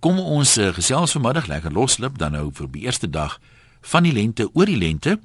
Kom 0.00 0.16
ons 0.16 0.54
uh, 0.56 0.70
gesels 0.72 1.12
vanmiddag 1.12 1.44
lekker 1.50 1.74
loslip 1.76 2.14
dan 2.16 2.32
nou 2.32 2.46
vir 2.56 2.68
die 2.72 2.86
eerste 2.86 3.08
dag 3.12 3.34
van 3.84 4.06
die 4.08 4.14
lente 4.16 4.46
oor 4.56 4.64
die 4.64 4.78
lente. 4.80 5.18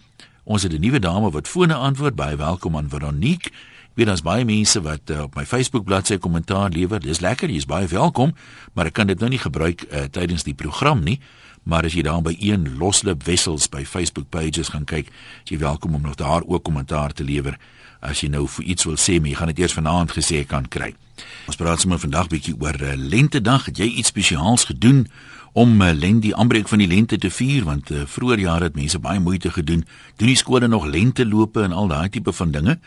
Ons 0.43 0.63
het 0.67 0.73
'n 0.73 0.81
nuwe 0.83 0.99
dame 0.99 1.31
wat 1.31 1.47
fone 1.47 1.73
antwoord. 1.73 2.15
Baie 2.15 2.35
welkom 2.35 2.75
aan 2.75 2.89
Veronique. 2.89 3.47
Ek 3.47 3.95
weet 3.95 4.07
daar's 4.07 4.21
baie 4.21 4.45
mense 4.45 4.81
wat 4.81 5.09
uh, 5.09 5.21
op 5.21 5.35
my 5.35 5.45
Facebook 5.45 5.85
bladsy 5.85 6.17
kommentaar 6.17 6.69
lewer. 6.69 6.99
Dis 6.99 7.19
lekker, 7.19 7.49
jy's 7.49 7.65
baie 7.65 7.87
welkom, 7.87 8.35
maar 8.73 8.85
ek 8.85 8.93
kan 8.93 9.07
dit 9.07 9.19
nou 9.19 9.29
nie 9.29 9.39
gebruik 9.39 9.85
uh, 9.91 10.03
tydens 10.11 10.43
die 10.43 10.53
program 10.53 11.03
nie. 11.03 11.19
Maar 11.63 11.85
as 11.85 11.93
jy 11.93 12.01
daar 12.01 12.21
by 12.21 12.35
een 12.39 12.77
loslip 12.77 13.23
wessels 13.23 13.69
by 13.69 13.85
Facebook 13.85 14.29
pages 14.29 14.69
gaan 14.69 14.85
kyk, 14.85 15.07
jy 15.43 15.57
welkom 15.57 15.95
om 15.95 16.01
nog 16.01 16.15
daar 16.15 16.43
ook 16.43 16.63
kommentaar 16.63 17.13
te 17.13 17.23
lewer 17.23 17.57
as 18.01 18.19
jy 18.21 18.27
nou 18.27 18.47
vir 18.47 18.65
iets 18.65 18.83
wil 18.83 18.97
sê, 18.99 19.19
maar 19.19 19.29
jy 19.29 19.35
gaan 19.35 19.47
dit 19.47 19.59
eers 19.59 19.73
vanaand 19.73 20.11
gesê 20.11 20.45
kan 20.45 20.67
kry. 20.67 20.95
Ons 21.45 21.55
praat 21.59 21.79
sommer 21.79 21.99
vandag 21.99 22.27
bietjie 22.31 22.55
oor 22.59 22.77
uh, 22.81 22.93
lentedag. 22.95 23.65
Het 23.69 23.77
jy 23.83 23.87
iets 23.99 24.07
spesiaals 24.13 24.63
gedoen 24.71 25.07
om 25.53 25.81
uh, 25.81 25.91
lente 25.93 26.27
die 26.27 26.35
aanbreek 26.35 26.67
van 26.67 26.81
die 26.83 26.87
lente 26.91 27.17
te 27.17 27.29
vier 27.31 27.63
want 27.63 27.91
uh, 27.91 28.03
vroeër 28.05 28.39
jare 28.39 28.63
het 28.69 28.75
mense 28.75 28.99
baie 28.99 29.19
moeite 29.19 29.51
gedoen. 29.51 29.85
Doen 30.17 30.27
die 30.33 30.37
skole 30.39 30.67
nog 30.67 30.85
lentelope 30.85 31.61
en 31.63 31.71
al 31.71 31.87
daai 31.87 32.09
tipe 32.09 32.33
van 32.33 32.51
dinge. 32.51 32.79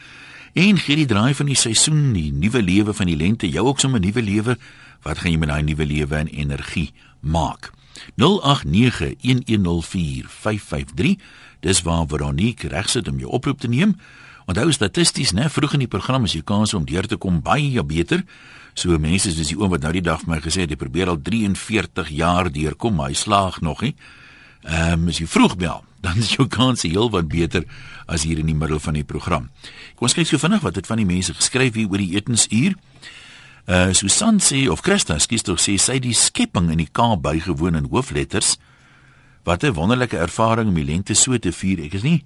En 0.53 0.79
gee 0.79 0.97
die 0.97 1.06
draai 1.06 1.34
van 1.34 1.47
die 1.47 1.56
seisoen, 1.56 2.12
die 2.12 2.33
nuwe 2.33 2.62
lewe 2.62 2.95
van 2.95 3.06
die 3.06 3.17
lente, 3.17 3.48
jou 3.51 3.67
ook 3.69 3.80
sommer 3.80 4.01
nuwe 4.01 4.23
lewe. 4.23 4.59
Wat 5.05 5.19
gaan 5.19 5.33
jy 5.33 5.39
met 5.39 5.48
daai 5.53 5.62
nuwe 5.62 5.87
lewe 5.87 6.17
en 6.17 6.29
energie 6.29 6.92
maak? 7.20 7.73
0891104553 8.19 8.29
Dis 11.61 11.83
waar 11.83 12.06
Veronique 12.06 12.69
regsit 12.69 13.09
om 13.09 13.19
jou 13.19 13.31
oproep 13.31 13.59
te 13.59 13.69
neem. 13.69 13.97
Onthou 14.48 14.70
statisties, 14.73 15.34
né, 15.37 15.51
vroeg 15.52 15.75
in 15.77 15.83
die 15.84 15.91
program 15.93 16.25
as 16.25 16.33
jy 16.33 16.41
kans 16.47 16.73
om 16.73 16.87
deur 16.89 17.05
te 17.05 17.19
kom 17.20 17.43
baie 17.45 17.83
beter. 17.84 18.23
So 18.73 18.97
mense 18.97 19.29
soos 19.34 19.51
die 19.51 19.59
oom 19.59 19.75
wat 19.75 19.83
nou 19.84 19.93
die 19.93 20.05
dag 20.05 20.23
vir 20.23 20.30
my 20.33 20.39
gesê 20.41 20.65
het 20.65 20.73
hy 20.73 20.79
probeer 20.80 21.11
al 21.12 21.19
43 21.20 22.09
jaar 22.16 22.48
deurkom, 22.53 22.97
maar 22.97 23.12
hy 23.12 23.19
slaag 23.19 23.61
nog 23.61 23.83
nie. 23.84 23.92
Ehm 24.65 25.05
um, 25.05 25.11
as 25.12 25.20
jy 25.20 25.27
vroeg 25.29 25.58
bel, 25.61 25.83
dan 26.05 26.17
is 26.17 26.33
jou 26.39 26.47
kans 26.48 26.86
heel 26.86 27.11
wat 27.12 27.28
beter 27.28 27.67
as 28.08 28.25
hier 28.25 28.41
in 28.41 28.48
die 28.48 28.56
middel 28.56 28.81
van 28.81 28.97
die 28.97 29.05
program. 29.05 29.50
Kom 29.98 30.08
ons 30.08 30.17
kyk 30.17 30.31
so 30.31 30.41
vinnig 30.41 30.64
wat 30.64 30.80
het 30.80 30.89
van 30.89 31.03
die 31.03 31.08
mense 31.08 31.36
geskryf 31.36 31.77
hier 31.77 31.92
oor 31.92 32.01
die 32.01 32.17
etensuur. 32.17 32.78
Uh 33.69 33.92
Susan 33.92 34.41
sê 34.41 34.64
of 34.73 34.80
Christa, 34.80 35.19
skus 35.20 35.45
tog 35.45 35.61
sê 35.61 35.77
sy 35.77 35.98
die 36.01 36.17
skepping 36.17 36.70
in 36.73 36.80
die 36.80 36.89
Kaap 36.89 37.20
bygewoon 37.27 37.77
in 37.77 37.92
hoofletters. 37.92 38.56
Wat 39.45 39.62
'n 39.64 39.77
wonderlike 39.77 40.17
ervaring 40.17 40.69
om 40.69 40.75
die 40.75 40.89
lente 40.89 41.14
so 41.14 41.36
te 41.36 41.53
vier. 41.53 41.84
Ek 41.84 41.95
is 41.95 42.03
nie 42.03 42.25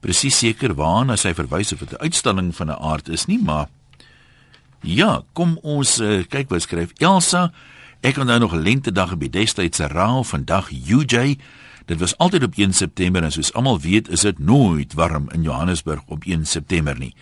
presies 0.00 0.38
seker 0.38 0.74
waarna 0.74 1.16
sy 1.16 1.34
verwys 1.34 1.72
of 1.72 1.78
dit 1.78 1.92
'n 1.92 2.02
uitstalling 2.02 2.54
van 2.56 2.70
'n 2.70 2.80
aard 2.80 3.08
is 3.08 3.26
nie, 3.26 3.38
maar 3.38 3.68
ja, 4.80 5.22
kom 5.32 5.58
ons 5.62 6.00
uh, 6.00 6.24
kyk 6.28 6.48
wat 6.50 6.62
skryf 6.62 6.92
Elsa. 6.98 7.52
Ek 8.00 8.16
onthou 8.16 8.38
nog 8.38 8.52
lentedag 8.52 9.12
op 9.12 9.20
die 9.20 9.30
destydse 9.30 9.86
raal 9.86 10.24
vandag 10.24 10.70
UJ. 10.70 11.38
Dit 11.86 11.98
was 11.98 12.16
altyd 12.16 12.42
op 12.42 12.54
1 12.56 12.72
September 12.72 13.22
en 13.22 13.32
soos 13.32 13.52
almal 13.52 13.80
weet, 13.80 14.08
is 14.08 14.20
dit 14.20 14.38
nooit 14.38 14.92
warm 14.94 15.28
in 15.32 15.42
Johannesburg 15.42 16.02
op 16.06 16.24
1 16.24 16.46
September 16.46 16.98
nie 16.98 17.14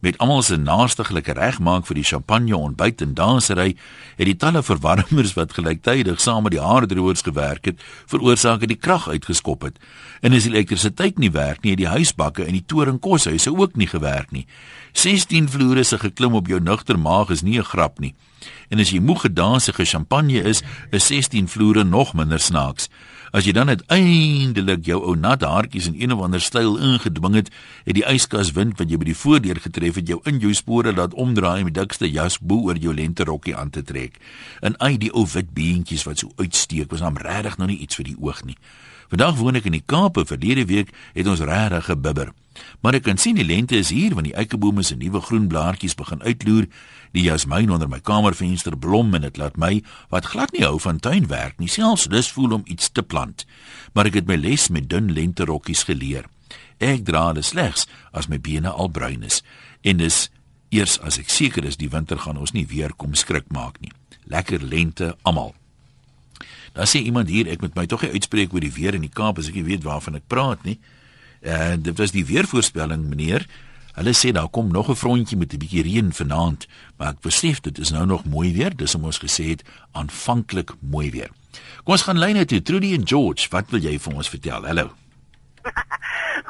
met 0.00 0.18
almal 0.18 0.42
se 0.42 0.56
naastiglik 0.56 1.26
regmaak 1.34 1.86
vir 1.88 1.98
die 1.98 2.06
champagne 2.06 2.56
ontbyt 2.56 3.02
en 3.02 3.14
dansery, 3.18 3.74
het 4.16 4.28
die 4.28 4.36
talle 4.36 4.62
verwarmers 4.62 5.34
wat 5.38 5.56
gelyktydig 5.56 6.20
saam 6.22 6.46
met 6.46 6.54
die 6.54 6.62
haardroërs 6.62 7.24
gewerk 7.26 7.70
het, 7.70 7.82
veroorsaak 8.06 8.62
dat 8.62 8.70
die 8.70 8.78
krag 8.78 9.08
uitgeskop 9.08 9.66
het. 9.66 9.78
En 10.22 10.32
as 10.32 10.46
die 10.46 10.54
elektrisiteit 10.54 11.18
nie 11.18 11.32
werk 11.34 11.62
nie, 11.62 11.74
het 11.74 11.82
die 11.82 11.90
huisbakke 11.90 12.46
in 12.46 12.54
die 12.54 12.64
torenkoshuise 12.66 13.54
ook 13.54 13.76
nie 13.76 13.90
gewerk 13.90 14.30
nie. 14.30 14.46
16 14.92 15.48
vloere 15.48 15.84
se 15.84 15.98
geklim 15.98 16.34
op 16.34 16.46
jou 16.46 16.60
nugter 16.60 16.98
maag 16.98 17.30
is 17.30 17.42
nie 17.42 17.58
'n 17.58 17.64
grap 17.64 17.98
nie. 17.98 18.14
En 18.68 18.78
as 18.78 18.90
jy 18.90 19.00
moeg 19.00 19.20
gedansige 19.20 19.84
champagne 19.84 20.42
is, 20.42 20.62
is 20.90 21.06
16 21.06 21.48
vloere 21.48 21.84
nog 21.84 22.14
minder 22.14 22.40
snaaks. 22.40 22.88
As 23.32 23.44
jy 23.44 23.52
dan 23.52 23.68
uiteindelik 23.68 24.86
jou 24.88 24.98
ou 25.04 25.14
nat 25.16 25.42
haartjies 25.44 25.90
in 25.90 25.98
een 26.00 26.12
of 26.14 26.22
ander 26.24 26.40
styl 26.40 26.78
ingedwing 26.80 27.34
het, 27.36 27.50
het 27.84 27.98
die 27.98 28.06
yskas 28.08 28.54
wind 28.56 28.78
wat 28.80 28.88
jy 28.88 28.96
by 29.00 29.10
die 29.10 29.18
voordeur 29.18 29.60
getref 29.60 30.00
het 30.00 30.08
jou 30.08 30.20
in 30.24 30.40
jou 30.40 30.54
spore 30.56 30.94
laat 30.96 31.14
omdraai 31.14 31.64
met 31.66 31.76
dikste 31.76 32.08
jas 32.08 32.38
bo 32.40 32.70
oor 32.70 32.80
jou 32.80 32.94
lenterokkie 32.94 33.56
aan 33.56 33.70
te 33.70 33.84
trek. 33.84 34.16
En 34.64 34.78
ai 34.80 34.96
die 34.96 35.12
ou 35.12 35.26
wit 35.28 35.52
beentjies 35.52 36.06
wat 36.08 36.24
so 36.24 36.32
uitsteek, 36.40 36.88
was 36.90 37.04
hom 37.04 37.20
regtig 37.20 37.58
nog 37.58 37.68
nie 37.68 37.82
iets 37.84 38.00
vir 38.00 38.08
die 38.08 38.18
oog 38.18 38.44
nie. 38.48 38.56
Vandag 39.12 39.36
woon 39.36 39.60
ek 39.60 39.68
in 39.68 39.76
die 39.76 39.84
Kaap, 39.84 40.20
verlede 40.28 40.64
week 40.68 40.92
het 41.12 41.28
ons 41.28 41.44
regtig 41.44 41.92
gebibber. 41.92 42.32
Maar 42.80 42.98
ek 42.98 43.06
kan 43.08 43.18
sien 43.18 43.38
die 43.38 43.46
lente 43.46 43.76
is 43.76 43.90
hier 43.94 44.14
want 44.14 44.28
die 44.28 44.36
eikebome 44.38 44.82
se 44.82 44.96
nuwe 44.96 45.20
groen 45.20 45.48
blaartjies 45.48 45.96
begin 45.98 46.22
uitloer. 46.22 46.68
Die 47.16 47.24
jasmiin 47.24 47.70
onder 47.70 47.88
my 47.88 48.00
kamervenster 48.04 48.76
blom 48.78 49.14
en 49.14 49.26
dit 49.26 49.36
laat 49.36 49.56
my 49.56 49.82
wat 50.12 50.30
glad 50.32 50.52
nie 50.52 50.64
hou 50.66 50.78
van 50.80 51.00
tuinwerk 51.00 51.58
nie, 51.58 51.68
selfs 51.68 52.08
lus 52.12 52.30
voel 52.32 52.58
om 52.60 52.66
iets 52.66 52.90
te 52.92 53.02
plant. 53.02 53.46
Maar 53.94 54.10
ek 54.12 54.22
het 54.22 54.28
my 54.28 54.36
les 54.36 54.68
met 54.68 54.88
dun 54.90 55.12
lenterokkies 55.12 55.86
geleer. 55.88 56.28
Ek 56.78 57.04
dra 57.06 57.32
dit 57.34 57.44
slegs 57.44 57.86
as 58.12 58.28
my 58.28 58.38
bene 58.38 58.70
al 58.70 58.90
bruin 58.90 59.24
is 59.26 59.42
en 59.82 59.98
dis 60.02 60.28
eers 60.70 60.98
as 61.00 61.18
ek 61.18 61.30
seker 61.32 61.64
is 61.64 61.78
die 61.80 61.90
winter 61.90 62.20
gaan 62.22 62.38
ons 62.38 62.52
nie 62.52 62.66
weer 62.68 62.92
kom 62.94 63.14
skrik 63.16 63.48
maak 63.54 63.80
nie. 63.80 63.92
Lekker 64.28 64.62
lente 64.62 65.14
almal. 65.22 65.54
Daar 66.76 66.86
sê 66.86 67.00
iemand 67.02 67.30
hier 67.32 67.48
ek 67.50 67.64
moet 67.64 67.74
my 67.74 67.86
tog 67.90 68.04
nie 68.04 68.12
uitspreek 68.14 68.52
oor 68.54 68.62
die 68.62 68.74
weer 68.74 68.94
in 68.94 69.02
die 69.06 69.12
Kaap 69.12 69.40
as 69.40 69.48
ek 69.50 69.56
nie 69.58 69.66
weet 69.66 69.86
waarvan 69.86 70.20
ek 70.20 70.28
praat 70.30 70.62
nie. 70.68 70.76
En 71.40 71.82
dit 71.82 71.98
was 71.98 72.10
die 72.10 72.26
weervoorspelling 72.26 73.08
meneer. 73.08 73.46
Hulle 73.98 74.14
sê 74.14 74.30
daar 74.32 74.48
kom 74.48 74.70
nog 74.72 74.88
'n 74.90 74.94
frontjie 74.94 75.38
met 75.38 75.52
'n 75.52 75.58
bietjie 75.58 75.82
reën 75.82 76.12
vanaand, 76.12 76.66
maar 76.96 77.08
ek 77.08 77.20
besef 77.20 77.60
dit 77.60 77.78
is 77.78 77.90
nou 77.90 78.06
nog 78.06 78.24
mooi 78.24 78.52
weer, 78.52 78.76
dis 78.76 78.94
om 78.94 79.04
ons 79.04 79.18
gesê 79.18 79.44
het 79.48 79.62
aanvanklik 79.92 80.70
mooi 80.80 81.10
weer. 81.10 81.30
Kom 81.84 81.92
ons 81.92 82.02
gaan 82.02 82.18
lyne 82.18 82.44
toe. 82.44 82.62
Trudy 82.62 82.94
en 82.94 83.06
George, 83.06 83.48
wat 83.50 83.70
wil 83.70 83.80
jy 83.80 83.98
vir 83.98 84.14
ons 84.14 84.28
vertel? 84.28 84.66
Hallo. 84.66 84.92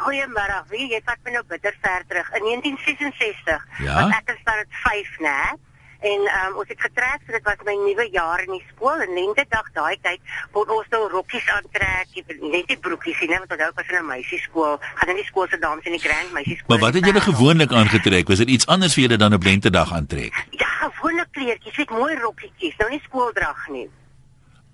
Goeiemôre. 0.03 0.65
Wie 0.71 0.89
jy 0.91 1.01
vat 1.05 1.19
my 1.25 1.31
nou 1.31 1.45
bitter 1.49 1.75
ver 1.81 2.05
terug 2.09 2.29
in 2.39 2.45
1966. 2.45 3.67
Ja? 3.79 3.95
Want 3.95 4.15
ek 4.15 4.35
is 4.35 4.43
dan 4.45 4.65
5, 4.69 5.19
né? 5.19 5.57
En 5.99 6.21
um, 6.47 6.59
ons 6.63 6.69
het 6.69 6.81
getrek, 6.81 7.25
so 7.27 7.35
dit 7.35 7.43
was 7.43 7.63
my 7.67 7.75
nuwe 7.75 8.05
jaar 8.15 8.39
in 8.45 8.53
die 8.55 8.63
skool 8.69 9.01
en 9.03 9.17
lentedag 9.17 9.67
daai 9.75 9.97
tyd 10.07 10.21
word 10.55 10.71
ons 10.71 10.87
nou 10.95 11.01
rokkies 11.11 11.49
aantrek, 11.57 12.13
net 12.39 12.71
die 12.71 12.79
broekies 12.79 13.19
nie, 13.25 13.35
want 13.35 13.51
onthou 13.51 13.71
was 13.75 13.91
in 13.91 13.99
'n 13.99 14.07
meisieskool, 14.07 14.79
gaan 14.79 15.11
in 15.11 15.19
die 15.19 15.27
skool 15.27 15.49
se 15.51 15.59
dames 15.59 15.85
in 15.91 15.99
die 15.99 16.05
grand 16.07 16.33
meisieskool. 16.33 16.71
Maar 16.71 16.85
wat 16.87 16.95
het 16.95 17.11
julle 17.11 17.21
gewoonlik 17.21 17.73
aangetrek? 17.73 18.29
Was 18.29 18.39
dit 18.39 18.49
iets 18.49 18.67
anders 18.67 18.95
vir 18.95 19.03
julle 19.03 19.19
dan 19.19 19.35
op 19.35 19.43
lentedag 19.43 19.93
aantrek? 19.93 20.47
Ja, 20.51 20.71
gewone 20.87 21.27
kleertjies, 21.31 21.77
weet 21.77 21.91
mooi 21.91 22.15
rokkietjies, 22.15 22.77
nou 22.77 22.91
nie 22.91 23.03
skooldrag 23.03 23.69
nie. 23.69 23.91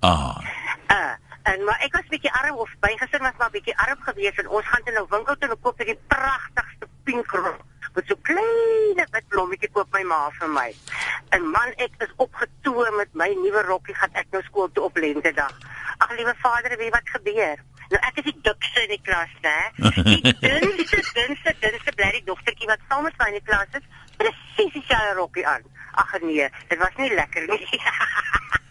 Ah. 0.00 0.36
Uh, 0.92 1.16
en 1.42 1.64
maar 1.64 1.80
ek 1.80 1.92
was 1.96 2.08
bietjie 2.12 2.32
arm 2.32 2.56
of 2.56 2.70
bygesin 2.80 3.24
was 3.24 3.36
maar 3.38 3.50
bietjie 3.50 3.76
arm 3.76 4.00
geweest 4.00 4.38
en 4.38 4.48
ons 4.48 4.66
gaan 4.66 4.84
toe 4.84 4.92
nou 4.92 5.06
winkel 5.08 5.36
toe 5.36 5.48
en 5.48 5.60
koop 5.60 5.78
die 5.78 6.00
pragtigste 6.06 6.88
pink 7.04 7.30
rok 7.32 7.64
met 7.94 8.06
so 8.06 8.16
klein 8.26 9.02
wit 9.12 9.28
blommetjie 9.28 9.70
koop 9.74 9.92
my 9.92 10.02
ma 10.10 10.20
vir 10.38 10.50
my. 10.50 10.66
En 11.36 11.46
man, 11.56 11.74
ek 11.86 11.94
is 12.06 12.14
opgetoe 12.24 12.88
met 12.98 13.14
my 13.22 13.28
nuwe 13.42 13.62
rokkie 13.68 13.94
gaan 14.00 14.18
ek 14.22 14.32
nou 14.34 14.42
skool 14.48 14.72
toe 14.72 14.88
op 14.88 14.98
lentedag. 15.04 15.54
Ag 15.98 16.16
liewe 16.18 16.34
vader, 16.42 16.76
weet 16.78 16.94
wat 16.94 17.14
gebeur? 17.16 17.62
Nou 17.92 18.00
ek 18.08 18.18
is 18.22 18.28
die 18.30 18.36
dikste 18.48 18.82
in 18.86 18.94
die 18.96 19.02
klas, 19.06 19.36
né? 19.46 19.56
Die 20.10 20.34
dunste, 20.46 21.04
dunste, 21.12 21.54
dunste 21.62 21.94
blerrie 21.94 22.24
dogtertjie 22.26 22.70
wat 22.72 22.82
saam 22.88 23.06
met 23.06 23.22
my 23.22 23.30
in 23.30 23.38
die 23.38 23.46
klas 23.46 23.78
is, 23.78 23.88
presies 24.18 24.76
dieselfde 24.78 25.14
rokkie 25.20 25.46
aan. 25.46 25.72
Ag 26.02 26.18
nee, 26.26 26.50
dit 26.68 26.78
was 26.82 26.98
nie 26.98 27.14
lekker 27.14 27.50
nie. 27.52 27.64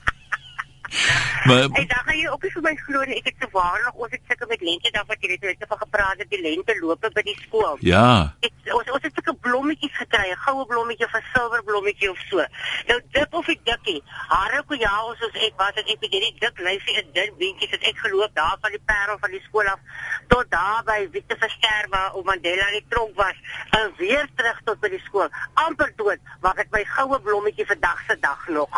Maar 1.47 1.67
Hey, 1.73 1.85
dan 1.85 2.01
gaan 2.05 2.17
jy 2.17 2.27
ook 2.31 2.43
nie 2.43 2.51
vir 2.55 2.63
my 2.63 2.75
glo 2.85 3.03
nie. 3.03 3.17
Ek 3.19 3.25
het 3.31 3.39
te 3.39 3.47
waarlik 3.51 3.95
ons 3.99 4.11
het 4.11 4.21
sulke 4.27 4.45
met 4.49 4.61
lente 4.61 4.91
dan 4.95 5.05
wat 5.07 5.17
jy 5.21 5.29
net 5.33 5.41
net 5.41 5.65
van 5.67 5.77
gepraat 5.81 6.17
het, 6.21 6.29
die 6.29 6.41
lente 6.41 6.75
lope 6.81 7.09
by 7.15 7.23
die 7.27 7.37
skool. 7.45 7.77
ja. 7.81 8.07
Ek, 8.47 8.53
ons 8.77 8.91
ons 8.95 9.03
het 9.03 9.13
sulke 9.17 9.33
blommetjies 9.45 9.95
gekry, 9.97 10.29
'n 10.31 10.39
goue 10.45 10.65
blommetjie 10.71 11.05
of 11.05 11.15
'n 11.19 11.25
silwer 11.33 11.63
blommetjie 11.63 12.09
of 12.11 12.19
so. 12.29 12.45
Nou 12.87 12.99
dik 13.11 13.33
of 13.39 13.45
die 13.45 13.59
dikkie. 13.63 14.01
Hare 14.29 14.63
ko 14.67 14.73
ja, 14.85 14.93
ons 15.05 15.19
soos 15.19 15.35
ek 15.47 15.53
was, 15.57 15.75
ek 15.81 15.87
het 15.87 16.11
hierdie 16.11 16.35
dik 16.39 16.59
lyfie 16.67 16.95
in 17.01 17.07
dun 17.13 17.33
beentjies 17.39 17.71
het 17.75 17.83
ek 17.83 17.97
geloop 18.05 18.31
daar 18.35 18.57
van 18.61 18.71
die 18.71 18.83
parel 18.85 19.17
van 19.19 19.31
die 19.31 19.43
skool 19.47 19.67
af 19.67 19.79
tot 20.27 20.45
daar 20.51 20.83
by 20.85 20.99
Witte 21.11 21.35
Verster 21.39 21.85
waar 21.89 22.13
ou 22.15 22.23
Mandela 22.23 22.67
in 22.71 22.79
die 22.79 22.85
tronk 22.89 23.15
was 23.15 23.37
en 23.71 23.91
weer 23.97 24.27
terug 24.35 24.61
tot 24.65 24.79
by 24.79 24.89
die 24.89 25.03
skool. 25.05 25.29
amper 25.53 25.91
dood, 25.95 26.19
maar 26.41 26.57
ek 26.57 26.71
my 26.71 26.83
goue 26.85 27.19
blommetjie 27.19 27.65
vandag 27.65 27.99
se 28.07 28.17
dag 28.19 28.47
nog. 28.47 28.69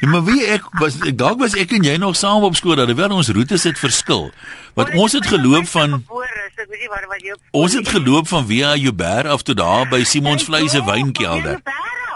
Ja, 0.00 0.08
maar 0.08 0.24
wie 0.24 0.46
ek 0.46 0.64
was 0.80 0.98
ek 1.00 1.18
dalk 1.18 1.38
was 1.38 1.54
ek 1.56 1.72
en 1.76 1.86
jy 1.86 1.96
nog 2.00 2.16
saam 2.16 2.44
op 2.46 2.56
skool 2.56 2.76
dat 2.78 2.92
wel 2.94 3.14
ons 3.16 3.28
roetes 3.28 3.64
het 3.68 3.78
verskil. 3.78 4.30
Want 4.74 4.94
ons 4.94 5.12
het 5.12 5.26
geloop 5.26 5.68
van 5.68 6.02
wat 6.06 7.38
ons 7.50 7.72
het 7.72 7.88
geloop 7.88 8.28
van 8.28 8.46
Via 8.46 8.74
Joubert 8.76 9.26
af 9.26 9.42
tot 9.42 9.56
daar 9.56 9.88
by 9.88 10.02
Simons 10.04 10.44
Vleis 10.44 10.70
se 10.70 10.84
wynkelder. 10.84 11.60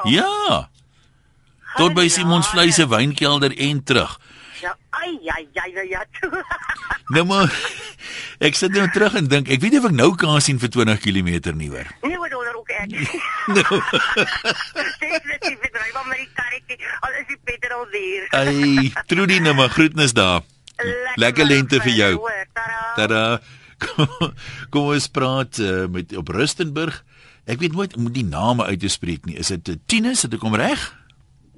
Ja. 0.04 0.68
Tot 1.76 1.94
by 1.94 2.08
Simons 2.08 2.48
Vleis 2.48 2.74
se 2.74 2.88
wynkelder 2.88 3.56
en 3.56 3.84
terug. 3.84 4.18
Ja, 5.00 5.34
ai 5.34 5.46
ai 5.46 5.48
ai 5.54 5.72
ai 5.80 5.88
ja. 5.90 6.02
Nou 7.14 7.24
maar 7.26 7.50
ek 8.40 8.54
sit 8.54 8.72
nou 8.76 8.84
terug 8.94 9.14
en 9.18 9.26
dink, 9.28 9.48
ek 9.50 9.60
weet 9.62 9.72
nie 9.74 9.80
of 9.80 9.86
ek 9.90 9.96
nou 9.96 10.10
kan 10.18 10.40
sien 10.44 10.58
vir 10.62 10.70
20 10.70 11.00
km 11.02 11.30
nie 11.58 11.68
hoor. 11.72 11.88
Nee, 12.04 12.18
wat 12.20 12.34
onder 12.38 12.54
ook 12.60 12.70
ek. 12.70 12.92
nou. 13.56 13.80
Dis 15.00 15.24
net 15.26 15.42
die 15.42 15.56
bedryf 15.62 15.96
om 16.02 16.08
met 16.12 16.20
die 16.22 16.28
karretjie, 16.36 16.78
al 17.06 17.16
is 17.20 17.26
die 17.32 17.40
petrol 17.50 17.86
duur. 17.92 18.28
Ai, 18.38 18.92
Trudy 19.10 19.40
nou 19.44 19.54
maar 19.58 19.72
groetnis 19.74 20.14
daar. 20.16 20.44
Lekker, 20.80 21.18
Lekker 21.20 21.44
lente 21.50 21.80
vir 21.84 21.92
jou. 21.96 22.12
hoor, 22.22 22.44
Tada. 22.56 22.84
Tada. 22.96 23.24
Kom, 23.80 24.30
kom 24.72 24.88
ons 24.94 25.08
praat 25.12 25.58
uh, 25.64 25.86
met 25.92 26.12
op 26.16 26.28
Rustenburg. 26.36 27.02
Ek 27.50 27.60
weet 27.60 27.72
nooit 27.76 27.96
om 27.96 28.08
die 28.12 28.24
name 28.28 28.64
uit 28.68 28.80
te 28.80 28.88
spreek 28.92 29.24
nie. 29.28 29.36
Is 29.40 29.48
dit 29.52 29.68
uh, 29.72 29.76
Tinus? 29.88 30.22
Het 30.28 30.36
ek 30.38 30.44
hom 30.46 30.56
reg? 30.60 30.86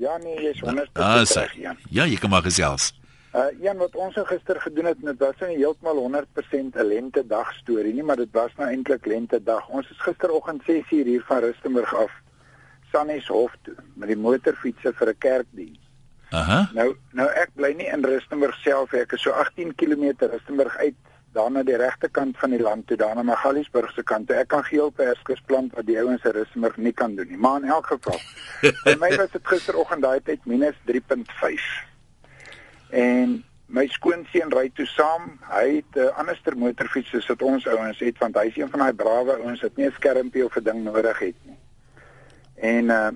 Ja 0.02 0.16
nee, 0.22 0.38
jy's 0.48 0.58
100% 0.64 0.98
Ah, 0.98 1.20
sê. 1.28 1.44
reg, 1.46 1.54
Jan. 1.62 1.78
Ja, 1.94 2.06
jy 2.10 2.16
kan 2.18 2.30
maar 2.32 2.42
gesels. 2.46 2.92
Uh 3.32 3.48
Jan, 3.64 3.78
wat 3.80 3.94
ons 3.96 4.16
nou 4.18 4.26
gister 4.28 4.58
gedoen 4.60 4.90
het, 4.90 4.98
dit 5.00 5.20
was 5.24 5.38
nie 5.40 5.56
heeltemal 5.56 5.96
100% 5.96 6.76
'n 6.76 6.88
lentedag 6.88 7.52
storie 7.54 7.94
nie, 7.94 8.02
maar 8.02 8.20
dit 8.20 8.32
was 8.32 8.50
nou 8.56 8.68
eintlik 8.68 9.06
lentedag. 9.06 9.68
Ons 9.68 9.90
is 9.90 10.00
gisteroggend 10.00 10.62
6:00 10.66 11.06
hier 11.06 11.22
van 11.26 11.40
Rustenburg 11.40 11.94
af 11.94 12.12
Sannieshof 12.92 13.54
toe 13.62 13.74
met 13.94 14.08
die 14.08 14.16
motorfietsse 14.16 14.92
vir 14.92 15.08
'n 15.08 15.18
kerkdiens. 15.18 15.80
Aha. 16.30 16.68
Nou 16.74 16.96
nou 17.12 17.28
ek 17.28 17.50
bly 17.54 17.72
nie 17.72 17.86
in 17.86 18.04
Rustenburg 18.04 18.54
self, 18.54 18.92
ek 18.92 19.12
is 19.12 19.22
so 19.22 19.30
18 19.30 19.74
km 19.74 20.12
Rustenburg 20.18 20.76
uit 20.76 20.94
daar 21.32 21.50
na 21.50 21.62
die 21.62 21.76
regterkant 21.76 22.38
van 22.38 22.50
die 22.50 22.60
land 22.60 22.86
toe, 22.86 22.96
daar 22.96 23.14
na 23.14 23.22
Magaliesburg 23.22 23.92
se 23.92 24.02
kant. 24.02 24.26
toe. 24.26 24.36
Ek 24.36 24.48
kan 24.48 24.64
geel 24.64 24.90
perskes 24.90 25.40
plant 25.46 25.72
wat 25.74 25.86
die 25.86 25.98
ouens 25.98 26.24
in 26.24 26.30
Rustenburg 26.30 26.76
nie 26.76 26.92
kan 26.92 27.16
doen 27.16 27.28
nie. 27.28 27.36
Maar 27.36 27.62
in 27.62 27.68
elk 27.68 27.86
geval, 27.86 28.20
vir 28.84 28.98
my 28.98 29.16
was 29.16 29.30
dit 29.30 29.46
gisteroggend 29.46 30.02
daai 30.02 30.20
tyd 30.20 30.44
minus 30.44 30.76
3.5. 30.84 31.91
En 32.92 33.38
my 33.72 33.86
skoonseun 33.88 34.52
ry 34.52 34.66
toe 34.76 34.86
saam. 34.86 35.38
Hy 35.48 35.80
het 35.80 35.96
'n 35.96 35.98
uh, 35.98 36.18
anderster 36.20 36.56
motorfiets 36.56 37.08
soos 37.08 37.26
wat 37.26 37.42
ons 37.42 37.66
ouens 37.66 37.98
het 37.98 38.18
want 38.18 38.36
hy's 38.36 38.56
een 38.56 38.68
van 38.68 38.80
daai 38.80 38.92
brawe 38.92 39.36
ouens 39.40 39.60
wat 39.60 39.76
nie 39.76 39.86
'n 39.86 39.96
skermpie 39.96 40.44
of 40.44 40.56
'n 40.56 40.64
ding 40.64 40.84
nodig 40.84 41.18
het 41.18 41.38
nie. 41.44 41.58
En 42.54 42.84
uh 42.84 43.10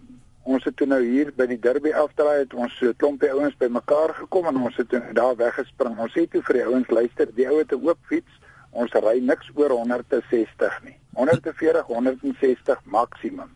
ons 0.47 0.65
het 0.65 0.77
toe 0.77 0.87
nou 0.87 1.03
hier 1.03 1.33
by 1.35 1.47
die 1.47 1.59
Derby 1.59 1.91
afdraai 1.91 2.39
het 2.39 2.55
ons 2.55 2.77
so 2.79 2.87
'n 2.87 2.97
klompie 2.97 3.31
ouens 3.31 3.57
bymekaar 3.57 4.15
gekom 4.15 4.47
en 4.47 4.57
ons 4.57 4.77
het 4.77 4.89
toe 4.89 5.03
daar 5.13 5.37
weggespring. 5.37 5.99
Ons 5.99 6.13
sê 6.15 6.29
toe 6.31 6.43
vir 6.43 6.55
die 6.55 6.65
ouens 6.65 6.89
luister, 6.89 7.35
die 7.35 7.49
ou 7.49 7.59
het 7.59 7.73
'n 7.73 7.87
oop 7.89 7.99
fiets. 8.03 8.41
Ons 8.71 8.93
ry 8.93 9.19
niks 9.19 9.51
oor 9.55 9.71
160 9.71 10.83
nie. 10.85 10.97
140, 11.15 11.87
160 11.87 12.81
maksimum. 12.85 13.56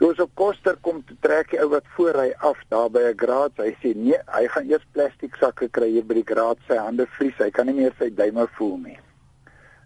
Ons 0.00 0.20
op 0.24 0.30
Koster 0.32 0.78
kom 0.80 1.02
te 1.04 1.12
trek 1.20 1.50
die 1.52 1.58
ou 1.60 1.66
wat 1.74 1.88
voor 1.92 2.16
ry 2.16 2.30
af 2.48 2.60
daar 2.72 2.88
by 2.88 3.00
'n 3.08 3.18
graad. 3.20 3.52
Hy 3.60 3.72
sê 3.82 3.90
nee, 3.94 4.16
hy 4.36 4.46
gaan 4.48 4.70
eers 4.70 4.86
plastiek 4.92 5.34
sakke 5.36 5.68
kry 5.68 5.88
hier 5.90 6.04
by 6.04 6.14
die 6.14 6.30
graad. 6.30 6.56
Sy 6.68 6.76
hande 6.76 7.06
vries. 7.06 7.36
Hy 7.36 7.50
kan 7.50 7.66
nie 7.66 7.74
meer 7.74 7.92
sy 7.98 8.08
duime 8.08 8.46
voel 8.56 8.78
nie. 8.78 8.98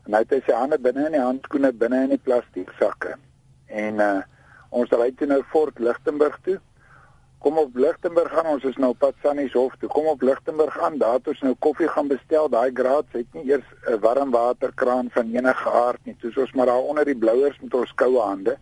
En 0.07 0.13
hy 0.15 0.21
het 0.23 0.31
hy 0.31 0.41
sy 0.47 0.53
hande 0.53 0.79
binne 0.79 1.07
in 1.07 1.13
die 1.13 1.21
handskoene 1.21 1.73
binne 1.73 2.03
in 2.05 2.11
die 2.11 2.23
plastiek 2.23 2.71
sakke. 2.79 3.17
En 3.67 3.99
uh 4.01 4.23
ons 4.71 4.91
ry 4.91 5.11
toe 5.11 5.27
nou 5.27 5.43
Fort 5.51 5.79
Lichtenburg 5.79 6.39
toe. 6.45 6.61
Kom 7.39 7.59
op 7.59 7.75
Lichtenburg 7.75 8.33
aan, 8.39 8.47
ons 8.47 8.65
is 8.65 8.77
nou 8.77 8.91
op 8.91 8.99
pad 8.99 9.15
Sannieshof 9.23 9.75
toe. 9.81 9.89
Kom 9.89 10.07
op 10.07 10.23
Lichtenburg 10.23 10.79
aan, 10.79 10.99
daar 10.99 11.19
het 11.19 11.29
ons 11.29 11.41
nou 11.41 11.55
koffie 11.59 11.89
gaan 11.89 12.09
bestel. 12.09 12.49
Daai 12.49 12.71
graad 12.75 13.07
het 13.11 13.27
nie 13.35 13.51
eers 13.51 13.67
'n 13.87 13.99
warm 13.99 14.31
waterkraan 14.31 15.11
van 15.11 15.35
enige 15.35 15.71
aard 15.71 16.05
nie. 16.05 16.17
Toe 16.21 16.33
ons 16.37 16.53
maar 16.53 16.67
daar 16.67 16.83
onder 16.83 17.05
die 17.05 17.19
blouers 17.19 17.59
met 17.61 17.75
ons 17.75 17.95
koue 17.95 18.21
hande. 18.21 18.57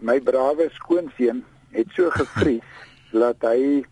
My 0.00 0.16
brawe 0.24 0.70
skoonseun 0.72 1.42
het 1.76 1.90
so 1.92 2.10
gevries 2.10 2.64
dat 3.24 3.42
hy 3.44 3.82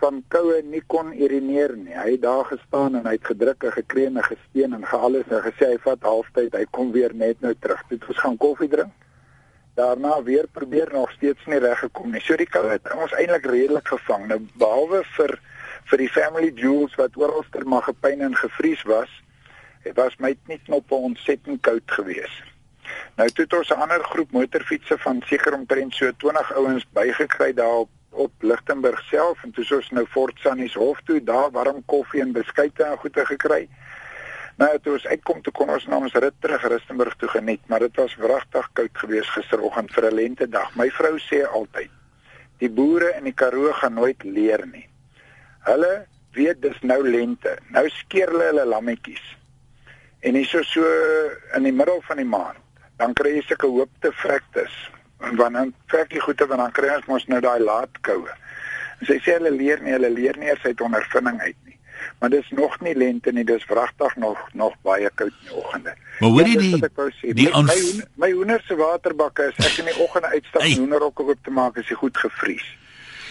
van 0.00 0.18
koue 0.32 0.58
nie 0.66 0.82
kon 0.92 1.12
urineer 1.14 1.76
nie. 1.78 1.94
Hy 1.94 2.16
het 2.16 2.24
daar 2.24 2.44
gestaan 2.50 2.98
en 2.98 3.06
hy 3.06 3.14
het 3.16 3.28
gedruk 3.30 3.64
en 3.64 3.74
gekreun 3.76 4.18
en 4.20 4.26
gesteen 4.26 4.74
en 4.76 4.86
gealles 4.86 5.28
en 5.30 5.44
gesê 5.46 5.70
hy 5.72 5.78
vat 5.84 6.02
halftyd, 6.04 6.56
hy 6.58 6.64
kom 6.76 6.90
weer 6.96 7.14
net 7.14 7.40
nou 7.44 7.54
terug. 7.60 7.84
Het 7.92 8.08
ons 8.10 8.24
gaan 8.24 8.40
koffie 8.40 8.68
drink. 8.72 8.92
Daarna 9.76 10.18
weer 10.24 10.48
probeer 10.52 10.90
nog 10.92 11.12
steeds 11.12 11.46
nie 11.46 11.60
reg 11.60 11.78
gekom 11.84 12.10
nie. 12.12 12.24
So 12.24 12.36
die 12.40 12.48
koue 12.48 12.72
het 12.74 12.90
ons 12.96 13.14
eintlik 13.16 13.46
redelik 13.52 13.88
gevang. 13.94 14.26
Nou 14.32 14.40
behalwe 14.58 15.04
vir 15.16 15.38
vir 15.86 16.02
die 16.02 16.10
family 16.10 16.50
jewels 16.50 16.96
wat 16.98 17.14
oralster 17.20 17.62
maar 17.68 17.84
gepyn 17.86 18.24
en 18.26 18.34
gevries 18.34 18.82
was, 18.90 19.12
het 19.86 19.94
was 19.94 20.16
my 20.18 20.34
net 20.50 20.64
knoppe 20.66 20.98
ontsettend 20.98 21.62
koud 21.62 21.96
geweest. 21.98 22.55
Nou 23.16 23.28
het 23.28 23.52
ons 23.52 23.68
'n 23.70 23.80
ander 23.80 24.04
groep 24.04 24.30
motorfietsse 24.30 24.98
van 24.98 25.22
seker 25.26 25.54
omtrent 25.54 25.94
so 25.94 26.10
20 26.16 26.54
ouens 26.54 26.86
bygekry 26.92 27.52
daar 27.52 27.78
op 27.84 27.90
op 28.16 28.32
Lichtenburg 28.40 29.00
self 29.10 29.42
en 29.44 29.52
toe 29.52 29.64
ons 29.76 29.90
nou 29.90 30.06
Fort 30.06 30.38
Sannies 30.40 30.74
Hof 30.74 31.00
toe 31.04 31.20
daar 31.24 31.50
warm 31.50 31.82
koffie 31.84 32.22
en 32.24 32.32
beskuite 32.32 32.84
en 32.84 32.96
goeie 33.02 33.26
gekry. 33.28 33.66
Nou 34.56 34.70
toe 34.80 34.94
ons 34.96 35.06
uitkom 35.06 35.42
toe 35.44 35.52
kon 35.52 35.70
ons 35.72 35.86
na 35.90 36.00
ons 36.00 36.16
rit 36.24 36.36
terug 36.40 36.64
Rustenburg 36.72 37.16
toe 37.20 37.28
geniet, 37.28 37.60
maar 37.68 37.84
dit 37.84 38.00
was 38.00 38.16
wragtig 38.16 38.68
koud 38.72 39.00
geweest 39.02 39.34
gisteroggend 39.36 39.92
vir 39.92 40.08
'n 40.10 40.14
lentedag. 40.14 40.74
My 40.76 40.88
vrou 40.90 41.18
sê 41.20 41.44
altyd, 41.44 41.90
die 42.58 42.70
boere 42.70 43.12
in 43.18 43.24
die 43.24 43.36
Karoo 43.36 43.72
gaan 43.72 43.94
nooit 43.94 44.22
leer 44.24 44.66
nie. 44.66 44.88
Hulle 45.68 46.06
weet 46.32 46.62
dis 46.62 46.80
nou 46.80 47.02
lente. 47.02 47.58
Nou 47.68 47.88
skeer 47.88 48.28
hulle 48.28 48.44
hulle 48.44 48.64
lammetjies. 48.64 49.36
En 50.20 50.34
hier 50.34 50.46
so 50.46 50.62
so 50.62 50.84
in 51.54 51.62
die 51.62 51.72
middel 51.72 52.00
van 52.02 52.16
die 52.16 52.24
maand, 52.24 52.56
dan 53.00 53.14
kry 53.14 53.36
jy 53.36 53.42
sulke 53.46 53.66
hoopte 53.66 54.12
vrektes. 54.22 54.74
En 55.24 55.36
wanneer 55.36 55.70
vrek 55.92 56.12
jy 56.12 56.20
goeie 56.24 56.46
want 56.48 56.60
dan 56.60 56.72
kry 56.76 56.92
ons 56.96 57.06
mos 57.10 57.26
nou 57.32 57.40
daai 57.40 57.60
laat 57.60 58.00
koue. 58.06 58.28
En 59.00 59.06
sy 59.08 59.18
sê 59.24 59.36
hulle 59.38 59.50
leer 59.52 59.80
nie, 59.84 59.92
hulle 59.96 60.10
leer 60.12 60.36
nie 60.40 60.48
eers 60.48 60.64
uit 60.64 60.80
ondervinding 60.80 61.40
uit 61.40 61.56
nie. 61.64 61.74
Maar 62.20 62.30
dis 62.30 62.48
nog 62.50 62.80
nie 62.80 62.94
lente 62.96 63.32
nie, 63.32 63.44
dis 63.44 63.64
wragtig 63.68 64.16
nog 64.16 64.38
nog 64.52 64.74
baie 64.82 65.10
koud 65.14 65.32
in 65.32 65.48
die 65.50 65.56
oggende. 65.56 65.94
Maar 66.20 66.30
hoor 66.30 66.48
jy 66.48 66.52
Ja, 66.52 66.60
die 66.60 67.34
die 67.34 67.50
my, 67.52 67.62
my, 67.62 68.04
my 68.14 68.30
hoender 68.32 68.62
se 68.66 68.76
waterbakke 68.76 69.50
is 69.52 69.66
ek 69.66 69.78
in 69.84 69.90
die 69.92 69.98
oggende 70.04 70.28
uitstap 70.32 70.62
Hey. 70.62 70.70
hey. 70.70 70.78
hoenderhokke 70.80 71.22
oop 71.22 71.44
te 71.44 71.50
maak 71.50 71.78
as 71.78 71.88
hy 71.88 71.94
goed 72.00 72.16
gevries. 72.16 72.64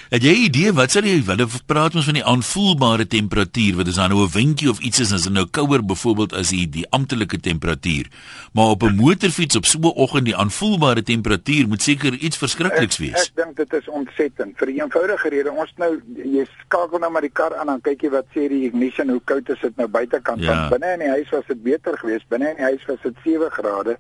Het 0.09 0.21
jy 0.23 0.31
'n 0.33 0.43
idee 0.45 0.71
wat 0.73 0.91
sal 0.91 1.03
jy 1.03 1.21
hulle 1.25 1.47
praat 1.65 1.95
ons 1.95 2.05
van 2.05 2.13
die 2.13 2.23
aanvoelbare 2.23 3.07
temperatuur 3.07 3.75
wat 3.75 3.87
is 3.87 3.95
dan 3.95 4.09
nou 4.09 4.21
'n 4.25 4.29
windjie 4.31 4.69
of 4.69 4.79
iets 4.79 4.99
is 4.99 5.11
as 5.13 5.23
dit 5.23 5.33
nou 5.33 5.45
kouer 5.45 5.81
byvoorbeeld 5.85 6.33
as 6.33 6.49
die 6.49 6.69
die 6.69 6.85
amptelike 6.89 7.39
temperatuur 7.39 8.05
maar 8.53 8.65
op 8.75 8.83
'n 8.83 8.95
motorfiets 8.95 9.55
op 9.55 9.65
so 9.65 9.79
'n 9.79 9.85
oggend 9.95 10.25
die 10.25 10.35
aanvoelbare 10.35 11.03
temperatuur 11.03 11.67
moet 11.67 11.81
seker 11.81 12.13
iets 12.13 12.37
verskrikliks 12.37 12.99
Ek, 12.99 13.01
wees. 13.01 13.21
ek 13.25 13.35
dink 13.35 13.55
dit 13.57 13.73
is 13.73 13.87
ontsettend 13.89 14.57
vir 14.57 14.67
'n 14.67 14.79
eenvoudige 14.79 15.29
rede. 15.29 15.51
Ons 15.51 15.73
nou 15.77 16.01
jy 16.15 16.45
skakel 16.65 16.99
nou 16.99 17.11
maar 17.11 17.21
die 17.21 17.29
kar 17.33 17.55
aan 17.55 17.67
dan 17.67 17.81
kyk 17.81 18.01
jy 18.01 18.09
wat 18.09 18.25
sê 18.35 18.47
die 18.47 18.65
ignition 18.65 19.09
hoe 19.09 19.21
koud 19.25 19.49
is 19.49 19.59
dit 19.61 19.75
nou 19.77 19.87
buitekant 19.87 20.39
Ja. 20.41 20.45
want 20.55 20.69
binne 20.69 20.93
in 20.93 20.99
die 20.99 21.09
huis 21.09 21.29
was 21.29 21.43
dit 21.47 21.63
beter 21.63 21.97
geweest. 21.97 22.27
Binne 22.29 22.49
in 22.49 22.55
die 22.55 22.63
huis 22.63 22.85
was 22.87 22.99
dit 23.03 23.13
7 23.23 23.49
grade. 23.51 23.97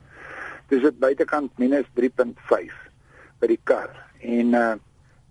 Dis 0.69 0.81
dit 0.81 0.99
buitekant 0.99 1.51
minus 1.57 1.85
3.5 1.93 2.73
by 3.39 3.47
die 3.47 3.59
kar. 3.63 3.89
En 4.21 4.53
uh 4.53 4.73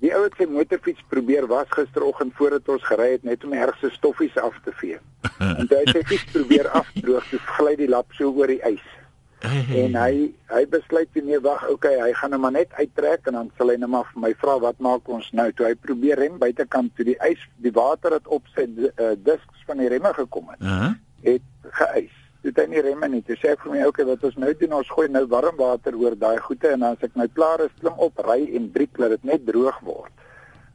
die 0.05 0.13
ou 0.15 0.23
het 0.27 0.35
sy 0.39 0.47
motorfiets 0.51 1.05
probeer 1.13 1.47
was 1.51 1.71
gisteroggend 1.73 2.35
voordat 2.39 2.69
ons 2.69 2.85
gery 2.91 3.15
het 3.15 3.25
net 3.25 3.45
om 3.47 3.55
die 3.57 3.63
ergste 3.65 3.91
stoffies 3.95 4.37
af 4.43 4.57
te 4.65 4.73
vee. 4.81 4.99
en 5.41 5.69
toe 5.71 5.79
hy 5.81 5.87
sy 5.93 6.03
fiets 6.11 6.27
probeer 6.35 6.69
afdroog, 6.77 7.25
toe 7.31 7.41
gly 7.57 7.77
die 7.81 7.89
lap 7.89 8.13
so 8.19 8.29
oor 8.33 8.53
die 8.53 8.61
ys. 8.69 8.85
En 9.45 9.97
hy 10.01 10.31
hy 10.49 10.63
besluit 10.73 11.09
toe 11.13 11.23
nee 11.25 11.39
wag, 11.45 11.65
okay, 11.69 11.99
hy 12.01 12.13
gaan 12.17 12.33
nou 12.33 12.41
maar 12.41 12.55
net 12.57 12.73
uittrek 12.79 13.27
en 13.29 13.37
dan 13.39 13.51
sal 13.59 13.73
hy 13.73 13.77
nou 13.81 13.91
maar 13.93 14.07
vir 14.13 14.23
my 14.25 14.33
vra 14.41 14.55
wat 14.63 14.79
maak 14.87 15.09
ons 15.13 15.27
nou? 15.37 15.51
Toe 15.53 15.67
hy 15.69 15.75
probeer 15.85 16.21
rem 16.23 16.39
buitekant 16.41 16.95
toe 16.97 17.05
die 17.11 17.17
ys, 17.29 17.43
die 17.65 17.73
water 17.77 18.17
het 18.17 18.29
op 18.33 18.49
sy 18.55 18.65
uh, 18.65 19.13
disks 19.27 19.67
van 19.69 19.83
die 19.83 19.91
remme 19.93 20.13
gekom 20.17 20.49
het, 20.55 20.61
Uh 20.65 20.79
-huh. 20.81 20.93
het 21.29 21.75
geys. 21.81 22.17
Toe 22.45 22.53
het 22.53 22.59
hy 22.61 22.65
nie 22.69 22.81
remme 22.85 23.09
nie. 23.09 23.23
Toe 23.25 23.39
sê 23.41 23.55
ek 23.55 23.63
vir 23.65 23.73
my, 23.73 23.85
okay, 23.89 24.05
wat 24.05 24.25
ons 24.29 24.35
nou 24.37 24.51
doen, 24.61 24.75
ons 24.77 24.89
gooi 24.93 25.07
nou 25.09 25.23
warm 25.33 25.57
water 25.57 25.95
oor 25.97 26.13
daai 26.13 26.37
goede 26.45 26.75
en 26.75 26.83
dan 26.85 26.99
as 26.99 27.07
ek 27.07 27.15
nou 27.17 27.25
klaar 27.33 27.63
is, 27.65 27.73
klim 27.79 27.97
op, 27.97 28.21
ry 28.27 28.43
en 28.59 28.67
breek 28.75 29.01
dat 29.01 29.15
dit 29.15 29.25
net 29.31 29.47
droog 29.47 29.79
word. 29.87 30.13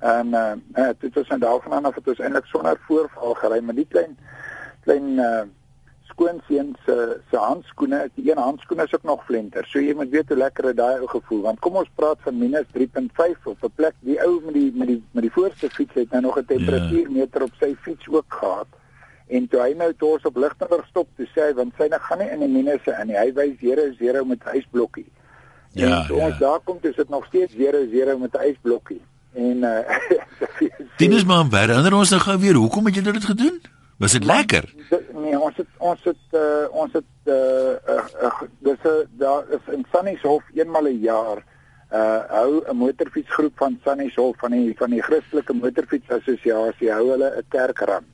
En 0.02 0.34
uh, 0.34 0.56
uh 0.82 0.88
toe 0.98 1.12
het 1.12 1.20
ons 1.22 1.30
nou 1.36 1.40
daarvan 1.44 1.86
af 1.86 2.00
het 2.00 2.10
ons 2.10 2.24
eintlik 2.26 2.50
sonder 2.50 2.82
voorval 2.88 3.38
gery, 3.44 3.62
maar 3.62 3.78
die 3.78 3.86
klein 3.94 4.18
klein 4.88 5.14
uh 5.22 5.46
skoonseun 6.10 6.74
se 6.88 6.96
se 7.30 7.38
handskoene, 7.38 8.02
die 8.18 8.32
een 8.32 8.42
handskoen 8.42 8.82
is 8.82 8.94
ook 8.96 9.04
nog 9.04 9.22
flenter. 9.30 9.68
So 9.70 9.80
jy 9.80 9.94
moet 9.94 10.10
weet 10.10 10.34
hoe 10.34 10.40
lekker 10.42 10.72
dit 10.72 10.82
daai 10.82 11.04
ou 11.04 11.08
gevoel 11.14 11.46
want 11.46 11.62
kom 11.62 11.78
ons 11.78 11.94
praat 12.02 12.26
van 12.26 12.42
minus 12.42 12.66
3.5 12.74 13.46
op 13.54 13.64
'n 13.64 13.76
plek 13.76 13.96
die 14.10 14.18
ou 14.26 14.42
met 14.46 14.58
die 14.58 14.72
met 14.74 14.88
die 14.88 15.04
met 15.12 15.24
die 15.24 15.32
voorste 15.38 15.70
fiets 15.70 15.94
het 15.94 16.12
nou 16.12 16.22
nog 16.22 16.40
'n 16.40 16.46
temperatuurmeter 16.46 17.44
op 17.44 17.54
sy 17.62 17.76
fiets 17.86 18.08
ook 18.08 18.26
gehad. 18.42 18.68
En 19.30 19.48
toe 19.48 19.62
hy 19.62 19.74
nou 19.78 19.94
toe 19.94 20.10
ons 20.16 20.26
op 20.26 20.38
Lichtenburg 20.42 20.86
stop, 20.90 21.08
toe 21.16 21.28
sê 21.36 21.50
hy 21.50 21.54
want 21.54 21.74
syne 21.78 22.00
gaan 22.02 22.18
nie 22.18 22.30
in 22.34 22.40
die 22.40 22.50
minusse 22.50 22.96
in 23.02 23.08
nie. 23.08 23.18
Hy 23.18 23.32
wys 23.34 23.58
00 23.62 24.26
met 24.26 24.46
'n 24.46 24.58
ysblokkie. 24.58 25.06
Ja, 25.72 26.02
en 26.02 26.08
toe 26.08 26.18
ja. 26.18 26.26
ons 26.26 26.38
daar 26.40 26.60
kom, 26.64 26.78
dis 26.82 26.96
dit 26.96 27.10
nog 27.10 27.26
steeds 27.26 27.54
00 27.54 28.18
met 28.18 28.34
'n 28.34 28.46
ysblokkie. 28.50 29.02
En 29.34 29.58
uh 29.72 29.80
Tinus 30.98 31.26
maar 31.26 31.46
herinner 31.52 31.94
ons 31.94 32.10
nou 32.10 32.22
gou 32.22 32.38
weer, 32.40 32.54
hoekom 32.54 32.86
het 32.86 32.96
julle 32.96 33.12
dit 33.12 33.26
gedoen? 33.26 33.62
Was 33.98 34.12
dit 34.12 34.24
lekker? 34.24 34.74
Dit- 34.90 35.14
Nee, 35.14 35.40
ons 35.40 35.56
het 35.58 35.68
ons 35.78 36.04
het 36.04 36.26
uh, 36.32 36.66
ons 36.72 36.94
het 36.94 37.04
uh, 37.26 37.34
uh, 37.36 38.06
uh, 38.24 38.42
dis 38.60 38.84
'n 38.84 39.08
daar 39.20 39.44
is 39.50 39.74
in 39.74 39.86
Sannieshof 39.92 40.44
eenmal 40.56 40.88
'n 40.88 41.00
jaar 41.00 41.44
uh 41.94 42.22
hou 42.30 42.64
'n 42.72 42.76
motorfietsgroep 42.76 43.54
van 43.56 43.80
Sannieshof 43.84 44.38
van 44.38 44.52
die 44.52 44.74
van 44.78 44.90
die 44.90 45.02
Christelike 45.02 45.54
Motorfietsassosiasie 45.54 46.92
hou 46.92 47.10
hulle 47.12 47.30
'n 47.38 47.44
kerkram. 47.50 48.06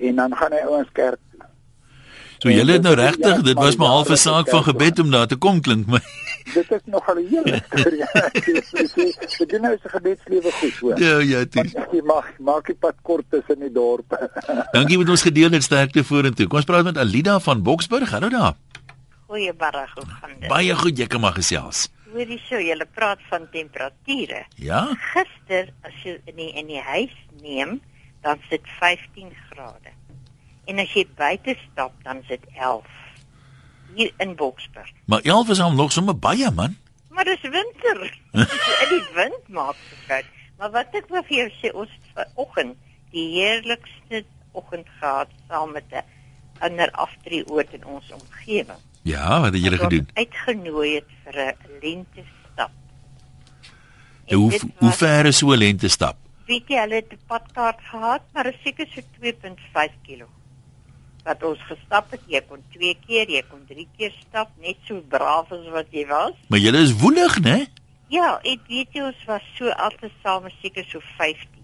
En 0.00 0.14
dan 0.16 0.36
gaan 0.36 0.52
hy 0.52 0.62
ouens 0.66 0.88
kerk 0.92 1.18
toe. 1.30 1.48
So 2.40 2.48
julle 2.48 2.72
het 2.78 2.84
nou 2.86 2.94
regtig, 2.96 3.42
dit 3.44 3.58
was 3.58 3.76
maar 3.76 3.92
half 3.92 4.08
'n 4.08 4.16
saak 4.16 4.48
van 4.48 4.62
gebed 4.64 4.98
om 4.98 5.10
daar 5.10 5.26
te 5.26 5.36
kom 5.36 5.60
klink 5.60 5.86
my. 5.86 6.00
dit 6.56 6.70
is 6.70 6.80
nogal 6.84 7.14
'n 7.20 7.26
hele 7.28 7.60
storie. 7.68 9.12
Dit 9.38 9.48
doen 9.48 9.60
nou 9.60 9.76
se 9.82 9.88
gebedslewe 9.88 10.52
goed, 10.52 10.76
hoor. 10.80 11.00
Ja, 11.00 11.18
ja, 11.18 11.44
dit. 11.44 11.76
Jy 11.92 12.00
mag 12.04 12.26
maak 12.38 12.66
die 12.66 12.74
pad 12.74 12.94
kort 13.02 13.24
tussen 13.30 13.60
die 13.60 13.72
dorpe. 13.72 14.30
Dankie 14.76 14.98
met 14.98 15.08
ons 15.08 15.22
gedeel 15.22 15.52
en 15.52 15.62
sterkte 15.62 16.04
vorentoe. 16.04 16.46
Kom 16.46 16.56
ons 16.56 16.64
praat 16.64 16.84
met 16.84 16.98
Alida 16.98 17.40
van 17.40 17.62
Boksburg. 17.62 18.10
Hallo 18.10 18.28
daar. 18.28 18.54
Goeiemôre, 19.28 19.84
hoe 19.94 20.06
gaan 20.06 20.30
dit? 20.40 20.48
Baie 20.48 20.74
goed, 20.74 20.98
jy 20.98 21.06
kan 21.06 21.20
maar 21.20 21.36
gesels. 21.36 21.90
Hoorie 22.10 22.40
so, 22.48 22.58
jy 22.58 22.74
praat 22.94 23.20
van 23.28 23.46
temperature. 23.52 24.46
Ja? 24.56 24.96
Gister 25.12 25.68
as 25.86 25.94
jy 26.02 26.16
in 26.24 26.36
die, 26.36 26.50
in 26.58 26.66
die 26.66 26.80
huis 26.82 27.14
neem, 27.42 27.80
dan 28.20 28.38
sit 28.48 28.60
15 28.78 29.32
grade. 29.50 29.92
En 30.64 30.78
as 30.78 30.92
jy 30.92 31.06
buite 31.16 31.56
stap, 31.70 31.92
dan 32.02 32.22
sit 32.28 32.44
11. 32.54 32.86
Hier 33.94 34.12
in 34.18 34.36
Boksburg. 34.36 34.92
Maar 35.04 35.20
11 35.22 35.48
is 35.48 35.60
al 35.60 35.72
nog 35.72 35.92
sommer 35.92 36.18
baie 36.18 36.50
man. 36.50 36.76
Maar 37.08 37.24
dis 37.24 37.40
winter. 37.42 38.18
in 38.82 38.92
die 38.92 39.04
wind 39.14 39.48
maak 39.48 39.76
dit. 40.06 40.28
Maar 40.58 40.70
wat 40.70 40.94
ek 40.94 41.08
wil 41.08 41.24
vir 41.26 41.36
jou 41.36 41.48
sê, 41.58 41.72
ons 41.72 41.96
vanoggend 42.14 42.76
die 43.10 43.26
heerlikste 43.40 44.24
oggend 44.52 44.86
gehad 45.00 45.30
saam 45.48 45.72
met 45.72 45.88
'n 45.90 46.04
ander 46.60 46.90
aftreeoort 46.90 47.72
in 47.72 47.84
ons 47.84 48.12
omgewing. 48.12 48.78
Ja, 49.02 49.40
wat 49.40 49.52
het 49.52 49.62
julle 49.62 49.78
gedoen? 49.78 50.08
Uitgenooi 50.14 50.94
het 50.94 51.10
vir 51.24 51.36
'n 51.40 51.56
lente 51.82 52.22
stap. 52.52 52.70
Hoe 54.26 54.60
hoe 54.76 54.92
ver 54.92 55.26
is 55.26 55.38
so 55.38 55.50
'n 55.50 55.58
lente 55.58 55.88
stap? 55.88 56.16
Weet 56.50 56.70
jy, 56.72 56.78
hulle 56.82 56.98
het 56.98 57.12
'n 57.14 57.26
padkaart 57.30 57.80
gehad, 57.90 58.22
maar 58.32 58.44
dit 58.44 58.56
seker 58.64 58.86
so 58.90 59.00
2.5 59.18 59.92
km. 60.02 60.30
Wat 61.24 61.42
ons 61.44 61.60
gestap 61.68 62.10
het, 62.10 62.22
jy 62.26 62.40
kon 62.48 62.64
2 62.72 62.96
keer, 63.06 63.30
jy 63.30 63.42
kon 63.50 63.62
3 63.68 63.88
keer 63.96 64.12
stap, 64.26 64.50
net 64.58 64.76
so 64.88 65.00
braaf 65.08 65.52
as 65.52 65.68
wat 65.68 65.86
jy 65.90 66.06
was. 66.06 66.34
Maar 66.48 66.58
julle 66.58 66.78
is 66.78 66.96
woelig, 66.96 67.38
né? 67.40 67.66
Ja, 68.08 68.40
ek 68.42 68.66
weet 68.66 68.96
jy 68.96 69.04
ons 69.06 69.24
was 69.28 69.44
so 69.54 69.70
altesaam 69.70 70.48
seker 70.62 70.84
so 70.84 70.98
15. 71.18 71.62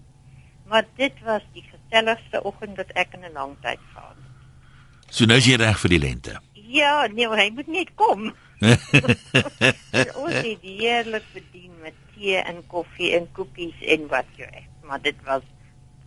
Maar 0.71 0.85
dit 0.95 1.19
was 1.25 1.43
die 1.53 1.65
geselligste 1.67 2.43
oggend 2.43 2.77
wat 2.77 2.91
ek 2.95 3.13
in 3.13 3.25
'n 3.25 3.33
lang 3.33 3.57
tyd 3.61 3.79
gehad 3.93 4.15
het. 4.15 5.13
So 5.15 5.25
nou 5.25 5.37
is 5.37 5.45
jy 5.45 5.55
reg 5.55 5.79
vir 5.79 5.89
die 5.89 5.99
lente. 5.99 6.39
Ja, 6.53 7.07
nee, 7.07 7.27
hy 7.27 7.49
moet 7.55 7.67
net 7.67 7.91
kom. 7.95 8.33
ons 10.23 10.33
het 10.33 10.61
heerlik 10.61 11.27
bedien 11.33 11.73
met 11.81 11.93
tee 12.15 12.37
en 12.37 12.63
koffie 12.67 13.13
en 13.15 13.27
koekies 13.31 13.83
en 13.95 14.07
wat 14.07 14.25
jy 14.35 14.49
het. 14.51 14.76
Maar 14.87 15.01
dit 15.01 15.15
was 15.25 15.43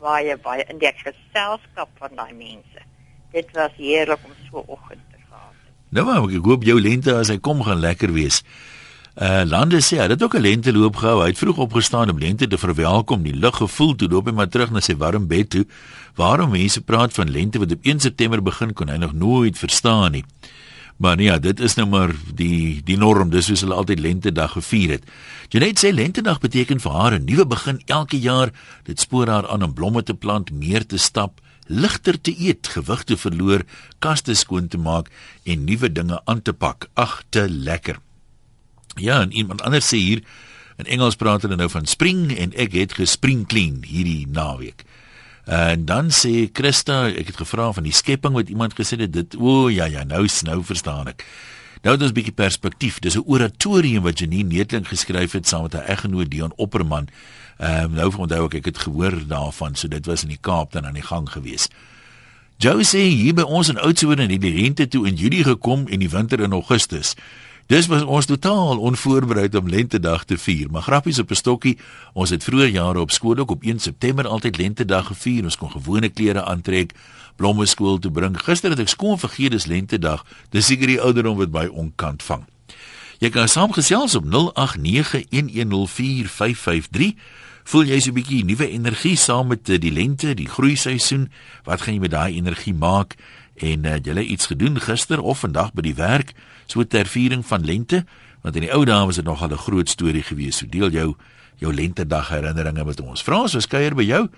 baie 0.01 0.37
baie 0.41 0.65
in 0.73 0.81
die 0.81 0.93
geselskap 0.97 1.91
van 2.01 2.17
daai 2.17 2.33
mense. 2.33 2.85
Dit 3.33 3.53
was 3.55 3.73
heerlik 3.77 4.25
om 4.25 4.35
so 4.49 4.65
oggend 4.67 5.03
te 5.13 5.19
gehad. 5.29 5.57
Nou 5.89 6.07
maar 6.09 6.29
ek 6.29 6.45
hoop 6.45 6.65
jou 6.65 6.81
lente 6.81 7.15
as 7.15 7.29
hy 7.29 7.39
kom 7.39 7.63
gaan 7.67 7.83
lekker 7.85 8.13
wees. 8.17 8.43
Uh 9.21 9.43
Lande 9.45 9.83
sê 9.85 9.99
hy 10.01 10.09
het 10.09 10.23
ook 10.23 10.37
'n 10.39 10.47
lente 10.47 10.73
loop 10.73 10.97
gehou. 10.97 11.21
Hy 11.21 11.29
het 11.29 11.39
vroeg 11.39 11.59
opgestaan 11.59 12.11
om 12.11 12.19
lente 12.19 12.47
te 12.47 12.59
verwelkom, 12.59 13.23
die 13.23 13.35
lug 13.35 13.57
gevoel 13.57 13.95
toe 13.95 14.09
loop 14.09 14.27
hy 14.27 14.33
maar 14.33 14.49
terug 14.49 14.71
na 14.71 14.81
sy 14.81 14.97
warm 14.97 15.27
bed 15.27 15.51
toe. 15.51 15.67
Waarom 16.15 16.51
mense 16.51 16.81
praat 16.81 17.13
van 17.13 17.31
lente 17.31 17.59
wat 17.59 17.73
op 17.73 17.83
1 17.83 18.01
September 18.01 18.43
begin 18.43 18.73
kon 18.73 18.89
hy 18.89 18.97
nog 18.97 19.13
nooit 19.13 19.59
verstaan 19.59 20.13
nie. 20.13 20.25
Maar 21.01 21.17
nee, 21.17 21.27
ja, 21.27 21.39
dit 21.39 21.61
is 21.61 21.75
nou 21.75 21.87
maar 21.89 22.11
die 22.37 22.83
die 22.85 22.97
norm, 23.01 23.31
dis 23.33 23.47
soos 23.49 23.63
hulle 23.65 23.79
altyd 23.81 24.03
lentedag 24.05 24.53
gevier 24.53 24.99
het. 24.99 25.07
Janet 25.49 25.81
sê 25.81 25.95
lentedag 25.97 26.43
beteken 26.43 26.81
vir 26.85 26.93
haar 26.93 27.17
'n 27.17 27.25
nuwe 27.25 27.47
begin 27.47 27.81
elke 27.87 28.21
jaar. 28.21 28.53
Dit 28.85 29.01
spoor 29.01 29.29
haar 29.29 29.49
aan 29.49 29.63
om 29.63 29.73
blomme 29.73 30.03
te 30.03 30.15
plant, 30.15 30.53
meer 30.53 30.87
te 30.87 30.99
stap, 30.99 31.41
ligter 31.67 32.21
te 32.21 32.35
eet, 32.37 32.69
gewig 32.69 33.05
te 33.05 33.17
verloor, 33.17 33.65
kaste 33.99 34.35
skoon 34.35 34.69
te 34.69 34.79
maak 34.79 35.09
en 35.43 35.65
nuwe 35.65 35.93
dinge 35.93 36.21
aan 36.25 36.43
te 36.43 36.53
pak. 36.53 36.89
Ag, 36.95 37.23
te 37.29 37.49
lekker. 37.49 37.99
Ja, 38.95 39.21
en 39.21 39.33
iemand 39.33 39.63
anders 39.63 39.89
sê 39.89 39.97
hier 39.97 40.23
in 40.77 40.85
Engels 40.85 41.17
praat 41.17 41.43
hulle 41.43 41.57
nou 41.57 41.69
van 41.69 41.87
spring 41.87 42.37
en 42.37 42.53
ek 42.53 42.73
het 42.73 42.93
gespring 42.93 43.47
clean 43.47 43.83
hierdie 43.87 44.27
naweek. 44.29 44.85
En 45.51 45.85
dan 45.85 46.13
sê 46.15 46.47
Christa, 46.55 47.09
ek 47.11 47.33
het 47.33 47.41
gevra 47.43 47.73
van 47.75 47.83
die 47.83 47.95
skepping 47.95 48.37
wat 48.39 48.53
iemand 48.53 48.77
gesê 48.79 48.95
het 49.01 49.11
dit 49.11 49.35
o 49.35 49.67
ja 49.67 49.89
ja, 49.91 50.05
nou 50.07 50.23
nou 50.47 50.61
verstaan 50.63 51.11
ek. 51.11 51.25
Nou 51.83 51.97
dis 51.97 52.11
'n 52.11 52.15
bietjie 52.15 52.33
perspektief. 52.33 52.99
Dis 52.99 53.17
'n 53.17 53.27
oratorium 53.27 54.03
wat 54.03 54.19
Janine 54.19 54.49
Neetling 54.49 54.87
geskryf 54.87 55.33
het 55.33 55.49
saam 55.49 55.63
met 55.63 55.73
haar 55.73 55.91
eggenoot 55.91 56.31
Dion 56.31 56.53
Opperman. 56.57 57.09
Ehm 57.59 57.85
um, 57.85 57.93
nou 57.93 58.17
onthou 58.17 58.45
ek 58.45 58.55
ek 58.55 58.65
het 58.65 58.79
gehoor 58.79 59.27
daarvan, 59.27 59.75
so 59.75 59.89
dit 59.89 60.07
was 60.07 60.23
in 60.23 60.29
die 60.29 60.41
Kaap 60.41 60.73
dan 60.73 60.87
aan 60.87 60.95
die 60.95 61.03
gang 61.03 61.31
gewees. 61.31 61.69
Joe 62.57 62.85
sê 62.85 62.99
hier 63.09 63.35
by 63.35 63.43
ons 63.43 63.69
in 63.69 63.79
Oudtshoorn 63.79 64.19
in 64.19 64.41
die 64.41 64.53
lente 64.55 64.89
toe 64.89 65.07
in 65.07 65.15
Julie 65.15 65.45
gekom 65.45 65.87
en 65.89 65.99
die 65.99 66.11
winter 66.11 66.41
in 66.41 66.53
Augustus. 66.53 67.15
Dis 67.71 67.87
was 67.87 68.03
ons 68.03 68.27
totaal 68.27 68.81
onvoorbereid 68.83 69.55
om 69.55 69.69
lentedag 69.69 70.25
te 70.25 70.39
vier, 70.39 70.71
maar 70.71 70.83
grappies 70.83 71.19
op 71.19 71.31
'n 71.31 71.35
stokkie. 71.35 71.79
Ons 72.13 72.31
het 72.31 72.45
vroeër 72.45 72.69
jare 72.69 73.01
op 73.01 73.11
skool 73.11 73.39
ook 73.39 73.51
op 73.51 73.63
1 73.63 73.79
September 73.79 74.27
altyd 74.27 74.57
lentedag 74.57 75.07
gevier. 75.07 75.45
Ons 75.45 75.57
kon 75.57 75.71
gewone 75.71 76.09
klere 76.09 76.45
aantrek, 76.45 76.93
blomme 77.37 77.67
skool 77.67 77.99
toe 77.99 78.11
bring. 78.11 78.43
Gister 78.43 78.71
het 78.71 78.79
ek 78.79 78.89
skoon 78.89 79.19
vergeet 79.19 79.51
dis 79.51 79.67
lentedag. 79.67 80.25
Dis 80.49 80.67
seker 80.67 80.87
die 80.87 81.01
ouderdom 81.01 81.37
wat 81.37 81.51
by 81.51 81.67
onkant 81.67 82.23
vang. 82.23 82.45
Jy 83.19 83.31
kan 83.31 83.49
saamgesels 83.49 84.15
op 84.15 84.25
0891104553. 84.25 87.15
Voel 87.65 87.85
jy 87.85 88.01
so 88.01 88.11
'n 88.11 88.15
bietjie 88.15 88.45
nuwe 88.45 88.69
energie 88.69 89.17
saam 89.17 89.47
met 89.47 89.67
die 89.67 89.93
lente, 89.93 90.35
die 90.35 90.49
groeiseisoen? 90.49 91.31
Wat 91.65 91.81
gaan 91.81 91.95
jy 91.95 92.01
met 92.01 92.11
daai 92.11 92.35
energie 92.35 92.75
maak? 92.75 93.15
En 93.61 93.85
uh, 93.85 93.97
jy 94.01 94.15
het 94.17 94.27
iets 94.27 94.47
gedoen 94.47 94.81
gister 94.81 95.21
of 95.21 95.43
vandag 95.45 95.73
by 95.77 95.83
die 95.85 95.95
werk 95.95 96.33
so 96.67 96.85
ter 96.85 97.07
viering 97.07 97.45
van 97.47 97.65
lente? 97.65 98.05
Want 98.43 98.57
in 98.57 98.65
die 98.65 98.73
ou 98.73 98.85
dae 98.89 99.05
was 99.07 99.17
dit 99.21 99.25
nogal 99.25 99.51
'n 99.53 99.57
groot 99.61 99.89
storie 99.89 100.23
geweest. 100.23 100.59
So 100.59 100.67
deel 100.69 100.91
jou 100.91 101.15
jou 101.61 101.75
lentedag 101.75 102.29
herinneringe 102.29 102.85
met 102.85 103.01
ons. 103.01 103.23
Frans, 103.23 103.55
ons 103.55 103.67
kuier 103.67 103.95
by 103.95 104.03
jou. 104.03 104.29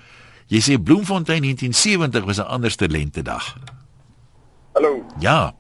Jy 0.51 0.61
sê 0.61 0.83
Bloemfontein 0.83 1.43
1970 1.43 2.25
was 2.25 2.39
'n 2.39 2.47
anderste 2.51 2.89
lentedag. 2.89 3.57
Hallo. 4.75 5.05
Ja. 5.21 5.55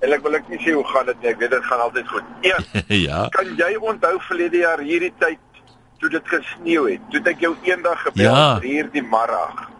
Eintlik 0.00 0.22
wil 0.22 0.34
ek 0.34 0.48
nie 0.48 0.58
sê 0.58 0.74
hoe 0.74 0.84
gaan 0.84 1.06
dit 1.06 1.20
nie. 1.22 1.28
Ek 1.30 1.38
weet 1.38 1.50
dit 1.50 1.64
gaan 1.64 1.80
altyd 1.80 2.08
goed. 2.08 2.24
Ja. 2.42 2.58
ja. 3.08 3.28
Kan 3.28 3.56
jy 3.56 3.74
onthou 3.80 4.20
verlede 4.20 4.56
jaar 4.56 4.78
hierdie 4.78 5.12
tyd 5.18 5.38
toe 5.98 6.08
dit 6.10 6.22
gesneeu 6.28 6.90
het? 6.90 7.00
Toe 7.10 7.20
ek 7.24 7.40
jou 7.40 7.56
eendag 7.62 8.02
gebel 8.02 8.22
Ja. 8.24 8.60
hier 8.60 8.88
die 8.92 9.02
middag 9.02 9.70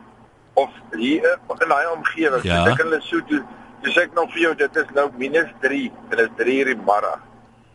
of 0.54 0.70
hier 0.92 1.38
in 1.60 1.68
daai 1.68 1.86
omgewing. 1.92 2.42
Ja. 2.46 2.64
Ek 2.70 2.82
in 2.84 2.92
Lesotho, 2.92 3.40
dis 3.84 3.96
ek 4.00 4.14
nog 4.14 4.32
vir 4.32 4.46
jou 4.46 4.54
dit 4.64 4.76
is 4.82 4.92
nou 4.96 5.08
minus 5.20 5.50
3 5.64 5.80
en 6.10 6.16
dit 6.16 6.26
is 6.26 6.36
3 6.42 6.58
uur 6.58 6.72
die 6.72 6.80
middag. 6.82 7.22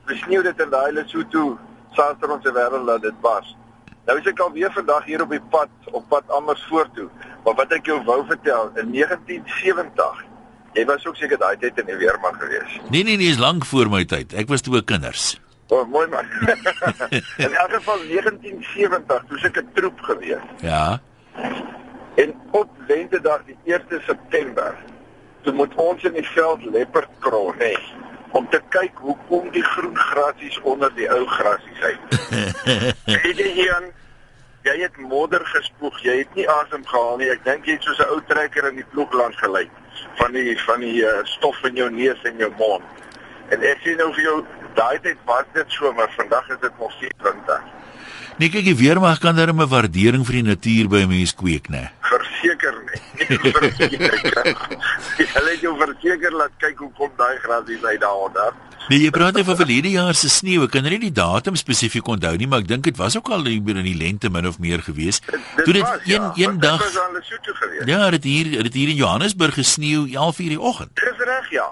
Gesneeu 0.09 0.43
dit 0.43 0.63
in 0.65 0.71
daai 0.73 0.91
Lesotho 0.97 1.57
saster 1.97 2.31
ons 2.31 2.45
se 2.45 2.53
wêreld 2.55 2.87
dat 2.87 3.01
dit 3.01 3.25
was. 3.25 3.55
Nou 4.07 4.17
is 4.17 4.31
ek 4.31 4.39
al 4.41 4.55
weer 4.55 4.71
vandag 4.73 5.05
hier 5.05 5.21
op 5.21 5.35
die 5.35 5.43
pad 5.53 5.91
op 5.91 6.07
pad 6.09 6.31
Amersfoort 6.33 6.95
toe. 6.95 7.09
Maar 7.45 7.59
wat 7.61 7.77
ek 7.77 7.91
jou 7.91 7.99
wou 8.07 8.23
vertel, 8.31 8.71
in 8.81 8.91
1970 8.95 10.25
Jy 10.77 10.85
was 10.85 11.05
ook 11.07 11.17
seker 11.17 11.39
daai 11.41 11.57
tyd 11.57 11.79
in 11.81 11.87
die 11.89 11.97
weermag 11.97 12.35
gewees. 12.37 12.75
Nee 12.93 13.03
nee 13.03 13.17
nee, 13.17 13.31
is 13.33 13.39
lank 13.41 13.65
voor 13.65 13.89
my 13.89 14.03
tyd. 14.05 14.35
Ek 14.37 14.51
was 14.51 14.61
toe 14.61 14.83
kinders. 14.85 15.39
O, 15.69 15.79
oh, 15.79 15.85
mooi 15.89 16.05
man. 16.09 16.25
in 17.45 17.53
elk 17.53 17.73
geval 17.77 18.03
1970, 18.09 19.25
toe 19.29 19.39
ek 19.49 19.57
'n 19.61 19.67
troep 19.73 19.99
gewees. 20.01 20.45
Ja. 20.61 21.01
En 22.19 22.33
op 22.51 22.69
lentedag 22.87 23.41
die 23.45 23.57
1 23.63 24.01
September, 24.05 24.75
toe 25.41 25.53
moet 25.53 25.75
ons 25.75 26.03
in 26.03 26.17
die 26.17 26.27
veld 26.27 26.65
leopard 26.65 27.11
krol, 27.23 27.53
nê, 27.61 27.71
om 28.35 28.49
te 28.51 28.59
kyk 28.75 28.99
hoe 29.05 29.15
kom 29.29 29.47
die 29.55 29.63
groen 29.63 29.95
grasies 29.97 30.59
onder 30.67 30.91
die 30.97 31.07
ou 31.11 31.23
grasies 31.25 31.81
uit. 31.81 32.19
Weet 33.23 33.39
jy 33.39 33.53
Jan, 33.61 33.87
jy 34.67 34.75
het 34.81 34.99
modder 34.99 35.45
gespoeg, 35.53 36.01
jy 36.03 36.17
het 36.21 36.35
nie 36.35 36.47
asem 36.59 36.83
gehaal 36.91 37.21
nie. 37.21 37.31
Ek 37.31 37.45
dink 37.47 37.69
jy 37.69 37.77
het 37.77 37.87
soos 37.87 38.03
'n 38.03 38.11
ou 38.11 38.19
trekker 38.27 38.67
in 38.67 38.81
die 38.81 38.89
ploegland 38.91 39.39
gelyk 39.39 39.71
van 40.19 40.35
die 40.35 40.57
van 40.65 40.83
die 40.83 40.99
uh, 41.07 41.19
stof 41.23 41.63
in 41.71 41.79
jou 41.79 41.89
neus 41.89 42.23
en 42.27 42.37
jou 42.43 42.51
mond. 42.59 42.83
En 43.49 43.63
ek 43.63 43.79
sien 43.83 43.97
nou 43.97 44.11
vir 44.13 44.25
jou 44.27 44.37
daai 44.75 44.99
tyd 45.07 45.17
was 45.25 45.47
dit 45.53 45.77
so, 45.79 45.93
maar 45.93 46.11
vandag 46.17 46.49
is 46.49 46.59
dit 46.61 46.79
nog 46.79 46.91
steeds 46.99 47.23
winter. 47.23 47.63
Nee, 48.39 48.47
kyk, 48.47 48.69
die 48.69 48.77
weermag 48.79 49.19
kan 49.19 49.35
darem 49.35 49.59
'n 49.59 49.67
waardering 49.67 50.23
vir 50.23 50.35
die 50.39 50.47
natuur 50.47 50.87
by 50.87 50.99
'n 51.03 51.09
mens 51.11 51.33
kweek, 51.35 51.67
né? 51.67 51.91
Verseker 51.99 52.75
nie. 52.87 53.01
Nie 53.27 53.51
verseker. 53.51 54.55
Hulle 55.35 55.49
het 55.51 55.61
jou 55.61 55.75
verseker 55.75 56.31
laat 56.31 56.55
kyk 56.57 56.77
hoe 56.79 56.91
kom 56.95 57.11
daai 57.17 57.35
grasies 57.43 57.83
uit 57.83 57.99
daaronder. 57.99 58.53
Nee, 58.87 59.01
jy 59.03 59.09
praat 59.11 59.35
net 59.35 59.45
van 59.45 59.57
verlede 59.59 59.91
jaar 59.91 60.15
se 60.15 60.29
sneeu. 60.29 60.63
Ek 60.63 60.71
kan 60.71 60.87
nie 60.87 61.01
die 61.03 61.11
datum 61.11 61.55
spesifiek 61.59 62.07
onthou 62.07 62.31
nie, 62.37 62.47
maar 62.47 62.63
ek 62.63 62.71
dink 62.71 62.87
dit 62.87 62.97
was 62.97 63.17
ook 63.19 63.27
al 63.29 63.43
hier 63.43 63.75
in 63.75 63.83
die 63.83 63.97
lente 63.97 64.29
min 64.29 64.47
of 64.47 64.57
meer 64.57 64.79
gewees. 64.87 65.19
Toe 65.65 65.73
dit 65.73 65.83
was, 65.83 65.99
een 66.07 66.31
ja, 66.35 66.47
een 66.47 66.59
dag. 66.59 66.79
Ja, 67.85 68.09
dit 68.09 68.23
hier 68.23 68.63
dit 68.63 68.73
hier 68.73 68.89
in 68.89 68.95
Johannesburg 68.95 69.53
gesneeu 69.53 70.07
11:00 70.07 70.55
die 70.55 70.61
oggend. 70.61 70.95
Dis 70.95 71.25
reg, 71.27 71.51
ja. 71.51 71.67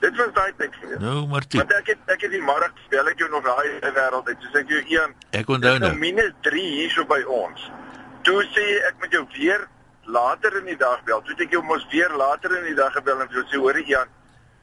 Dit 0.00 0.16
was 0.16 0.28
daai 0.34 0.52
gewees. 0.58 0.98
Nou, 1.02 1.26
maar 1.26 1.46
toe. 1.46 1.58
Want 1.60 1.72
ek 1.74 1.86
het 1.92 2.12
ek 2.14 2.20
het 2.22 2.30
die 2.30 2.42
mark 2.42 2.72
spel 2.84 3.08
ek 3.10 3.18
jou 3.18 3.30
nog 3.30 3.42
daai 3.44 3.80
wêreld 3.82 4.28
uit. 4.30 4.36
Soos 4.44 4.60
ek 4.60 4.68
jou 4.70 4.82
een 4.86 5.14
Ek 5.40 5.48
onthou 5.48 5.78
nou 5.78 5.90
nou. 5.90 5.98
minus 5.98 6.32
3 6.46 6.62
hierso 6.76 7.04
by 7.04 7.18
ons. 7.26 7.64
Toe 8.22 8.42
sê 8.54 8.66
ek 8.88 9.00
met 9.02 9.10
jou 9.12 9.24
weer 9.34 9.66
later 10.06 10.56
in 10.60 10.64
die 10.70 10.76
dag 10.78 11.02
bel. 11.04 11.20
Toe 11.22 11.34
het 11.34 11.40
ek 11.48 11.56
jou 11.56 11.62
mos 11.66 11.86
weer 11.90 12.12
later 12.16 12.54
in 12.60 12.64
die 12.70 12.76
dag 12.78 12.92
gebel 12.94 13.20
en 13.24 13.32
jou 13.34 13.42
sê 13.50 13.58
hoor 13.58 13.78
Ian, 13.82 14.06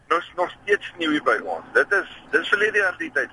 nou 0.09 0.19
is 0.21 0.29
nog 0.37 0.51
steeds 0.61 0.91
sneeu 0.95 1.11
hier 1.17 1.23
by 1.23 1.35
ons. 1.43 1.65
Dit 1.73 1.91
is 1.99 2.07
dis 2.31 2.47
verlede 2.53 2.77
jaar 2.83 2.95
die 2.99 3.11
tyd. 3.11 3.29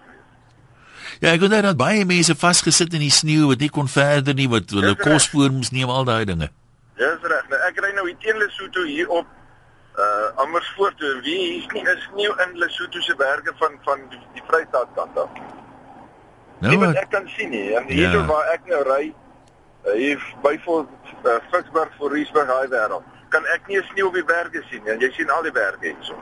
Ja, 1.22 1.32
ek 1.36 1.42
onthou 1.46 1.60
dat 1.62 1.76
baie 1.78 2.04
mense 2.06 2.34
vasgesit 2.38 2.94
in 2.94 3.02
die 3.04 3.10
sneeu 3.14 3.46
wat 3.50 3.62
nie 3.62 3.70
kon 3.70 3.88
verder 3.90 4.34
nie, 4.34 4.48
wat 4.50 4.70
hulle 4.70 4.92
Dis 4.94 4.98
reg. 4.98 5.06
kos 5.06 5.28
voor 5.30 5.50
moes 5.54 5.70
neem 5.74 5.90
al 5.90 6.04
daai 6.08 6.24
dinge. 6.28 6.50
Dis 6.98 7.22
reg. 7.30 7.46
Nou, 7.50 7.60
ek 7.68 7.78
ry 7.82 7.90
nou 7.94 8.06
hier 8.08 8.18
teen 8.22 8.38
Lesotho 8.42 8.84
hier 8.86 9.08
op 9.10 9.26
uh 9.98 10.42
Amersfoort 10.42 10.96
toe. 10.98 11.20
Wie 11.22 11.38
hier's 11.52 11.66
nie 11.72 11.82
is 11.82 12.08
nie 12.16 12.26
in 12.46 12.56
Lesotho 12.58 13.00
se 13.00 13.14
berge 13.16 13.52
van 13.58 13.72
van 13.84 13.98
die, 14.10 14.18
die 14.34 14.42
Vrystaat 14.48 14.88
kant 14.96 15.18
af. 15.18 15.28
Nou 16.60 16.70
nie 16.72 16.78
wat 16.78 16.96
ek 16.96 17.10
kan 17.10 17.28
sien 17.36 17.50
nie. 17.50 17.74
En 17.76 17.84
hier 17.90 18.10
Ja. 18.12 18.24
waar 18.26 18.46
ek 18.54 18.66
nou 18.66 18.82
ry, 18.88 19.12
uh, 19.86 19.92
hier 19.98 20.20
by 20.42 20.58
voor 20.64 20.86
uh, 21.26 21.38
Ficksburg 21.50 21.88
voor 21.98 22.12
Riesburg 22.12 22.46
hy 22.48 22.68
wêreld. 22.68 23.02
Kan 23.28 23.44
ek 23.54 23.66
nie 23.68 23.82
sneeu 23.92 24.06
op 24.06 24.14
die 24.14 24.24
berge 24.24 24.62
sien 24.70 24.80
nie. 24.84 24.92
En 24.92 25.00
jy 25.00 25.10
sien 25.16 25.30
al 25.30 25.42
die 25.42 25.52
berge 25.52 25.82
hierso. 25.92 26.14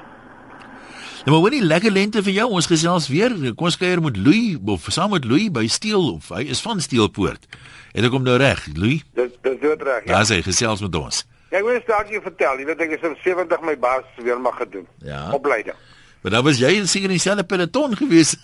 Nou 1.25 1.35
maar 1.37 1.43
hoorie 1.45 1.63
lekker 1.63 1.93
lente 1.93 2.23
vir 2.23 2.33
jou. 2.33 2.47
Ons 2.57 2.67
gesels 2.67 3.09
weer. 3.13 3.35
Kom 3.55 3.67
ons 3.69 3.77
kuier 3.77 4.01
met 4.03 4.17
Louis 4.17 4.57
of 4.67 4.87
saam 4.89 5.11
met 5.13 5.25
Louis 5.29 5.51
by 5.53 5.67
Steel 5.69 6.15
of 6.15 6.29
hy 6.33 6.47
is 6.49 6.61
van 6.65 6.81
Steelpoort. 6.81 7.45
En 7.93 8.05
ek 8.07 8.11
kom 8.11 8.23
nou 8.25 8.39
reg, 8.41 8.63
Louis. 8.75 9.03
Dis 9.15 9.35
dis 9.45 9.59
dood 9.61 9.83
reg. 9.83 10.07
Ja. 10.07 10.15
Daar 10.17 10.25
sê 10.31 10.41
gesels 10.43 10.81
met 10.81 10.95
ons. 10.97 11.27
Ja, 11.51 11.59
ek 11.59 11.65
wil 11.67 11.73
net 11.75 11.87
staakie 11.87 12.21
vertel. 12.23 12.61
Jy 12.63 12.67
weet 12.69 12.83
ek 12.87 12.93
is 12.95 13.07
op 13.07 13.17
70 13.25 13.65
my 13.67 13.75
baas 13.79 14.07
weer 14.23 14.39
mag 14.41 14.57
gedoen. 14.61 14.87
Ja. 15.03 15.33
Opleiding. 15.35 15.79
Maar 16.21 16.35
dan 16.37 16.45
was 16.45 16.61
jy 16.61 16.85
seker 16.85 17.09
in 17.09 17.17
dieselfde 17.17 17.45
peloton 17.49 17.97
gewees. 17.97 18.37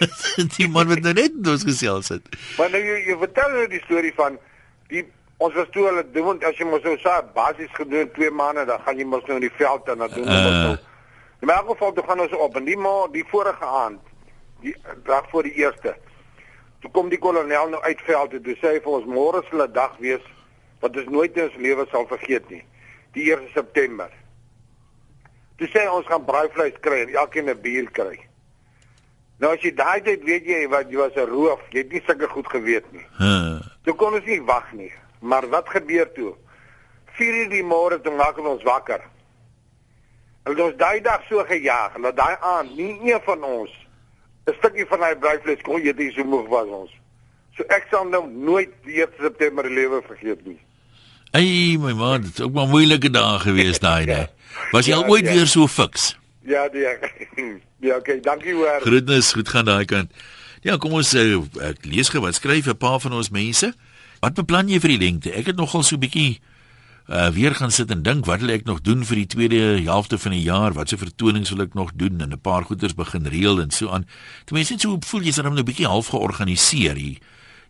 die 0.56 0.68
man 0.68 0.88
wat 0.88 1.04
nou 1.04 1.12
net 1.12 1.36
met 1.36 1.52
ons 1.52 1.66
gesels 1.68 2.08
het. 2.14 2.24
Maar 2.58 2.72
nou 2.72 2.80
jy, 2.82 2.96
jy 3.10 3.16
vertel 3.20 3.54
nou 3.54 3.66
die 3.70 3.82
storie 3.84 4.12
van 4.16 4.38
die 4.88 5.04
ons 5.38 5.54
was 5.54 5.68
toe 5.70 5.84
hulle 5.86 6.02
doen 6.10 6.24
want 6.32 6.44
as 6.48 6.58
jy 6.58 6.66
mos 6.66 6.82
so 6.82 6.98
sa 6.98 7.20
basies 7.34 7.70
gedoen 7.76 8.08
2 8.16 8.30
maande 8.34 8.64
dan 8.66 8.80
gaan 8.82 8.98
jy 8.98 9.06
mos 9.06 9.26
nou 9.28 9.36
in 9.38 9.44
die 9.46 9.54
veld 9.54 9.86
en 9.92 10.02
dan 10.02 10.10
doen 10.16 10.24
ons 10.24 10.34
Uh. 10.34 10.48
uh. 10.48 10.62
nou. 10.64 10.76
In 11.46 11.52
elk 11.54 11.68
geval 11.70 11.92
toe 11.94 12.04
gaan 12.08 12.20
ons 12.24 12.34
op 12.34 12.56
en 12.58 12.64
die 12.66 12.76
ma 12.76 12.94
die 13.14 13.22
vorige 13.30 13.68
aand 13.82 14.00
die 14.64 14.74
dag 15.06 15.28
voor 15.30 15.46
die 15.46 15.54
eerste. 15.60 15.94
Toe 16.82 16.90
kom 16.90 17.12
die 17.12 17.20
kolonel 17.22 17.70
nou 17.70 17.82
uit 17.84 18.00
veld 18.02 18.30
toe, 18.34 18.40
toe 18.42 18.56
sê 18.58 18.72
hy 18.74 18.80
vir 18.82 18.96
ons 18.98 19.06
môre 19.06 19.44
sal 19.46 19.62
'n 19.62 19.72
dag 19.72 19.94
wees 20.02 20.24
wat 20.80 20.96
ons 20.96 21.10
nooit 21.12 21.36
in 21.36 21.48
ons 21.48 21.56
lewe 21.56 21.86
sal 21.90 22.06
vergeet 22.06 22.48
nie. 22.50 22.62
Die 23.12 23.30
1 23.32 23.50
September. 23.54 24.10
Toe 25.58 25.68
sê 25.72 25.88
ons 25.90 26.06
gaan 26.06 26.24
braaivleis 26.24 26.76
kry 26.80 27.02
en 27.02 27.14
elkeen 27.14 27.50
'n 27.50 27.60
bier 27.60 27.90
kry. 27.90 28.18
Nou 29.38 29.52
as 29.54 29.62
jy 29.62 29.70
daai 29.74 30.00
tyd 30.02 30.24
weet 30.26 30.46
jy 30.46 30.68
wat 30.68 30.90
jy 30.90 30.98
was 30.98 31.16
'n 31.16 31.26
roof, 31.30 31.60
jy 31.70 31.78
het 31.78 31.92
nie 31.92 32.02
sulke 32.06 32.28
goed 32.28 32.46
geweet 32.46 32.92
nie. 32.92 33.06
Huh. 33.18 33.60
Toe 33.84 33.94
kon 33.94 34.14
ons 34.14 34.24
nie 34.24 34.42
wag 34.42 34.72
nie. 34.72 34.92
Maar 35.20 35.48
wat 35.48 35.68
gebeur 35.68 36.12
toe? 36.12 36.34
4:00 37.18 37.48
die 37.50 37.62
môre 37.62 38.00
toe 38.00 38.14
maak 38.14 38.38
ons 38.38 38.62
wakker. 38.62 39.00
Hulle 40.44 40.56
het 40.56 40.64
ons 40.64 40.76
daai 40.76 41.00
dag 41.00 41.22
so 41.28 41.44
gejaag 41.44 41.94
en 41.94 42.02
dat 42.02 42.16
daai 42.16 42.36
aand 42.40 42.76
nie 42.76 43.12
een 43.12 43.20
van 43.20 43.42
ons 43.44 43.70
'n 44.46 44.54
stukkie 44.58 44.86
van 44.86 45.00
daai 45.00 45.16
braaivleis 45.16 45.62
kon 45.62 45.80
eet 45.80 45.98
nie 45.98 46.12
so 46.12 46.24
moeg 46.24 46.48
was 46.48 46.66
ons. 46.66 46.90
So 47.56 47.64
ek 47.68 47.86
sal 47.90 48.04
nou 48.04 48.26
nooit 48.26 48.70
die 48.84 49.02
1 49.02 49.12
September 49.20 49.70
lewe 49.70 50.02
vergeet 50.02 50.46
nie. 50.46 50.60
Ey, 51.36 51.76
my 51.76 51.92
man, 51.92 52.22
dit 52.24 52.32
is 52.38 52.40
ook 52.44 52.52
maar 52.56 52.68
moeilike 52.68 53.10
dae 53.12 53.38
gewees 53.42 53.78
daai 53.78 54.06
daai. 54.12 54.26
Was 54.72 54.86
jy 54.88 54.94
Ja, 54.94 55.02
al 55.02 55.10
ooit 55.12 55.24
ja. 55.26 55.32
weer 55.32 55.46
so 55.46 55.66
fiks? 55.68 56.16
Ja, 56.48 56.68
die 56.68 56.86
Ja, 57.86 57.96
okay, 57.96 58.20
dankie 58.20 58.54
hoor. 58.54 58.80
Groetnis, 58.82 59.32
goed 59.32 59.48
gaan 59.48 59.64
daai 59.68 59.84
kant. 59.84 60.10
Ja, 60.66 60.76
kom 60.76 60.92
ons 60.98 61.12
uh, 61.14 61.38
ek 61.62 61.84
lees 61.86 62.08
gou 62.10 62.20
wat 62.24 62.34
skryf 62.34 62.66
'n 62.66 62.76
paar 62.76 62.98
van 63.00 63.12
ons 63.12 63.30
mense. 63.30 63.72
Wat 64.20 64.34
beplan 64.34 64.68
jy 64.68 64.80
vir 64.80 64.88
die 64.96 64.98
lengte? 65.04 65.30
Ek 65.30 65.46
het 65.46 65.56
nogal 65.56 65.82
so 65.86 65.94
'n 65.94 66.00
bietjie 66.02 66.40
uh 67.08 67.30
weer 67.32 67.54
gaan 67.54 67.70
sit 67.70 67.90
en 67.90 68.02
dink 68.02 68.26
wat 68.26 68.40
wil 68.40 68.50
ek 68.50 68.64
nog 68.66 68.80
doen 68.84 69.04
vir 69.04 69.16
die 69.16 69.26
tweede 69.26 69.80
helfte 69.84 70.18
van 70.18 70.32
die 70.32 70.42
jaar? 70.42 70.72
Watse 70.74 70.98
vertonings 70.98 71.50
wil 71.50 71.62
ek 71.64 71.74
nog 71.74 71.92
doen 71.94 72.20
en 72.20 72.32
'n 72.32 72.40
paar 72.40 72.64
goeders 72.64 72.94
begin 72.94 73.26
reël 73.26 73.60
en 73.60 73.70
so 73.70 73.88
aan. 73.88 74.04
Ten 74.44 74.54
minste 74.56 74.72
net 74.74 74.82
so 74.82 74.98
voel 75.06 75.22
jy's 75.22 75.36
dan 75.36 75.44
nou 75.44 75.58
'n 75.60 75.64
bietjie 75.64 75.86
half 75.86 76.08
georganiseer 76.08 76.96
hier. 76.96 77.18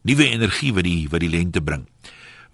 Nuwe 0.03 0.25
energie 0.31 0.73
wat 0.73 0.85
die 0.85 1.07
wat 1.11 1.21
die 1.21 1.29
lente 1.31 1.61
bring. 1.61 1.87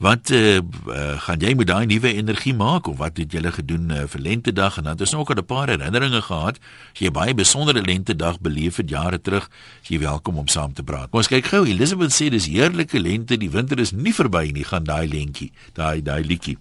Wat 0.02 0.30
uh, 0.30 0.56
uh, 0.58 1.20
gaan 1.22 1.38
jy 1.38 1.52
met 1.54 1.68
daai 1.70 1.86
nuwe 1.86 2.10
energie 2.18 2.54
maak 2.54 2.88
of 2.90 2.98
wat 2.98 3.16
het 3.16 3.32
julle 3.32 3.52
gedoen 3.54 3.92
uh, 3.94 4.02
vir 4.10 4.20
lentedag 4.20 4.76
en 4.76 4.88
dan 4.88 4.96
het 4.96 5.04
ons 5.06 5.14
ook 5.14 5.30
al 5.30 5.38
'n 5.38 5.46
paar 5.46 5.68
herinneringe 5.68 6.22
gehad. 6.22 6.59
As 6.92 6.98
jy 6.98 7.11
baie 7.11 7.35
besondere 7.35 7.83
lentedag 7.83 8.40
beleef 8.40 8.76
het 8.76 8.90
jare 8.90 9.20
terug, 9.20 9.48
is 9.83 9.88
jy 9.88 9.98
welkom 9.98 10.38
om 10.38 10.48
saam 10.48 10.72
te 10.72 10.83
praat. 10.83 11.12
Maar 11.12 11.22
ons 11.22 11.28
kyk 11.28 11.46
gou, 11.46 11.66
Elizabeth 11.66 12.12
sê 12.12 12.28
dis 12.28 12.46
heerlike 12.46 12.98
lente, 12.98 13.38
die 13.38 13.50
winter 13.50 13.78
is 13.78 13.92
nie 13.92 14.14
verby 14.14 14.50
nie, 14.50 14.64
gaan 14.64 14.85
daai 14.85 15.09
lentjie, 15.09 15.52
daai 15.72 16.02
daai 16.02 16.24
liedjie. 16.24 16.59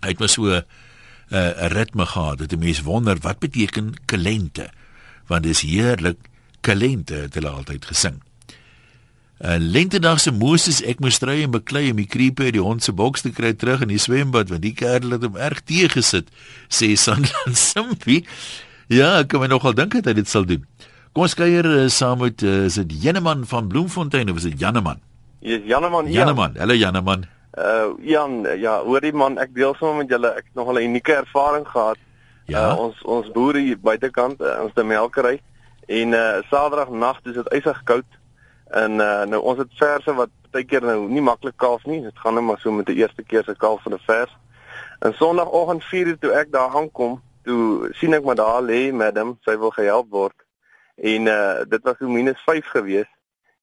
Hy 0.00 0.08
het 0.08 0.18
maar 0.18 0.28
so 0.28 0.42
'n 0.50 0.64
uh, 1.30 1.68
ritme 1.68 2.06
gehad 2.06 2.38
dat 2.38 2.52
'n 2.52 2.58
mens 2.58 2.82
wonder 2.82 3.16
wat 3.20 3.38
beteken 3.38 3.94
kalente. 4.04 4.70
Want 5.26 5.42
dis 5.42 5.60
heerlik 5.60 6.18
kalente 6.60 7.14
het 7.14 7.34
hulle 7.34 7.48
altyd 7.48 7.84
gesing. 7.84 8.29
'n 9.40 9.72
Lentedag 9.72 10.20
se 10.20 10.30
Moses 10.30 10.82
ek 10.84 11.00
moes 11.00 11.16
stry 11.16 11.42
en 11.42 11.50
beklei 11.50 11.90
om 11.90 11.96
die 11.96 12.06
kriepe 12.06 12.44
uit 12.44 12.52
die 12.52 12.62
hond 12.62 12.84
se 12.84 12.92
boks 12.92 13.22
te 13.24 13.30
kry 13.32 13.54
terug 13.56 13.80
in 13.80 13.88
die 13.88 13.98
swembad 13.98 14.50
want 14.52 14.60
die 14.60 14.74
kerel 14.76 15.16
het 15.16 15.24
hom 15.24 15.38
erg 15.40 15.62
teëgesit 15.64 16.28
sê 16.68 16.92
Sandland 16.96 17.56
Simpie. 17.56 18.24
Ja, 18.90 19.20
ek 19.22 19.28
kan 19.30 19.38
my 19.38 19.46
nogal 19.46 19.70
dink 19.78 19.92
dat 19.94 20.08
hy 20.10 20.16
dit 20.18 20.26
sal 20.26 20.42
doen. 20.42 20.64
Kom 21.14 21.22
ons 21.22 21.36
kuier 21.38 21.62
uh, 21.62 21.84
saam 21.86 22.18
met 22.24 22.42
uh, 22.42 22.64
is 22.66 22.74
dit 22.80 22.96
Jenneman 23.04 23.44
van 23.46 23.68
Bloemfontein 23.70 24.32
of 24.32 24.40
is 24.42 24.48
dit 24.48 24.58
Janneman? 24.58 24.98
Jy's 25.46 25.62
Janeman 25.62 26.10
hier. 26.10 26.18
Janneman. 26.18 26.58
Hallo 26.58 26.74
Janneman. 26.74 27.22
Uh 27.54 27.94
Jan, 28.02 28.42
ja, 28.58 28.80
hoorie 28.82 29.12
man, 29.14 29.38
ek 29.38 29.54
deel 29.54 29.76
sommer 29.78 30.02
met 30.02 30.10
julle, 30.10 30.34
ek 30.34 30.50
het 30.50 30.58
nog 30.58 30.74
'n 30.74 30.82
unieke 30.82 31.14
ervaring 31.22 31.68
gehad. 31.68 32.02
Ja. 32.46 32.72
Uh, 32.74 32.78
ons 32.78 33.02
ons 33.02 33.30
boere 33.30 33.62
hier 33.62 33.78
buitekant, 33.78 34.40
uh, 34.42 34.58
ons 34.62 34.74
te 34.74 34.82
melkery 34.82 35.40
en 35.86 36.12
uh 36.12 36.42
Saterdag 36.50 36.90
nag 36.90 37.22
is 37.24 37.38
dit 37.38 37.54
ysig 37.62 37.82
koud. 37.84 38.06
En 38.70 39.00
uh 39.00 39.22
nou 39.26 39.42
ons 39.42 39.58
het 39.58 39.72
verse 39.78 40.14
wat 40.14 40.30
baie 40.50 40.64
keer 40.64 40.82
nou 40.82 41.08
nie 41.08 41.22
maklik 41.22 41.56
kalf 41.56 41.84
nie. 41.84 42.02
Dit 42.02 42.18
gaan 42.18 42.34
nou 42.34 42.44
maar 42.44 42.58
so 42.58 42.72
met 42.72 42.86
die 42.86 42.96
eerste 43.02 43.22
keer 43.22 43.44
se 43.44 43.54
kalf 43.56 43.82
van 43.82 43.94
'n 43.94 44.04
vers. 44.06 44.36
En 44.98 45.14
Sondagoggend 45.14 45.84
4:00 45.84 46.18
toe 46.18 46.32
ek 46.32 46.52
daar 46.52 46.76
aankom, 46.76 47.22
toe 47.42 47.88
sien 47.92 48.14
ek 48.14 48.24
maar 48.24 48.34
daar 48.34 48.62
lê 48.62 48.92
madam, 48.92 49.38
sy 49.40 49.58
wil 49.58 49.70
gehelp 49.70 50.10
word. 50.10 50.36
En 50.94 51.26
uh 51.26 51.64
dit 51.68 51.82
was 51.82 51.96
so 51.98 52.08
minus 52.08 52.40
5 52.46 52.66
geweest 52.66 53.14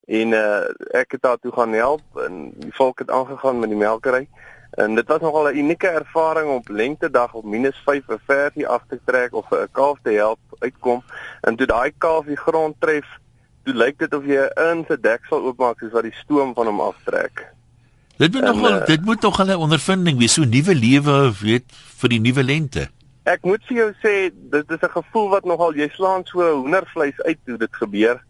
en 0.08 0.32
uh 0.32 0.68
ek 0.92 1.12
het 1.12 1.22
daar 1.22 1.38
toe 1.38 1.52
gaan 1.52 1.74
help 1.74 2.02
en 2.26 2.54
die 2.56 2.74
volk 2.74 3.00
het 3.00 3.10
aangegaan 3.12 3.60
met 3.60 3.70
die 3.70 3.78
melkery 3.78 4.28
en 4.72 4.96
dit 4.96 5.08
was 5.08 5.20
nogal 5.22 5.50
'n 5.50 5.58
unieke 5.58 5.88
ervaring 5.88 6.50
op 6.50 6.70
lentedag 6.70 7.34
op 7.34 7.44
minus 7.44 7.82
5 7.86 8.08
'n 8.08 8.20
versie 8.26 8.68
af 8.68 8.84
te 8.88 9.00
trek 9.06 9.34
of 9.34 9.52
'n 9.52 9.68
kalf 9.72 9.98
te 10.02 10.12
help 10.12 10.40
uitkom 10.60 11.04
en 11.42 11.56
toe 11.56 11.68
daai 11.68 11.92
kalf 11.98 12.26
die 12.26 12.38
grond 12.38 12.76
tref 12.80 13.06
toe 13.68 13.78
lyk 13.84 14.00
dit 14.00 14.18
of 14.18 14.26
jy 14.26 14.48
in 14.72 14.88
sy 14.88 14.98
deksel 15.04 15.52
oopmaak 15.52 15.84
soos 15.84 15.96
wat 16.00 16.08
die 16.08 16.18
stoom 16.24 16.56
van 16.58 16.72
hom 16.72 16.84
aftrek 16.88 17.46
Dit 18.18 18.34
moet 18.34 18.44
En, 18.44 18.56
nogal 18.56 18.80
uh, 18.80 18.86
dit 18.86 19.04
moet 19.06 19.22
tog 19.22 19.44
'n 19.44 19.56
ondervinding 19.56 20.18
wees, 20.18 20.34
so 20.34 20.44
nuwe 20.44 20.76
lewe, 20.76 21.34
weet, 21.42 21.66
vir 22.00 22.10
die 22.10 22.20
nuwe 22.20 22.44
lente. 22.44 22.90
Ek 23.24 23.44
moet 23.46 23.62
vir 23.68 23.78
jou 23.78 23.92
sê 24.02 24.14
dit 24.34 24.72
is 24.72 24.82
'n 24.82 24.90
gevoel 24.90 25.30
wat 25.30 25.46
nogal 25.46 25.76
jy 25.76 25.90
slaan 25.94 26.26
so 26.26 26.42
hoendervleis 26.42 27.22
uit 27.22 27.38
toe 27.46 27.58
dit 27.58 27.76
gebeur. 27.76 28.24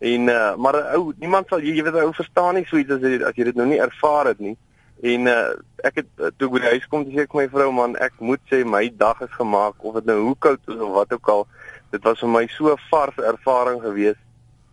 En 0.00 0.20
uh, 0.28 0.56
maar 0.56 0.76
'n 0.76 0.96
ou 0.96 1.12
niemand 1.18 1.48
sal 1.48 1.60
jy, 1.60 1.76
jy 1.76 1.82
weet 1.82 1.94
'n 1.94 2.06
ou 2.08 2.12
verstaan 2.12 2.54
nie 2.54 2.64
so 2.64 2.76
iets 2.76 2.90
as 2.90 3.00
jy 3.00 3.22
as 3.22 3.36
jy 3.36 3.44
dit 3.44 3.54
nou 3.54 3.66
nie 3.66 3.80
ervaar 3.80 4.26
het 4.26 4.38
nie. 4.38 4.56
En 5.02 5.26
uh, 5.26 5.52
ek 5.76 5.94
het 5.94 6.08
toe 6.38 6.48
by 6.48 6.58
die 6.58 6.68
huis 6.68 6.86
kom, 6.86 7.04
sê 7.04 7.20
ek 7.20 7.34
my 7.34 7.48
vrou 7.48 7.72
man, 7.72 7.96
ek 7.96 8.12
moet 8.18 8.40
sê 8.50 8.64
my 8.64 8.92
dag 8.96 9.20
is 9.20 9.32
gemaak 9.36 9.74
of 9.84 9.94
dit 9.94 10.04
nou 10.04 10.20
hoe 10.20 10.36
koud 10.38 10.60
is 10.68 10.80
of 10.80 10.92
wat 10.92 11.12
ook 11.12 11.28
al. 11.28 11.46
Dit 11.90 12.02
was 12.02 12.18
vir 12.18 12.28
my 12.28 12.46
so 12.46 12.72
'n 12.72 12.80
vars 12.90 13.16
ervaring 13.16 13.82
geweest. 13.82 14.23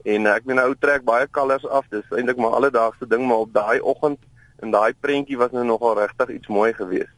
En 0.04 0.26
uh, 0.26 0.36
ek 0.36 0.46
meen 0.50 0.62
ou 0.64 0.74
trek 0.80 1.06
baie 1.08 1.28
kalvers 1.28 1.68
af. 1.68 1.88
Dis 1.94 2.06
eintlik 2.10 2.38
maar 2.42 2.58
alledaagse 2.58 3.08
ding, 3.08 3.26
maar 3.28 3.46
op 3.46 3.54
daai 3.54 3.80
oggend 3.80 4.20
en 4.62 4.72
daai 4.72 4.94
prentjie 5.00 5.38
was 5.38 5.52
nou 5.52 5.66
nogal 5.66 5.98
regtig 5.98 6.36
iets 6.38 6.48
mooi 6.48 6.74
geweest. 6.74 7.14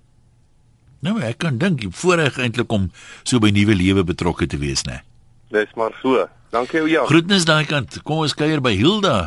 Nou 1.04 1.18
ek 1.20 1.42
kan 1.44 1.58
dink, 1.60 1.84
jy 1.84 1.92
voorreg 1.92 2.38
eintlik 2.40 2.72
om 2.72 2.88
so 3.28 3.40
by 3.44 3.52
nuwe 3.52 3.76
lewe 3.76 4.06
betrokke 4.08 4.48
te 4.48 4.60
wees, 4.62 4.86
né? 4.88 5.02
Dis 5.52 5.74
maar 5.76 5.92
so. 6.00 6.24
Dankie 6.54 6.80
ou 6.80 6.88
Jan. 6.88 7.08
Groetnis 7.10 7.48
daai 7.50 7.66
kant. 7.68 8.00
Kom 8.08 8.24
ons 8.24 8.36
kuier 8.38 8.62
by 8.64 8.72
Hilda. 8.78 9.18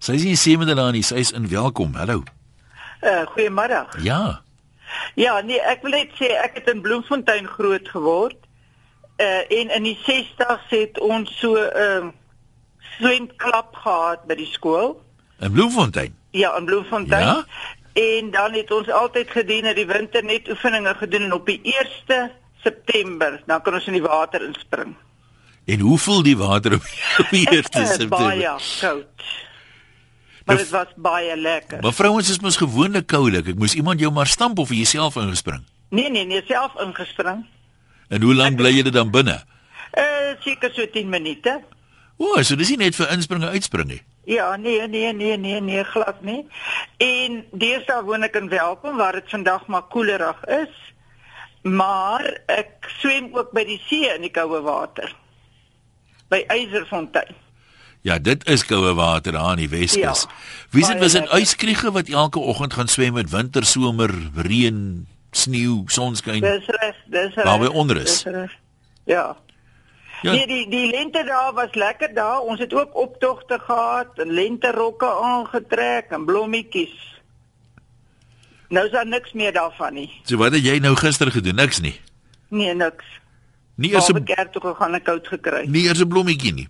Sy 0.00 0.18
is 0.18 0.26
nie 0.28 0.36
Semende 0.36 0.76
daar 0.76 0.92
nie, 0.92 1.02
sy 1.06 1.22
is 1.22 1.32
in 1.36 1.48
welkom. 1.48 1.96
Hallo. 1.96 2.22
Uh, 3.00 3.24
goeiemiddag. 3.32 3.96
Ja. 4.04 4.42
Ja, 5.14 5.40
nee, 5.40 5.60
ek 5.70 5.84
wil 5.86 5.94
net 5.96 6.12
sê 6.18 6.32
ek 6.40 6.60
het 6.60 6.70
in 6.72 6.82
Bloemfontein 6.84 7.48
groot 7.48 7.88
geword. 7.88 8.36
Uh 9.20 9.44
en 9.60 9.72
in 9.76 9.88
die 9.88 9.98
60's 10.04 10.68
het 10.72 11.00
ons 11.00 11.32
so 11.40 11.56
'n 11.56 11.70
uh, 11.76 12.12
swemklub 12.96 13.74
gehad 13.82 14.26
by 14.28 14.34
die 14.34 14.48
skool. 14.50 14.96
In 15.40 15.52
Bloemfontein. 15.52 16.14
Ja, 16.30 16.56
in 16.58 16.64
Bloemfontein. 16.64 17.26
Ja? 17.26 17.44
En 17.92 18.30
dan 18.30 18.52
het 18.54 18.70
ons 18.70 18.90
altyd 18.90 19.30
gedien 19.30 19.64
in 19.64 19.74
die 19.74 19.86
winter 19.86 20.24
net 20.24 20.48
oefeninge 20.48 20.94
gedoen 20.94 21.22
en 21.28 21.32
op 21.32 21.46
die 21.46 21.60
1 21.62 22.30
September 22.62 23.40
dan 23.46 23.62
kan 23.62 23.74
ons 23.74 23.86
in 23.86 23.96
die 23.98 24.04
water 24.04 24.42
inspring. 24.44 24.94
En 25.64 25.80
hoe 25.80 25.98
voel 25.98 26.22
die 26.22 26.36
water 26.36 26.74
op 26.74 27.30
die 27.30 27.46
eerste 27.50 27.78
Eh, 27.84 27.86
September? 27.86 28.18
Baie 28.18 28.56
koud. 28.80 29.24
Maar 30.44 30.56
dit 30.56 30.70
was 30.70 30.86
baie 30.96 31.36
lekker. 31.36 31.80
Maar 31.80 31.92
vrouens 31.92 32.30
is 32.30 32.40
mos 32.40 32.56
gewoonlik 32.58 33.06
koulik. 33.06 33.52
Ek 33.52 33.58
moes 33.60 33.74
iemand 33.78 34.00
jou 34.00 34.10
maar 34.12 34.26
stamp 34.26 34.58
of 34.58 34.72
jy 34.74 34.84
self 34.88 35.16
ingespring. 35.20 35.62
Nee 35.94 36.10
nee 36.10 36.24
nee, 36.26 36.42
self 36.46 36.74
ingespring. 36.82 37.44
En 38.08 38.22
hoe 38.22 38.34
lank 38.34 38.56
bly 38.58 38.72
jy 38.74 38.82
dit 38.88 38.94
dan 38.94 39.10
binne? 39.14 39.36
Uh 39.94 40.34
seker 40.42 40.72
so 40.74 40.86
10 40.90 41.08
minute. 41.10 41.60
O, 42.20 42.34
so 42.44 42.56
dis 42.60 42.68
nie 42.74 42.82
net 42.82 42.96
vir 42.98 43.08
inspring 43.14 43.44
en 43.46 43.54
uitspring 43.56 43.88
nie. 43.88 44.00
Ja, 44.28 44.52
nee, 44.60 44.84
nee, 44.88 45.12
nee, 45.16 45.38
nee, 45.40 45.60
nee, 45.64 45.84
glad 45.88 46.20
nie. 46.22 46.42
En 47.00 47.40
deesdae 47.56 48.02
woon 48.04 48.26
ek 48.28 48.36
in 48.36 48.50
Welkom 48.52 49.00
waar 49.00 49.16
dit 49.16 49.32
vandag 49.32 49.64
maar 49.72 49.86
koelerig 49.92 50.42
is. 50.52 50.74
Maar 51.64 52.26
ek 52.52 52.90
swem 53.00 53.30
ook 53.36 53.54
by 53.56 53.64
die 53.68 53.80
see 53.88 54.08
in 54.12 54.24
die 54.28 54.32
koue 54.32 54.60
water. 54.64 55.08
By 56.28 56.44
Eyserfontein. 56.52 57.32
Ja, 58.04 58.18
dit 58.20 58.44
is 58.48 58.64
koue 58.68 58.94
water 58.96 59.32
daar 59.36 59.56
in 59.56 59.64
die 59.64 59.72
Weskus. 59.72 60.24
Ja, 60.28 60.68
Wie 60.72 60.84
sien 60.84 61.00
was 61.00 61.16
dit 61.16 61.28
uitskriege 61.28 61.92
wat 61.92 62.08
elke 62.08 62.38
oggend 62.40 62.76
gaan 62.76 62.88
swem 62.88 63.16
met 63.16 63.32
winter, 63.32 63.64
somer, 63.64 64.12
reën, 64.36 65.06
sneeu, 65.32 65.82
sonskyn? 65.88 66.40
Dis 66.44 66.68
reg, 66.80 66.96
dis 67.12 67.34
reg. 67.34 67.44
Waar 67.44 67.64
by 67.64 67.72
onder 67.72 68.00
is. 68.00 68.24
Ja. 69.08 69.36
Ja. 70.22 70.32
Nee, 70.32 70.46
die 70.46 70.68
die 70.68 70.90
lente 70.90 71.24
daar 71.24 71.52
was 71.52 71.74
lekker 71.74 72.14
daar. 72.14 72.40
Ons 72.40 72.58
het 72.60 72.74
ook 72.74 72.96
optogte 72.96 73.58
gehad 73.58 74.18
en 74.18 74.32
lenterokke 74.32 75.06
aangetrek 75.06 76.10
en 76.10 76.24
blommetjies. 76.24 77.22
Nou 78.68 78.86
is 78.86 78.92
daar 78.92 79.06
niks 79.06 79.32
meer 79.32 79.52
daarvan 79.52 79.94
nie. 79.94 80.10
So 80.24 80.36
wat 80.36 80.52
het 80.52 80.64
jy 80.64 80.78
nou 80.78 80.94
gister 80.96 81.30
gedoen? 81.32 81.54
Niks 81.54 81.80
nie. 81.80 82.00
Nee, 82.48 82.74
niks. 82.74 83.04
Nie 83.74 83.94
eers 83.94 84.12
'n 84.12 84.24
kerk 84.24 84.52
toe 84.52 84.62
gegaan 84.62 84.94
en 84.94 85.02
koud 85.02 85.28
gekry. 85.28 85.64
Nie 85.66 85.86
eers 85.86 86.00
'n 86.00 86.08
blommetjie 86.08 86.52
nie. 86.54 86.68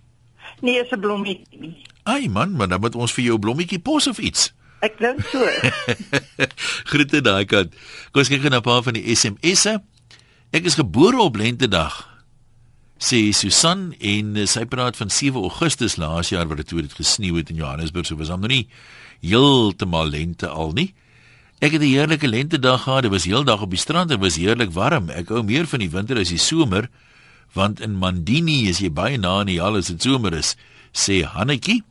Nie 0.61 0.75
eers 0.75 0.91
'n 0.91 0.99
blommetjie 0.99 1.59
nie. 1.59 1.83
Ai 2.03 2.29
man, 2.29 2.51
maar 2.55 2.67
dan 2.67 2.79
moet 2.79 2.95
ons 2.95 3.13
vir 3.13 3.23
jou 3.23 3.39
blommetjie 3.39 3.79
pos 3.79 4.07
of 4.07 4.17
iets. 4.17 4.53
Ek 4.79 4.97
dink 4.97 5.21
so. 5.29 5.45
Groete 6.91 7.21
daai 7.21 7.45
kant. 7.45 7.75
Kom 8.11 8.21
ons 8.21 8.29
kyk 8.29 8.49
na 8.49 8.57
'n 8.57 8.61
paar 8.61 8.81
van 8.83 8.93
die 8.93 9.15
SMS'e. 9.15 9.81
Ek 10.51 10.63
is 10.65 10.75
gebore 10.75 11.19
op 11.19 11.35
lentedag 11.35 12.10
sê 13.01 13.19
Susan 13.33 13.91
en 13.97 14.35
uh, 14.37 14.45
sy 14.45 14.67
praat 14.69 14.97
van 14.99 15.09
7 15.09 15.41
Augustus 15.41 15.97
laas 15.97 16.29
jaar 16.29 16.49
wat 16.49 16.61
dit 16.61 16.69
toe 16.69 16.83
dit 16.85 16.93
gesneeu 16.93 17.39
het 17.39 17.49
in 17.49 17.57
Johannesburg 17.57 18.05
so 18.05 18.19
was 18.19 18.29
hom 18.29 18.43
nog 18.45 18.53
nie 18.53 18.67
heeltemal 19.21 20.09
lente 20.13 20.49
al 20.49 20.75
nie. 20.77 20.91
Ek 21.61 21.73
het 21.77 21.81
'n 21.81 21.93
heerlike 21.93 22.27
lentedag 22.27 22.83
gehad. 22.83 23.03
Dit 23.03 23.11
was 23.11 23.25
heeldag 23.25 23.61
op 23.61 23.69
die 23.69 23.79
strand 23.79 24.11
en 24.11 24.19
was 24.19 24.35
heerlik 24.35 24.71
warm. 24.71 25.09
Ek 25.09 25.29
hou 25.29 25.43
meer 25.43 25.67
van 25.67 25.79
die 25.79 25.89
winter 25.89 26.17
as 26.17 26.29
die 26.29 26.37
somer 26.37 26.89
want 27.53 27.81
in 27.81 27.95
Mandini 27.99 28.69
is 28.69 28.79
jy 28.79 28.89
baie 28.89 29.17
na 29.17 29.41
in 29.41 29.47
die 29.47 29.59
hal 29.59 29.75
as 29.75 29.87
dit 29.91 30.01
somer 30.01 30.33
is, 30.33 30.55
sê 30.95 31.23
Hannetjie. 31.27 31.83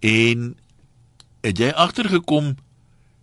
En 0.00 0.56
het 1.42 1.58
jy 1.58 1.70
agtergekom 1.72 2.56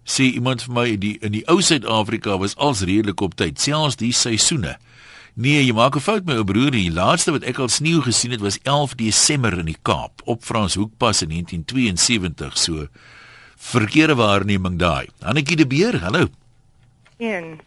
sê 0.05 0.31
iemand 0.33 0.65
vir 0.65 0.73
my 0.73 0.87
die 1.01 1.17
in 1.21 1.31
die 1.31 1.45
ou 1.49 1.61
Suid-Afrika 1.61 2.37
was 2.41 2.55
als 2.55 2.81
redelik 2.81 3.21
op 3.21 3.35
tyd, 3.35 3.59
selfs 3.61 3.97
die 4.01 4.13
seisoene. 4.13 4.77
Nee, 5.35 5.65
jy 5.65 5.73
maak 5.75 5.95
'n 5.95 5.99
fout 5.99 6.25
my 6.25 6.35
ou 6.39 6.43
broer. 6.47 6.71
Die 6.71 6.91
laaste 6.91 7.31
wat 7.31 7.43
ek 7.43 7.57
al 7.59 7.67
sneeu 7.67 7.99
gesien 8.01 8.31
het 8.31 8.39
was 8.39 8.59
11 8.63 8.95
Desember 8.95 9.57
in 9.57 9.65
die 9.65 9.77
Kaap 9.81 10.21
op 10.23 10.43
Frans 10.43 10.75
Hoekpas 10.75 11.21
in 11.21 11.29
1972. 11.29 12.57
So 12.57 12.87
verkeerde 13.57 14.15
waarneming 14.15 14.79
daai. 14.79 15.07
Annetjie 15.19 15.57
de 15.57 15.67
Beer, 15.67 15.99
hallo. 15.99 16.27
Een. 17.17 17.59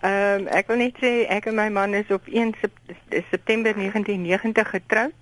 Ehm 0.00 0.40
um, 0.40 0.46
ek 0.46 0.66
wil 0.66 0.76
net 0.76 0.94
sê 1.02 1.26
ek 1.26 1.46
en 1.46 1.54
my 1.54 1.68
man 1.68 1.94
is 1.94 2.10
op 2.14 2.22
1 2.26 2.54
September 3.30 3.74
1990 3.74 4.70
getroud. 4.70 5.18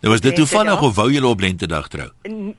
Nou 0.00 0.12
was 0.12 0.20
dit 0.20 0.34
toevallig 0.34 0.82
of 0.82 0.94
wou 0.94 1.10
julle 1.12 1.26
op 1.26 1.40
lentedag 1.40 1.88
trou? 1.88 2.08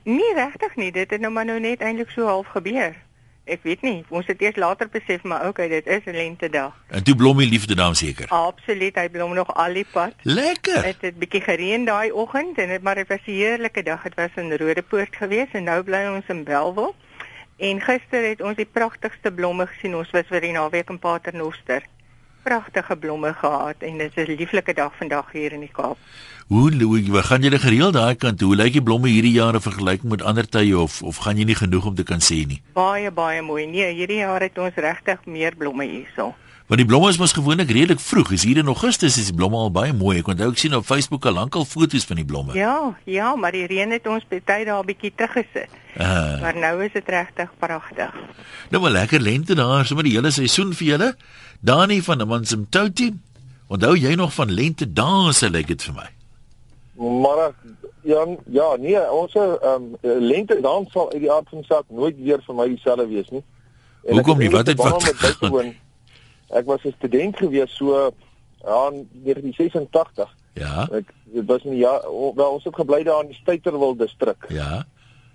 Nee, 0.04 0.34
regtig 0.34 0.76
nie. 0.76 0.92
Dit 0.92 1.10
het 1.10 1.20
nou 1.20 1.32
maar 1.32 1.44
nou 1.44 1.60
net 1.60 1.80
eintlik 1.80 2.10
so 2.10 2.26
half 2.26 2.46
gebeur. 2.46 2.96
Ek 3.44 3.64
weet 3.66 3.80
nie, 3.82 4.04
ons 4.14 4.26
het 4.30 4.38
eers 4.40 4.56
later 4.56 4.86
besef 4.86 5.24
maar 5.26 5.48
okay, 5.48 5.66
dit 5.68 5.86
is 5.86 6.04
'n 6.06 6.14
lente 6.14 6.48
dag. 6.48 6.74
En 6.88 7.02
toe 7.02 7.14
blom 7.16 7.38
die 7.38 7.48
liefde 7.48 7.74
dan 7.74 7.94
seker. 7.94 8.28
Absoluut, 8.28 8.94
hy 8.94 9.08
blom 9.08 9.34
nog 9.34 9.54
al 9.54 9.72
die 9.74 9.86
pad. 9.92 10.14
Lekker. 10.22 10.82
Dit 10.82 11.00
het 11.00 11.18
bietjie 11.18 11.40
gereën 11.40 11.84
daai 11.84 12.12
oggend 12.12 12.58
en 12.58 12.68
dit 12.68 12.82
maar 12.82 12.94
dit 12.94 13.08
was 13.08 13.26
'n 13.26 13.30
heerlike 13.30 13.82
dag. 13.82 14.02
Dit 14.02 14.14
was 14.14 14.30
in 14.36 14.56
Rodepoort 14.56 15.16
geweest 15.16 15.52
en 15.52 15.64
nou 15.64 15.82
bly 15.82 16.06
ons 16.06 16.28
in 16.28 16.44
Belwel. 16.44 16.94
En 17.56 17.80
gister 17.80 18.28
het 18.28 18.40
ons 18.40 18.56
die 18.56 18.66
pragtigste 18.72 19.32
blomme 19.32 19.66
gesien. 19.66 19.96
Ons 19.96 20.10
was 20.10 20.26
vir 20.26 20.40
die 20.40 20.52
naweek 20.52 20.88
in 20.90 20.98
Paternoster. 20.98 21.82
Pragtige 22.42 22.96
blomme 22.96 23.34
gehad 23.34 23.76
en 23.78 23.98
dit 23.98 24.16
is 24.16 24.26
'n 24.28 24.36
lieflike 24.38 24.74
dag 24.74 24.96
vandag 24.96 25.32
hier 25.32 25.52
in 25.52 25.60
die 25.60 25.72
Kaap. 25.72 25.98
Hoe 26.48 26.82
hoe 26.82 27.22
gaan 27.22 27.42
julle 27.42 27.58
gereeld 27.58 27.92
daai 27.92 28.14
kant? 28.14 28.40
Hoe 28.40 28.56
lyk 28.56 28.72
die 28.72 28.82
blomme 28.82 29.08
hierdie 29.08 29.32
jaar 29.32 29.54
in 29.54 29.60
vergelyking 29.60 30.10
met 30.10 30.22
ander 30.22 30.48
tye 30.48 30.78
of 30.78 31.02
of 31.02 31.16
gaan 31.24 31.38
jy 31.38 31.44
nie 31.44 31.58
genoeg 31.58 31.86
om 31.86 31.94
te 31.94 32.02
kan 32.02 32.20
sê 32.20 32.42
nie? 32.46 32.62
Baie 32.74 33.10
baie 33.10 33.42
mooi. 33.42 33.66
Nee, 33.66 33.92
hierdie 33.94 34.22
jaar 34.22 34.42
het 34.42 34.58
ons 34.58 34.74
regtig 34.74 35.24
meer 35.26 35.56
blomme 35.56 35.84
hierso. 35.84 36.34
Want 36.66 36.80
die 36.80 36.86
blomme 36.88 37.10
is 37.10 37.18
mos 37.18 37.34
gewoonlik 37.36 37.70
redelik 37.70 38.00
vroeg. 38.00 38.30
Is 38.32 38.44
hier 38.48 38.56
in 38.62 38.70
Augustus 38.70 39.18
is 39.20 39.26
die 39.28 39.34
blomme 39.36 39.58
al 39.60 39.72
baie 39.74 39.92
mooi. 39.92 40.18
Ek 40.22 40.28
onthou 40.32 40.50
ek 40.54 40.60
sien 40.62 40.74
op 40.78 40.86
Facebook 40.88 41.26
al 41.28 41.36
lankal 41.36 41.66
foto's 41.68 42.06
van 42.08 42.16
die 42.16 42.24
blomme. 42.24 42.54
Ja, 42.56 42.94
ja, 43.04 43.34
maar 43.36 43.52
die 43.52 43.66
reën 43.68 43.92
het 43.92 44.06
ons 44.06 44.24
baie 44.30 44.64
daar 44.64 44.80
'n 44.80 44.86
bietjie 44.86 45.12
teruggesit. 45.14 45.68
Uh, 46.00 46.40
maar 46.40 46.56
nou 46.56 46.84
is 46.84 46.92
dit 46.92 47.08
regtig 47.08 47.50
pragtig. 47.58 48.14
Nou 48.70 48.82
maar 48.82 48.90
lekker 48.90 49.20
lente 49.20 49.54
daar, 49.54 49.84
sommer 49.84 50.04
die 50.04 50.16
hele 50.16 50.30
seisoen 50.30 50.72
vir 50.72 50.86
julle. 50.86 51.16
Dani 51.60 52.02
van 52.02 52.20
Amansimtoti. 52.20 53.12
Onthou 53.68 53.96
jy 53.96 54.14
nog 54.14 54.32
van 54.34 54.50
lente 54.50 54.92
danse 54.92 55.50
lyk 55.50 55.66
dit 55.66 55.82
vir 55.82 55.94
my? 55.94 56.21
Maar 56.92 57.54
ja, 58.02 58.26
ja, 58.44 58.76
nee, 58.76 59.10
ons 59.12 59.34
ehm 59.34 59.56
um, 59.64 59.96
lente 60.00 60.60
dan 60.60 60.86
sal 60.90 61.12
uit 61.12 61.20
die 61.20 61.32
aard 61.32 61.48
van 61.48 61.58
die 61.58 61.66
saak 61.66 61.84
nooit 61.88 62.16
weer 62.16 62.42
vir 62.46 62.54
my 62.54 62.66
dieselfde 62.68 63.06
wees 63.06 63.28
nie. 63.28 63.44
En 64.04 64.14
Hoekom 64.14 64.38
nie? 64.38 64.50
Wat 64.50 64.66
het 64.66 64.76
wat? 64.76 65.64
Ek 66.52 66.66
was 66.66 66.84
'n 66.84 66.94
student 66.96 67.36
gewees 67.36 67.76
so 67.76 68.12
ja, 68.62 68.90
in 68.92 69.08
1986. 69.24 70.36
Ja. 70.52 70.88
Ek 70.92 71.12
dit 71.24 71.46
was 71.46 71.62
nie 71.64 71.78
ja, 71.78 72.00
wel 72.34 72.50
ons 72.50 72.64
het 72.64 72.74
gebly 72.74 73.02
daar 73.02 73.22
in 73.22 73.32
die 73.32 73.40
Stuiterwil 73.40 73.96
distrik. 73.96 74.44
Ja. 74.48 74.84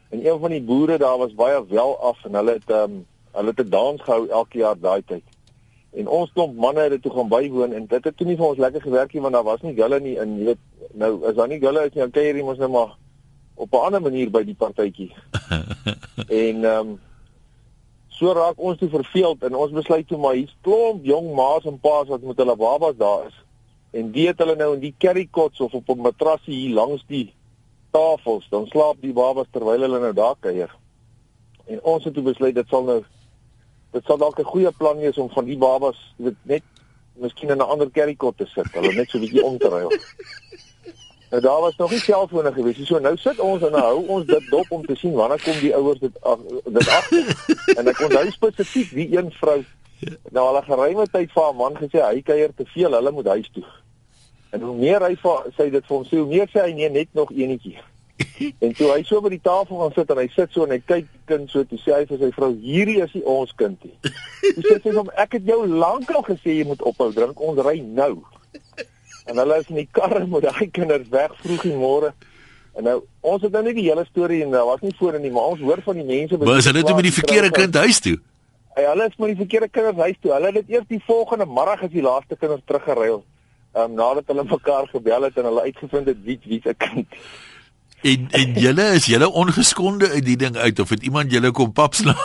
En 0.09 0.25
een 0.25 0.39
van 0.39 0.49
die 0.49 0.61
boere 0.61 0.97
daar 0.97 1.17
was 1.17 1.33
baie 1.33 1.65
wel 1.67 1.97
af 1.99 2.25
en 2.25 2.33
hulle 2.33 2.51
het 2.51 2.69
ehm 2.69 2.83
um, 2.83 3.05
hulle 3.31 3.53
het 3.55 3.65
'n 3.65 3.69
dans 3.69 4.01
gehou 4.01 4.27
elke 4.29 4.57
jaar 4.57 4.79
daai 4.79 5.01
tyd. 5.05 5.23
En 5.95 6.07
ons 6.07 6.31
klomp 6.33 6.55
manne 6.55 6.81
het 6.81 6.91
dit 6.91 7.01
toe 7.01 7.11
gaan 7.11 7.29
bywoon 7.31 7.73
en 7.73 7.85
dit 7.85 8.03
het 8.03 8.17
toe 8.17 8.27
nie 8.27 8.35
vir 8.35 8.45
ons 8.45 8.59
lekker 8.59 8.81
gewerk 8.81 9.13
nie 9.13 9.21
want 9.21 9.33
daar 9.33 9.47
was 9.47 9.61
nie 9.61 9.75
gulle 9.75 9.99
nie 9.99 10.17
in, 10.19 10.37
jy 10.37 10.45
weet, 10.51 10.63
nou 10.93 11.11
as 11.25 11.35
daar 11.35 11.47
nie 11.47 11.59
gulle 11.59 11.85
is 11.87 11.93
nie, 11.93 12.03
dan 12.03 12.11
kuier 12.11 12.35
jy 12.35 12.43
mos 12.43 12.59
net 12.59 12.71
maar 12.71 12.95
op 13.55 13.73
'n 13.73 13.85
ander 13.87 14.01
manier 14.01 14.29
by 14.29 14.43
die 14.43 14.55
partytjie. 14.55 15.11
en 16.43 16.63
ehm 16.65 16.79
um, 16.79 16.99
so 18.17 18.33
raak 18.33 18.57
ons 18.57 18.77
toe 18.77 18.89
verveeld 18.89 19.43
en 19.43 19.55
ons 19.55 19.71
besluit 19.71 20.07
toe 20.07 20.17
maar 20.17 20.33
hier's 20.33 20.55
klomp 20.61 21.05
jong 21.05 21.33
ma's 21.37 21.65
en 21.65 21.79
pa's 21.79 22.07
wat 22.07 22.21
met 22.21 22.37
hulle 22.37 22.55
babas 22.55 22.95
daar 22.97 23.27
is. 23.27 23.35
En 23.91 24.11
die 24.11 24.27
het 24.27 24.39
hulle 24.41 24.55
nou 24.55 24.73
in 24.73 24.79
die 24.79 24.95
carry 24.97 25.27
cots 25.31 25.61
of 25.61 25.73
op 25.73 25.89
'n 25.89 26.01
matrasie 26.01 26.53
hier 26.53 26.73
langs 26.73 27.03
die 27.07 27.33
tafels, 27.91 28.47
dan 28.49 28.65
slaap 28.65 29.01
die 29.01 29.13
babas 29.13 29.47
terwyl 29.51 29.81
hulle 29.81 29.99
nou 29.99 30.13
daar 30.13 30.35
kuier. 30.39 30.75
En 31.65 31.79
ons 31.83 32.03
het 32.03 32.13
toe 32.13 32.23
besluit 32.23 32.55
dit 32.55 32.67
sal 32.69 32.83
nou 32.83 33.03
dit 33.91 34.03
sal 34.05 34.17
dalk 34.17 34.39
'n 34.39 34.43
goeie 34.43 34.71
plan 34.71 34.97
wees 34.97 35.17
om 35.17 35.29
van 35.29 35.45
die 35.45 35.57
babas 35.57 35.97
dit 36.17 36.35
net 36.43 36.63
miskien 37.13 37.49
in 37.49 37.57
'n 37.57 37.61
ander 37.61 38.15
cot 38.17 38.37
te 38.37 38.45
sit, 38.45 38.71
hulle 38.71 38.93
net 38.93 39.09
so 39.09 39.17
'n 39.17 39.21
bietjie 39.21 39.43
om 39.43 39.57
te 39.57 39.69
ruil. 39.69 39.91
Nou 41.29 41.41
daar 41.41 41.61
was 41.61 41.75
nog 41.75 41.91
nie 41.91 41.99
selfone 41.99 42.53
gewees 42.53 42.77
nie. 42.77 42.85
So 42.85 42.99
nou 42.99 43.17
sit 43.17 43.39
ons 43.39 43.61
en 43.61 43.71
nou 43.71 43.81
hou 43.81 44.05
ons 44.07 44.25
dit 44.25 44.49
dop 44.49 44.71
om 44.71 44.85
te 44.85 44.95
sien 44.95 45.13
wanneer 45.13 45.41
kom 45.43 45.59
die 45.59 45.75
ouers 45.75 45.99
dit 45.99 46.21
ach, 46.21 46.39
dit 46.65 46.87
af. 46.87 47.11
en 47.77 47.87
ek 47.87 47.99
onthou 47.99 48.31
spesifiek 48.31 48.93
wie 48.95 49.17
een 49.17 49.31
vrou 49.31 49.63
nou 50.31 50.45
al 50.45 50.61
'n 50.61 50.63
geruime 50.63 51.07
tyd 51.11 51.31
vir 51.31 51.43
haar 51.43 51.55
man 51.55 51.75
gesê 51.75 51.99
hy 51.99 52.21
kuier 52.21 52.53
te 52.55 52.65
veel, 52.65 52.91
hulle 52.91 53.11
moet 53.11 53.27
huis 53.27 53.49
toe. 53.53 53.65
En 54.49 54.61
hoe 54.61 54.77
meer 54.77 55.03
hy 55.03 55.15
sê 55.57 55.69
dit 55.69 55.85
vir 55.85 55.95
hom 55.97 56.05
sê 56.05 56.17
hoe 56.17 56.27
meer 56.27 56.47
sê 56.47 56.63
hy 56.63 56.73
nee 56.73 56.89
net 56.89 57.07
nog 57.11 57.31
eenetjie. 57.31 57.77
En 58.37 58.73
toe 58.77 58.91
hy 58.91 59.01
so 59.07 59.21
by 59.23 59.31
die 59.33 59.41
tafel 59.43 59.79
gaan 59.81 59.93
sit 59.95 60.11
en 60.13 60.21
hy 60.21 60.27
sit 60.35 60.53
so 60.53 60.65
en 60.67 60.73
hy 60.75 60.79
kyk 60.83 61.05
die 61.09 61.23
kind 61.31 61.51
so 61.51 61.65
toe 61.67 61.79
sê 61.81 61.95
hy 61.95 62.05
vir 62.09 62.21
sy 62.21 62.29
vrou 62.35 62.51
hierdie 62.61 62.97
is 63.03 63.13
nie 63.17 63.25
ons 63.33 63.53
kind 63.59 63.85
nie. 63.85 64.13
Hy 64.45 64.63
sê 64.63 64.79
vir 64.83 64.97
hom 64.99 65.11
ek 65.25 65.37
het 65.39 65.49
jou 65.49 65.59
lankal 65.67 66.25
gesê 66.27 66.59
jy 66.59 66.67
moet 66.69 66.83
ophou 66.85 67.09
drink, 67.15 67.41
ons 67.41 67.61
ry 67.65 67.79
nou. 67.81 68.13
En 69.27 69.41
hulle 69.41 69.59
is 69.61 69.69
in 69.73 69.81
die 69.81 69.89
karre 69.91 70.23
met 70.31 70.47
daai 70.47 70.67
kinders 70.71 71.09
weg 71.13 71.35
vroeg 71.43 71.67
in 71.71 71.79
môre. 71.81 72.13
En 72.77 72.85
nou 72.85 72.97
ons 73.25 73.41
het 73.43 73.53
nou 73.53 73.63
nie 73.65 73.75
die 73.79 73.87
hele 73.89 74.05
storie 74.07 74.43
en 74.45 74.53
daar 74.53 74.67
was 74.69 74.83
nie 74.85 74.93
voor 74.99 75.17
in 75.17 75.25
nie, 75.25 75.33
maar 75.33 75.53
ons 75.55 75.63
hoor 75.65 75.81
van 75.85 75.97
die 75.99 76.07
mense 76.07 76.37
wat 76.37 76.69
hulle 76.69 76.85
toe 76.85 76.97
met 76.99 77.09
die 77.09 77.17
verkeerde 77.19 77.53
kind 77.55 77.79
huis 77.83 78.01
toe. 78.05 78.17
Hy 78.77 78.85
hulle 78.85 79.07
is 79.09 79.17
met 79.17 79.33
die 79.33 79.41
verkeerde 79.41 79.71
kinders 79.73 79.97
huis 80.05 80.21
toe. 80.21 80.35
Hulle 80.35 80.51
het 80.51 80.59
dit 80.61 80.75
eers 80.75 80.89
die 80.91 81.01
volgende 81.07 81.49
môre 81.49 81.73
as 81.81 81.93
die 81.93 82.05
laaste 82.05 82.37
kinders 82.37 82.61
teruggeruil. 82.69 83.23
Ehm 83.73 83.91
um, 83.91 83.97
nadat 83.97 84.29
hulle 84.31 84.45
mekaar 84.45 84.87
gebel 84.93 85.25
het 85.27 85.37
en 85.37 85.49
hulle 85.49 85.65
uitgevind 85.65 86.11
het 86.13 86.21
wie 86.25 86.37
wie 86.45 86.61
se 86.63 86.73
kind. 86.77 87.17
En 88.01 88.27
en 88.29 88.53
julle 88.53 88.83
is 88.93 89.05
julle 89.05 89.29
ongeskonde 89.31 90.09
uit 90.09 90.25
die 90.25 90.37
ding 90.37 90.57
uit 90.57 90.79
of 90.79 90.89
het 90.89 91.03
iemand 91.03 91.31
julle 91.31 91.51
kom 91.51 91.71
pap 91.71 91.93
slaan? 91.93 92.15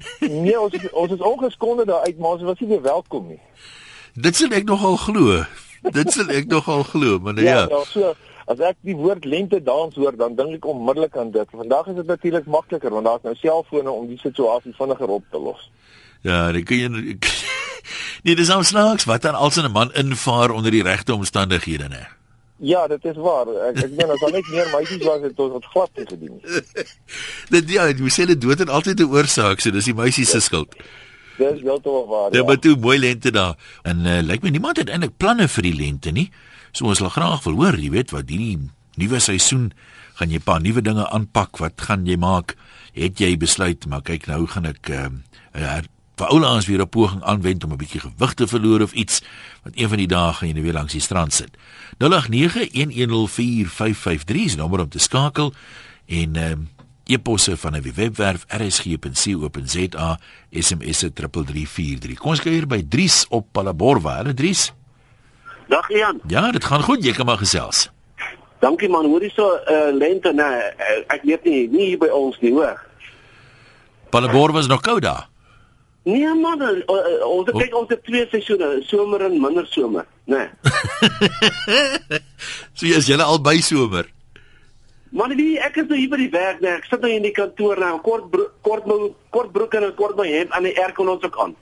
nee, 0.44 0.60
ons 0.60 0.72
is, 0.72 0.90
ons 0.90 1.12
is 1.12 1.18
ongeskonde 1.18 1.86
daar 1.86 2.04
uit, 2.04 2.18
maar 2.18 2.30
ons 2.30 2.42
was 2.42 2.58
nie 2.60 2.68
weer 2.68 2.82
welkom 2.82 3.26
nie. 3.32 3.40
Dit 4.12 4.36
sê 4.36 4.50
ek 4.52 4.68
nogal 4.68 4.96
glo. 5.00 5.40
Dit 5.82 6.12
sal 6.12 6.28
ek 6.28 6.46
nogal 6.52 6.84
glo, 6.84 7.18
maar 7.18 7.34
nou 7.34 7.46
ja. 7.46 7.64
Ja, 7.64 7.66
nou, 7.72 7.84
so 7.88 8.12
as 8.52 8.60
ek 8.60 8.76
die 8.84 8.96
woord 8.98 9.24
lente 9.24 9.62
dans 9.62 9.94
hoor, 9.96 10.16
dan 10.18 10.36
dink 10.36 10.58
ek 10.58 10.66
onmiddellik 10.68 11.16
aan 11.16 11.30
dit. 11.32 11.48
Vandag 11.50 11.88
is 11.90 11.96
dit 12.02 12.06
natuurlik 12.06 12.46
makliker 12.46 12.92
want 12.92 13.08
daar's 13.08 13.24
nou 13.26 13.34
selfone 13.40 13.90
om 13.90 14.06
die 14.10 14.20
situasie 14.20 14.74
vinniger 14.76 15.16
op 15.16 15.24
te 15.30 15.40
los. 15.40 15.70
Ja, 16.26 16.50
dit 16.52 16.68
kan 16.68 16.78
jy 16.78 17.16
Nee, 18.22 18.36
dis 18.38 18.52
ons 18.54 18.68
snaaks 18.70 19.08
wat 19.10 19.24
dan 19.24 19.34
als 19.34 19.56
'n 19.58 19.72
man 19.72 19.94
invaar 19.98 20.50
onder 20.50 20.70
die 20.70 20.82
regte 20.82 21.14
omstandighede, 21.14 21.88
né? 21.88 22.21
Ja, 22.62 22.86
dit 22.86 23.04
is 23.10 23.16
waar. 23.18 23.48
Ek 23.68 23.80
ek 23.82 23.94
meen 23.98 24.10
as 24.14 24.20
daar 24.22 24.34
net 24.36 24.48
meer 24.54 24.68
meisies 24.70 25.02
was 25.02 25.24
het 25.24 25.40
ons 25.42 25.56
dit 25.56 25.64
glad 25.72 25.96
nie 25.98 26.04
gedoen 26.06 26.34
nie. 26.36 26.84
dit 27.54 27.72
ja, 27.74 27.86
jy 27.90 28.12
sê 28.14 28.26
dit 28.30 28.38
dood 28.38 28.62
en 28.62 28.70
altyd 28.70 29.02
'n 29.02 29.10
oorsaak, 29.10 29.60
so 29.60 29.74
dis 29.74 29.88
die 29.90 29.96
meisie 29.98 30.26
se 30.26 30.38
skuld. 30.40 30.76
Dis 31.40 31.64
heeltemal 31.64 32.06
waar. 32.06 32.28
Ja, 32.36 32.44
maar 32.46 32.60
toe 32.62 32.76
mooi 32.78 32.98
lente 33.02 33.32
daar. 33.34 33.58
En 33.82 34.06
uh, 34.06 34.20
lyk 34.22 34.46
my 34.46 34.54
niemand 34.54 34.78
het 34.78 34.92
eintlik 34.92 35.16
planne 35.18 35.48
vir 35.48 35.66
die 35.66 35.74
lente 35.74 36.14
nie. 36.14 36.30
So 36.70 36.86
ons 36.86 37.02
wil 37.02 37.10
graag 37.10 37.42
wil 37.48 37.58
hoor, 37.58 37.78
jy 37.78 37.90
weet 37.90 38.14
wat 38.14 38.30
hierdie 38.30 38.70
nuwe 38.94 39.18
seisoen 39.18 39.72
gaan 40.20 40.30
jy 40.30 40.38
'n 40.38 40.46
paar 40.46 40.62
nuwe 40.62 40.82
dinge 40.82 41.08
aanpak. 41.10 41.58
Wat 41.58 41.82
gaan 41.82 42.06
jy 42.06 42.16
maak? 42.16 42.54
Het 42.94 43.18
jy 43.18 43.36
besluit 43.36 43.86
maar 43.86 44.06
kyk 44.06 44.26
nou 44.30 44.46
gaan 44.46 44.70
ek 44.70 44.86
ehm 44.88 45.24
uh, 45.58 45.82
vir 46.22 46.30
oulaas 46.30 46.66
weer 46.66 46.80
'n 46.80 46.88
poging 46.88 47.22
aanwend 47.22 47.64
om 47.64 47.72
'n 47.72 47.76
bietjie 47.76 48.00
gewig 48.00 48.34
te 48.34 48.46
verloor 48.46 48.80
of 48.80 48.92
iets 48.92 49.22
want 49.62 49.78
een 49.78 49.88
van 49.88 49.98
die 49.98 50.06
dae 50.06 50.32
gaan 50.32 50.48
jy 50.48 50.54
nou 50.54 50.64
weer 50.64 50.72
langs 50.72 50.92
die 50.92 51.00
strand 51.00 51.32
sit. 51.32 51.50
0891104553 51.98 54.44
is 54.44 54.56
nommer 54.56 54.80
om 54.80 54.88
te 54.88 54.98
skakel 54.98 55.52
en 56.06 56.36
ehm 56.36 56.52
um, 56.52 56.70
e-posse 57.06 57.56
van 57.56 57.76
'n 57.76 57.92
webwerf 57.94 58.44
rsg.co.za 58.48 60.18
SMS 60.50 60.98
3343. 60.98 62.18
Kom 62.18 62.30
ons 62.30 62.40
kyk 62.40 62.52
hier 62.52 62.66
by 62.66 62.84
Dries 62.88 63.26
op 63.28 63.46
Palaborwa. 63.52 64.14
Hallo 64.14 64.34
Dries. 64.34 64.72
Dag 65.68 65.90
Ian. 65.90 66.20
Ja, 66.26 66.50
dit 66.50 66.64
gaan 66.64 66.82
goed, 66.82 67.04
jy 67.04 67.12
kan 67.12 67.26
maar 67.26 67.38
gesels. 67.38 67.90
Dankie 68.58 68.88
man, 68.88 69.06
hoor 69.06 69.22
jy 69.22 69.30
so 69.34 69.58
uh, 69.66 69.94
lente 69.94 70.32
nee, 70.32 70.72
ek 71.06 71.22
weet 71.22 71.44
nie 71.44 71.68
nie 71.68 71.86
hier 71.86 71.98
by 71.98 72.08
ons 72.08 72.40
nie 72.40 72.52
hoor. 72.52 72.80
Palaborwa 74.10 74.58
is 74.58 74.66
nog 74.66 74.80
koud 74.80 75.02
daar. 75.02 75.31
Nee 76.02 76.34
man, 76.34 76.62
uh, 76.62 76.70
uh, 76.90 77.26
ons 77.28 77.50
oh. 77.50 77.58
kyk 77.58 77.74
ons 77.78 77.90
het 77.92 78.00
twee 78.02 78.26
seisoene, 78.30 78.80
somer 78.86 79.22
en 79.28 79.36
minder 79.38 79.66
somer, 79.70 80.06
né? 80.26 80.48
Nee. 80.58 82.18
so 82.76 82.88
jy 82.88 82.98
is 82.98 83.06
julle 83.06 83.22
al 83.22 83.38
by 83.38 83.60
somer. 83.62 84.08
Man, 85.14 85.34
wie 85.36 85.60
ek 85.62 85.76
is 85.82 85.86
nou 85.86 85.98
hier 86.00 86.10
by 86.10 86.18
die 86.18 86.32
werk, 86.32 86.58
nee, 86.64 86.72
ek 86.74 86.88
sit 86.88 87.04
nou 87.04 87.10
in 87.12 87.22
die 87.22 87.34
kantoor 87.36 87.78
nou, 87.78 87.92
kort 88.02 88.30
bro 88.32 88.48
kort 88.66 88.88
my 88.88 88.96
kort 89.34 89.52
broek 89.54 89.76
en 89.78 89.86
'n 89.90 89.94
kort 89.94 90.16
my 90.18 90.26
hemp 90.26 90.56
aan 90.56 90.66
die 90.66 90.74
aircon 90.80 91.12
ons 91.12 91.22
ook 91.22 91.38
aan. 91.38 91.54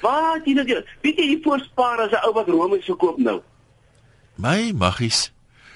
Wat 0.00 0.46
jy 0.46 0.54
nou, 0.56 0.64
weet 0.64 1.18
jy, 1.18 1.28
jy 1.34 1.38
voorspaar 1.44 2.06
as 2.06 2.14
'n 2.14 2.24
ou 2.24 2.32
wat 2.32 2.48
romies 2.48 2.88
verkoop 2.88 3.18
nou. 3.18 3.42
My 4.36 4.72
maggies. 4.72 5.32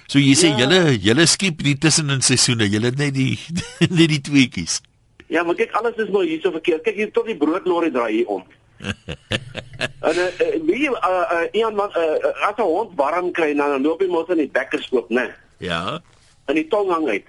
So 0.09 0.19
jy 0.19 0.33
sê 0.33 0.55
ja. 0.55 0.65
julle 0.65 0.97
julle 0.97 1.27
skiep 1.27 1.61
nie 1.61 1.77
tussen 1.77 2.09
in 2.09 2.23
seisoene, 2.25 2.71
julle 2.73 2.95
net 2.97 3.13
die 3.13 3.37
net 3.99 4.09
die 4.09 4.23
tweetjies. 4.25 4.81
Ja, 5.29 5.43
maar 5.45 5.55
kyk 5.55 5.73
alles 5.77 5.97
is 6.01 6.09
maar 6.09 6.25
hier 6.25 6.41
so 6.41 6.51
verkeerd. 6.51 6.83
Kyk 6.83 6.95
hier 6.95 7.11
tot 7.13 7.29
die 7.29 7.37
broodlorry 7.37 7.91
draai 7.93 8.13
hier 8.13 8.27
om. 8.33 8.45
en 10.09 10.17
uh, 10.17 10.29
wie 10.67 10.87
uh, 10.89 10.93
uh, 11.05 11.47
iemand 11.53 11.77
man 11.77 11.91
uh, 11.97 12.47
as 12.47 12.57
'n 12.57 12.63
hond 12.63 12.95
warm 12.97 13.31
kry 13.33 13.55
dan 13.55 13.83
loop 13.83 14.01
hy 14.01 14.07
mos 14.07 14.31
in 14.33 14.41
die 14.41 14.51
bekkers 14.51 14.89
oop, 14.91 15.11
né? 15.11 15.29
Ja. 15.59 16.01
In 16.47 16.55
die 16.55 16.69
tong 16.69 16.91
hang 16.91 17.09
uit. 17.09 17.27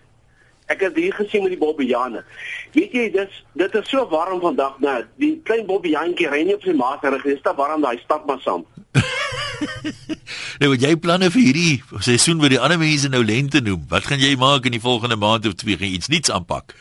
Ek 0.70 0.84
het 0.86 0.96
hier 0.96 1.14
gesien 1.14 1.44
met 1.44 1.56
die 1.56 1.60
bobbejaane. 1.60 2.24
Weet 2.78 2.94
jy, 2.94 3.06
dis 3.12 3.44
dit 3.58 3.76
is 3.76 3.90
so 3.90 4.06
warm 4.10 4.40
vandag, 4.40 4.78
né? 4.80 5.02
Die 5.18 5.34
klein 5.44 5.66
bobbejaantjie 5.66 6.30
ry 6.30 6.44
nie 6.46 6.56
op 6.56 6.64
sy 6.64 6.76
ma 6.78 6.96
se 7.02 7.10
rug 7.10 7.26
nie. 7.26 7.36
Dit 7.36 7.46
is 7.46 7.58
warm 7.58 7.82
daai 7.82 7.98
stap 8.04 8.30
maar 8.30 8.40
saam. 8.46 8.68
nou 10.62 10.76
jy 10.76 10.94
planne 10.96 11.32
vir 11.34 11.42
hierdie 11.42 12.04
seisoen 12.06 12.40
wat 12.40 12.54
die 12.54 12.62
ander 12.62 12.80
mense 12.80 13.10
nou 13.10 13.24
lente 13.26 13.62
noem. 13.66 13.84
Wat 13.90 14.06
gaan 14.06 14.22
jy 14.22 14.36
maak 14.40 14.70
in 14.70 14.78
die 14.78 14.86
volgende 14.86 15.18
maand 15.18 15.50
of 15.50 15.58
twee? 15.60 15.76
Gaan 15.76 15.90
jy 15.90 16.00
iets 16.00 16.14
nuuts 16.14 16.32
aanpak? 16.32 16.78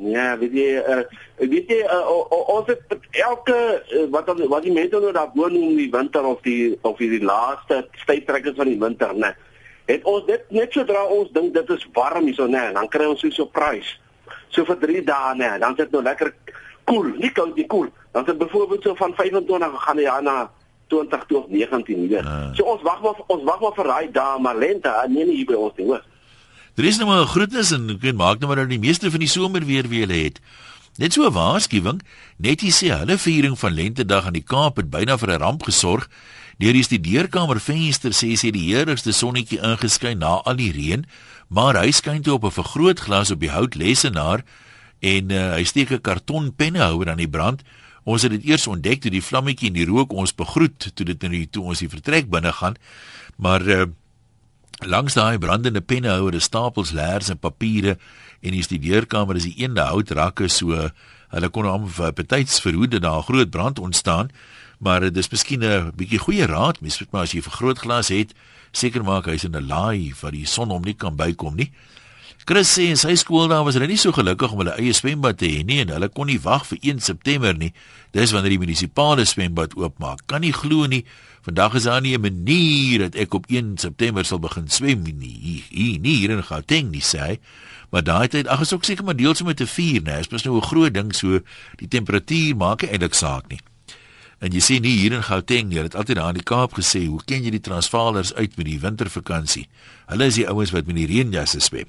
Ja, 0.00 0.38
weet 0.40 0.54
jy, 0.56 0.68
uh, 0.80 1.02
weet 1.36 1.68
jy 1.68 1.78
uh, 1.84 2.14
ons 2.32 2.68
het 2.70 2.94
elke 3.20 3.56
uh, 3.84 4.06
wat 4.14 4.30
wat 4.32 4.64
die 4.64 4.72
mense 4.72 4.96
nou 4.96 5.12
daar 5.12 5.28
woon 5.34 5.56
in 5.58 5.76
die 5.76 5.90
winter 5.92 6.24
of 6.24 6.40
die 6.46 6.78
of 6.88 6.96
die 6.96 7.20
laaste 7.20 7.82
tydtrekkers 8.06 8.56
van 8.56 8.70
die 8.72 8.78
winter, 8.80 9.12
né? 9.12 9.34
Het 9.90 10.06
ons 10.08 10.24
dit 10.24 10.54
net 10.56 10.72
sodra 10.72 11.04
ons 11.04 11.28
dink 11.36 11.52
dit 11.52 11.74
is 11.76 11.84
warm 11.92 12.30
hierso, 12.30 12.48
né, 12.48 12.70
dan 12.72 12.88
kry 12.88 13.10
ons 13.10 13.20
so 13.20 13.28
'n 13.28 13.36
surprise. 13.36 13.98
So 14.48 14.64
vir 14.64 14.78
3 14.80 15.04
dae, 15.04 15.34
né, 15.36 15.58
dan 15.58 15.76
sit 15.76 15.92
nou 15.92 16.02
lekker 16.02 16.32
koel, 16.84 17.10
cool, 17.10 17.18
nie 17.18 17.32
koud 17.32 17.56
nie, 17.56 17.66
koel. 17.66 17.88
Cool. 17.90 17.98
Dan 18.12 18.24
sit 18.24 18.38
byvoorbeeld 18.38 18.82
so 18.82 18.94
van 18.94 19.14
25 19.14 19.84
gaan 19.84 19.98
jy 19.98 20.20
na 20.22 20.50
20 20.86 21.24
tot 21.26 21.50
19 21.50 22.10
uur. 22.10 22.24
Uh. 22.24 22.54
So 22.54 22.64
ons 22.64 22.82
wag 22.82 23.02
maar 23.02 23.20
ons 23.26 23.42
wag 23.42 23.60
maar 23.60 23.74
vir 23.74 23.84
daai 23.84 24.10
dae, 24.12 24.38
maar 24.38 24.56
lente, 24.56 24.94
nee 25.08 25.24
nie 25.24 25.36
hier 25.36 25.46
by 25.46 25.54
ons 25.54 25.76
nie, 25.76 25.86
hoor. 25.86 26.02
Daar 26.80 26.88
is 26.88 26.96
nou 26.96 27.08
maar 27.08 27.20
'n 27.20 27.26
groetnis 27.26 27.70
en 27.70 27.90
ek 27.90 28.14
maak 28.16 28.38
nou 28.38 28.46
maar 28.46 28.56
nou 28.56 28.68
die 28.68 28.78
meeste 28.78 29.10
van 29.10 29.20
die 29.20 29.28
somer 29.28 29.64
weer 29.64 29.88
wie 29.88 30.00
hulle 30.00 30.24
het. 30.24 30.40
Net 30.96 31.12
so 31.12 31.26
'n 31.26 31.32
waarskuwing, 31.32 32.00
net 32.38 32.60
hier 32.60 32.72
sê 32.72 32.88
hulle 32.98 33.18
viering 33.18 33.58
van 33.58 33.72
lentedag 33.72 34.24
aan 34.24 34.32
die 34.32 34.42
Kaap 34.42 34.76
het 34.76 34.90
byna 34.90 35.18
vir 35.18 35.30
'n 35.30 35.40
ramp 35.40 35.62
gesorg. 35.62 36.08
Deur 36.58 36.72
die 36.72 37.00
deurkamervenster 37.00 38.12
sê 38.12 38.34
sy 38.34 38.50
die 38.50 38.72
heerlikste 38.72 39.12
sonnetjie 39.12 39.60
ingeskyn 39.60 40.18
na 40.18 40.40
al 40.44 40.56
die 40.56 40.72
reën, 40.72 41.04
maar 41.48 41.76
hy 41.76 41.90
skyn 41.90 42.22
toe 42.22 42.32
op 42.34 42.44
'n 42.44 42.50
vergrootglas 42.50 43.30
op 43.30 43.40
die 43.40 43.50
houtlesenaar 43.50 44.42
en 45.00 45.30
uh, 45.30 45.52
hy 45.52 45.64
steek 45.64 45.90
'n 45.90 46.00
karton 46.00 46.54
pennehouer 46.54 47.10
aan 47.10 47.16
die 47.16 47.28
brand. 47.28 47.62
Ons 48.04 48.22
het 48.22 48.30
dit 48.30 48.44
eers 48.44 48.66
ontdek 48.66 49.00
toe 49.00 49.10
die 49.10 49.22
vlammetjie 49.22 49.68
en 49.68 49.74
die 49.74 49.86
rook 49.86 50.12
ons 50.12 50.34
begroet 50.34 50.90
toe 50.94 51.04
dit 51.04 51.24
in 51.24 51.30
die 51.30 51.50
toe 51.50 51.62
ons 51.64 51.78
die 51.78 51.88
vertrek 51.88 52.30
binne 52.30 52.52
gaan. 52.52 52.76
Maar 53.36 53.68
uh, 53.68 53.84
Langs 54.80 55.12
daai 55.12 55.38
brandende 55.38 55.80
pennehouer 55.80 56.34
is 56.34 56.46
stapels 56.48 56.90
leers 56.96 57.28
en 57.28 57.38
papiere 57.38 57.98
en 58.40 58.54
die 58.56 58.62
studeerkamer 58.64 59.36
is 59.36 59.44
die 59.44 59.58
eende 59.60 59.84
houtrakke 59.84 60.48
so 60.48 60.72
hulle 61.34 61.50
kon 61.52 61.68
hom 61.68 61.84
vir 61.98 62.14
betyds 62.16 62.62
verhoed 62.64 62.94
dat 62.94 63.04
daar 63.04 63.26
groot 63.26 63.50
brand 63.50 63.78
ontstaan. 63.78 64.30
Maar 64.80 65.00
dit 65.00 65.16
is 65.16 65.28
miskien 65.28 65.64
'n 65.64 65.92
bietjie 65.96 66.18
goeie 66.18 66.46
raad, 66.46 66.80
mens 66.80 66.98
moet 67.00 67.12
maar 67.12 67.22
as 67.22 67.32
jy 67.32 67.38
'n 67.38 67.50
vergrootglas 67.50 68.08
het, 68.08 68.32
seker 68.72 69.04
maak 69.04 69.26
hy's 69.26 69.44
in 69.44 69.56
'n 69.56 69.66
laai 69.66 70.14
waar 70.20 70.32
die 70.32 70.46
son 70.46 70.70
hom 70.70 70.82
nie 70.82 70.96
kan 70.96 71.16
bykom 71.16 71.56
nie. 71.56 71.70
Chris 72.46 72.72
sê 72.78 72.88
in 72.88 72.96
sy 72.96 73.14
skool 73.14 73.48
daar 73.48 73.64
was 73.64 73.74
hulle 73.74 73.86
nie 73.86 74.00
so 74.00 74.12
gelukkig 74.12 74.52
om 74.52 74.58
hulle 74.58 74.74
eie 74.80 74.92
swembad 74.92 75.36
te 75.38 75.46
hê 75.46 75.64
nie 75.64 75.80
en 75.80 75.88
hulle 75.88 76.08
kon 76.08 76.26
nie 76.26 76.40
wag 76.40 76.64
vir 76.66 76.78
1 76.82 77.00
September 77.00 77.54
nie. 77.54 77.72
Dis 78.12 78.32
wanneer 78.32 78.50
die 78.50 78.58
munisipale 78.58 79.24
swembad 79.24 79.76
oopmaak. 79.76 80.26
Kan 80.26 80.40
nie 80.40 80.52
glo 80.52 80.86
nie. 80.86 81.04
Vandag 81.40 81.74
is 81.74 81.82
daar 81.82 82.00
nie 82.00 82.16
'n 82.16 82.20
manier 82.20 82.98
dat 82.98 83.14
ek 83.14 83.34
op 83.34 83.44
1 83.48 83.78
September 83.78 84.24
sal 84.24 84.38
begin 84.38 84.68
swem 84.68 85.02
nie. 85.02 85.64
Hier 85.70 85.98
nie 86.00 86.16
hier 86.16 86.30
in 86.30 86.44
Gauteng 86.44 86.90
nie 86.90 87.02
sê. 87.02 87.38
Maar 87.90 88.02
daai 88.02 88.28
tyd, 88.28 88.46
ag 88.46 88.60
is 88.60 88.72
ook 88.72 88.84
seker 88.84 89.04
maar 89.04 89.16
deels 89.16 89.42
met 89.42 89.60
'n 89.60 89.66
vuur, 89.66 90.02
né? 90.02 90.20
Dit 90.20 90.32
is 90.32 90.42
nou 90.42 90.56
'n 90.56 90.62
groot 90.62 90.94
ding 90.94 91.14
so 91.14 91.40
die 91.76 91.88
temperatuur 91.88 92.56
maak 92.56 92.82
eintlik 92.82 93.14
saak 93.14 93.48
nie. 93.48 93.60
En 94.38 94.52
jy 94.52 94.60
sien 94.60 94.82
nie 94.82 94.96
hier 94.98 95.12
in 95.12 95.22
Gauteng 95.22 95.68
nie, 95.68 95.82
dit 95.82 95.94
altyd 95.94 96.16
daar 96.16 96.28
in 96.28 96.34
die 96.34 96.42
Kaap 96.42 96.72
gesê, 96.72 97.06
hoe 97.06 97.20
ken 97.24 97.42
jy 97.42 97.50
die 97.50 97.60
Transvaalers 97.60 98.34
uit 98.34 98.56
met 98.56 98.66
die 98.66 98.80
wintervakansie? 98.80 99.68
Hulle 100.06 100.24
is 100.24 100.34
die 100.34 100.48
ouens 100.48 100.70
wat 100.70 100.86
met 100.86 100.96
die 100.96 101.06
reënjasse 101.06 101.60
swem. 101.60 101.86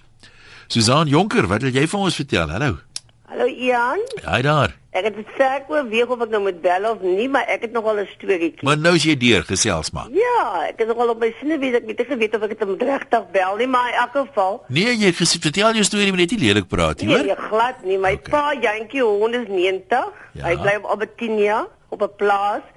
Susan 0.67 1.07
Jonker, 1.07 1.47
wat 1.47 1.61
wil 1.61 1.71
jy 1.71 1.87
vir 1.87 1.99
ons 1.99 2.15
vertel? 2.15 2.49
Hallo. 2.49 2.90
Hallo 3.31 3.45
Ian. 3.47 4.01
Hi 4.27 4.41
daar. 4.43 4.73
Ek 4.91 5.05
het 5.07 5.37
wou 5.71 5.81
weet 5.87 6.09
of 6.11 6.19
ek 6.25 6.31
nou 6.33 6.41
moet 6.43 6.57
bel 6.59 6.87
of 6.89 6.99
nie, 6.99 7.29
maar 7.31 7.47
ek 7.47 7.61
het 7.63 7.71
nogal 7.71 8.01
'n 8.01 8.09
storieetjie. 8.11 8.65
Maar 8.67 8.77
nou 8.77 8.91
is 8.95 9.05
jy 9.07 9.15
deur 9.15 9.43
gesels 9.47 9.91
maar. 9.95 10.09
Ja, 10.11 10.67
ek 10.67 10.79
het 10.83 10.87
nogal 10.87 11.13
op 11.13 11.19
my 11.19 11.31
sinne 11.39 11.57
weet 11.57 11.75
ek 11.79 11.87
het 11.87 12.07
geweet 12.07 12.35
of 12.35 12.41
ek 12.41 12.59
dit 12.59 12.67
moet 12.67 12.81
regtig 12.81 13.31
bel 13.31 13.55
nie, 13.55 13.67
maar 13.67 13.87
in 13.87 13.95
elk 14.03 14.27
geval. 14.27 14.63
Nee, 14.67 14.97
jy 14.97 15.05
het 15.05 15.15
gesê 15.15 15.39
vertel 15.39 15.71
jou 15.71 15.83
storie, 15.83 16.09
maar 16.09 16.19
net 16.19 16.31
nie 16.31 16.39
lelik 16.39 16.67
praat 16.67 17.01
nie, 17.01 17.07
hoor? 17.07 17.23
Nee, 17.23 17.35
glad 17.35 17.83
nie. 17.83 17.97
My 17.97 18.13
okay. 18.19 18.31
pa 18.31 18.53
Jantjie 18.59 19.01
hond 19.01 19.35
is 19.35 19.47
90. 19.47 20.11
Ja. 20.33 20.45
Hy 20.45 20.57
bly 20.57 20.75
op 20.75 20.89
Albertinia 20.91 21.67
op 21.89 22.01
'n 22.01 22.15
plaas. 22.17 22.67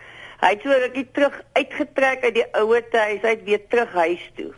Hy 0.40 0.50
het 0.54 0.62
so 0.62 0.70
rukkie 0.70 1.08
terug 1.12 1.42
uitgetrek 1.52 2.24
uit 2.24 2.34
die 2.34 2.46
ouer 2.52 2.84
huis, 2.90 3.20
hy 3.22 3.28
het 3.28 3.44
weer 3.44 3.66
terug 3.68 3.92
huis 3.92 4.30
toe. 4.36 4.54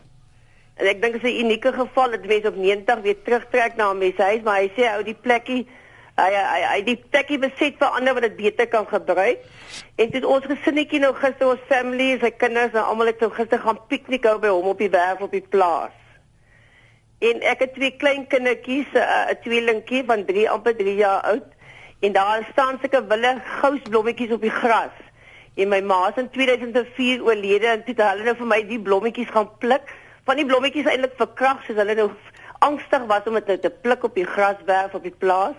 En 0.76 0.86
ek 0.86 1.00
dink 1.00 1.12
dit 1.12 1.24
is 1.24 1.32
'n 1.32 1.40
unieke 1.44 1.72
geval 1.72 2.10
dat 2.10 2.26
mense 2.26 2.48
op 2.48 2.56
90 2.56 3.00
weer 3.00 3.22
terugtrek 3.24 3.76
na 3.76 3.90
'n 3.90 3.98
menshuis, 3.98 4.42
maar 4.42 4.60
hy 4.60 4.70
sê 4.76 4.92
ou 4.92 5.02
die 5.02 5.16
plekkie 5.20 5.66
hy 6.16 6.30
hy 6.32 6.60
hy 6.64 6.80
die 6.86 6.96
plekkie 6.96 7.38
beset 7.38 7.76
vir 7.80 7.98
ander 7.98 8.16
wat 8.16 8.24
dit 8.28 8.36
beter 8.38 8.68
kan 8.72 8.86
gebruik. 8.88 9.42
En 10.00 10.10
dit 10.10 10.24
ons 10.24 10.48
gesinnetjie 10.48 11.00
nou 11.02 11.12
gister 11.18 11.50
ons 11.50 11.68
family, 11.68 12.14
sy 12.20 12.30
kinders 12.40 12.74
en 12.74 12.84
almal 12.84 13.12
het 13.12 13.20
so 13.20 13.32
gister 13.36 13.60
gaan 13.60 13.80
piknik 13.90 14.24
hou 14.28 14.38
by 14.40 14.52
hom 14.52 14.72
op 14.72 14.80
die 14.80 14.92
werf 14.92 15.20
op 15.20 15.36
die 15.36 15.44
plaas. 15.44 15.94
En 17.24 17.40
ek 17.48 17.62
het 17.64 17.74
twee 17.74 17.96
klein 17.96 18.26
kindertjies, 18.28 18.88
'n 18.92 19.36
tweelingkie 19.44 20.04
van 20.04 20.24
3 20.24 20.50
amper 20.50 20.76
3 20.76 20.96
jaar 20.96 21.20
oud. 21.20 21.48
En 22.00 22.12
daar 22.12 22.48
staan 22.52 22.78
sulke 22.80 23.06
wille 23.06 23.40
gousblommetjies 23.60 24.32
op 24.32 24.40
die 24.40 24.50
gras. 24.50 24.96
En 25.56 25.68
my 25.68 25.80
ma 25.80 26.08
is 26.08 26.22
in 26.22 26.30
2004 26.30 27.22
oorlede 27.24 27.66
en 27.66 27.84
toe 27.84 27.94
het 27.96 28.10
hulle 28.10 28.24
nou 28.24 28.36
vir 28.36 28.46
my 28.46 28.66
die 28.68 28.80
blommetjies 28.80 29.30
gaan 29.32 29.48
pluk. 29.58 29.88
Van 30.24 30.36
die 30.36 30.44
blommetjies 30.46 30.88
eintlik 30.90 31.16
verkrag 31.16 31.64
soos 31.64 31.76
hulle 31.76 31.94
nou 31.94 32.10
angstig 32.58 33.06
was 33.08 33.24
om 33.26 33.38
dit 33.40 33.62
te 33.62 33.70
pluk 33.70 34.04
op 34.04 34.14
die 34.14 34.26
graswerf 34.26 34.94
op 34.94 35.02
die 35.02 35.14
plaas. 35.18 35.56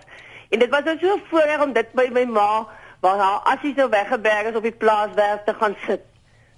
En 0.50 0.60
dit 0.60 0.70
was 0.70 0.84
nou 0.84 0.98
so 1.02 1.20
voorreg 1.30 1.64
om 1.64 1.74
dit 1.74 1.92
by 1.92 2.10
my 2.12 2.24
ma 2.26 2.68
waar 3.00 3.18
haar 3.18 3.40
assies 3.54 3.76
nou 3.76 3.90
weggeberg 3.90 4.50
is 4.50 4.56
op 4.56 4.64
die 4.64 4.72
plaaswerf 4.72 5.44
te 5.46 5.54
gaan 5.60 5.76
sit. 5.88 6.02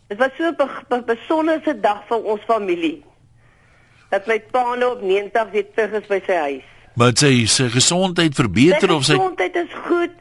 Dit 0.08 0.18
was 0.18 0.30
so 0.38 0.44
'n 0.44 0.56
be 0.56 0.68
be 0.90 1.04
besondere 1.04 1.80
dag 1.80 2.04
vir 2.08 2.24
ons 2.24 2.42
familie. 2.48 3.04
Dat 4.10 4.26
my 4.28 4.40
pa 4.52 4.76
nou 4.76 4.92
op 4.92 5.02
90 5.02 5.50
weer 5.52 5.66
terug 5.76 6.02
is 6.02 6.08
by 6.08 6.22
sy 6.26 6.34
huis. 6.34 6.64
Maar 6.94 7.12
sy 7.14 7.46
se 7.46 7.70
gesondheid 7.70 8.36
verbeter 8.36 8.90
sy 8.90 8.96
of 8.96 9.04
sy 9.04 9.14
gesondheid 9.14 9.56
is 9.56 9.74
goed. 9.86 10.12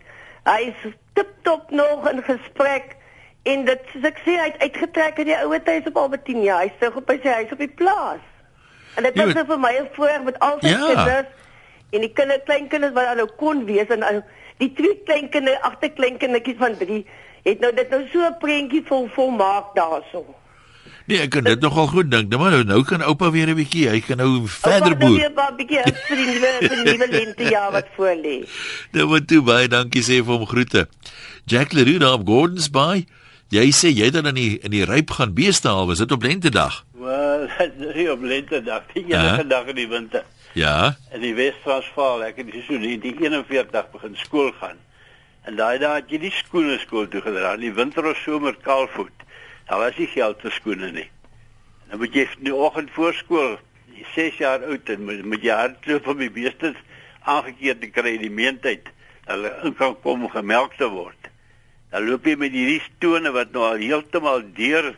Hy 0.44 0.60
is 0.74 0.92
tip 1.12 1.28
top 1.42 1.70
nog 1.70 2.10
in 2.10 2.22
gesprek 2.22 2.96
En 3.48 3.64
dit 3.64 3.92
soos 3.92 4.08
ek 4.08 4.18
sê, 4.24 4.34
hy 4.36 4.48
het 4.50 4.64
uitgetrek 4.66 5.20
uit 5.20 5.28
die 5.30 5.36
ouer 5.38 5.62
huis 5.64 5.86
op 5.88 6.00
Albertina. 6.02 6.58
Hy's 6.64 6.74
terug 6.80 6.98
op 7.00 7.12
sy 7.14 7.34
huis 7.38 7.54
op 7.54 7.62
die 7.62 7.70
plaas. 7.80 8.24
En 8.98 9.06
dit 9.06 9.16
was 9.20 9.34
nou 9.36 9.44
vir 9.52 9.60
my 9.62 9.72
'n 9.78 9.88
voorreg 9.96 10.22
met 10.26 10.38
al 10.38 10.58
sy 10.60 10.68
Ja. 10.68 10.86
kinders 10.86 11.28
en 11.90 12.00
die 12.00 12.12
kinders, 12.12 12.44
kleinkinders 12.44 12.92
wat 12.92 13.16
nou 13.16 13.28
kon 13.36 13.64
wees 13.64 13.88
en 13.88 14.02
uh, 14.02 14.20
die 14.58 14.72
twee 14.72 14.98
kleinkinders, 15.04 15.60
agter 15.62 15.90
kleinkindertjies 15.90 16.58
van 16.58 16.76
3 16.76 17.04
het 17.44 17.60
nou 17.60 17.72
dit 17.74 17.90
nou 17.90 18.02
so 18.12 18.20
'n 18.26 18.36
prentjie 18.38 18.82
vol 18.84 19.08
volmaak 19.14 19.74
daarso. 19.74 20.24
Nee, 21.08 21.20
ek 21.24 21.30
kan 21.30 21.44
dit 21.44 21.60
nogal 21.60 21.86
goed 21.88 22.10
dink. 22.10 22.28
Nou 22.28 22.40
maar 22.42 22.64
nou 22.64 22.82
kan 22.84 23.02
oupa 23.02 23.30
weer 23.30 23.48
'n 23.48 23.56
bietjie, 23.56 23.88
hy 23.88 24.00
kan 24.00 24.16
nou 24.16 24.46
verder 24.46 24.92
Oupa, 24.92 24.98
nou 24.98 24.98
boer. 24.98 25.16
weer 25.18 25.30
'n 25.30 25.56
bietjie 25.56 25.82
vir 26.08 26.16
die 26.16 26.26
nuwe 26.26 26.50
vir 26.60 26.76
die 26.84 26.92
nuwe 26.92 27.08
lentejaar 27.10 27.72
wat 27.72 27.86
voor 27.96 28.16
lê. 28.16 28.44
Nou 28.92 29.08
maar 29.08 29.24
toe 29.24 29.42
baie 29.42 29.68
dankie 29.68 30.02
sê 30.02 30.20
vir 30.24 30.34
hom 30.36 30.46
groete. 30.46 30.88
Jack 31.46 31.72
Leroux 31.72 31.98
daar 31.98 32.12
op 32.12 32.26
Gordons 32.26 32.70
Bay. 32.70 33.06
Jy 33.48 33.70
sê 33.72 33.88
jy 33.88 34.04
het 34.04 34.12
dan 34.12 34.26
in 34.26 34.34
die 34.34 34.58
in 34.60 34.70
die 34.70 34.84
ryp 34.84 35.10
gaan 35.10 35.32
beeste 35.34 35.68
haal, 35.68 35.86
was 35.86 35.98
dit 35.98 36.12
op 36.12 36.22
lentedag? 36.22 36.84
Maar 37.00 37.56
dit 37.78 37.96
is 37.96 38.10
op 38.10 38.22
lentedag, 38.22 38.82
die 38.92 39.04
enige 39.08 39.46
dag 39.46 39.66
in 39.66 39.74
die 39.74 39.88
winter. 39.88 40.24
Ja. 40.52 40.96
In 41.12 41.20
die 41.20 41.34
Wes-Transvaal, 41.36 42.24
ek 42.30 42.40
het 42.42 42.52
so 42.66 42.78
die 42.80 42.96
41 43.02 43.90
begin 43.92 44.16
skool 44.16 44.52
gaan. 44.60 44.78
En 45.48 45.56
daai 45.56 45.78
dae 45.80 46.00
het 46.00 46.10
jy 46.12 46.20
nie 46.22 46.34
skoene 46.34 46.78
skool 46.82 47.08
toe 47.08 47.22
gedra 47.24 47.54
nie. 47.56 47.72
Winter 47.72 48.06
of 48.10 48.18
somer 48.20 48.56
kaalvoet. 48.64 49.24
Daar 49.68 49.84
was 49.84 49.96
nie 50.00 50.08
geld 50.12 50.40
vir 50.44 50.54
skoene 50.56 50.90
nie. 50.92 51.08
En 51.86 51.94
dan 51.94 52.02
moet 52.02 52.16
jy 52.16 52.26
in 52.36 52.48
die 52.50 52.54
oggend 52.54 52.90
voor 52.96 53.16
skool, 53.16 53.56
jy 53.94 54.04
6 54.14 54.40
jaar 54.42 54.64
oud 54.64 54.92
en 54.92 55.04
moet, 55.08 55.24
moet 55.24 55.44
jy 55.44 55.56
hardloop 55.56 56.08
om 56.12 56.20
die 56.20 56.32
beeste 56.32 56.74
aangekeer 57.28 57.78
te 57.80 57.90
kry 57.92 58.16
in 58.16 58.26
die 58.26 58.32
meentyd. 58.32 58.88
dat 59.26 59.36
Hulle 59.36 59.74
kan 59.76 59.96
kom 60.02 60.24
om 60.24 60.32
gemelk 60.32 60.76
te 60.76 60.88
word. 60.88 61.30
Dan 61.92 62.08
loop 62.08 62.26
jy 62.28 62.36
met 62.36 62.52
hierdie 62.52 62.82
stone 62.84 63.32
wat 63.32 63.52
nou 63.52 63.64
al 63.64 63.80
heeltemal 63.80 64.44
deur 64.56 64.94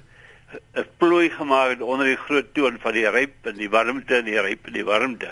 'n 0.75 0.87
plooi 0.97 1.31
gemaak 1.31 1.69
het 1.69 1.83
onder 1.83 2.07
die 2.07 2.17
groot 2.17 2.55
toon 2.55 2.79
van 2.81 2.93
die 2.93 3.09
ryp 3.09 3.47
en 3.47 3.57
die 3.57 3.71
warmte 3.71 4.17
en 4.17 4.25
die 4.25 4.41
ryp 4.41 4.67
en 4.67 4.73
die 4.73 4.85
warmte. 4.85 5.31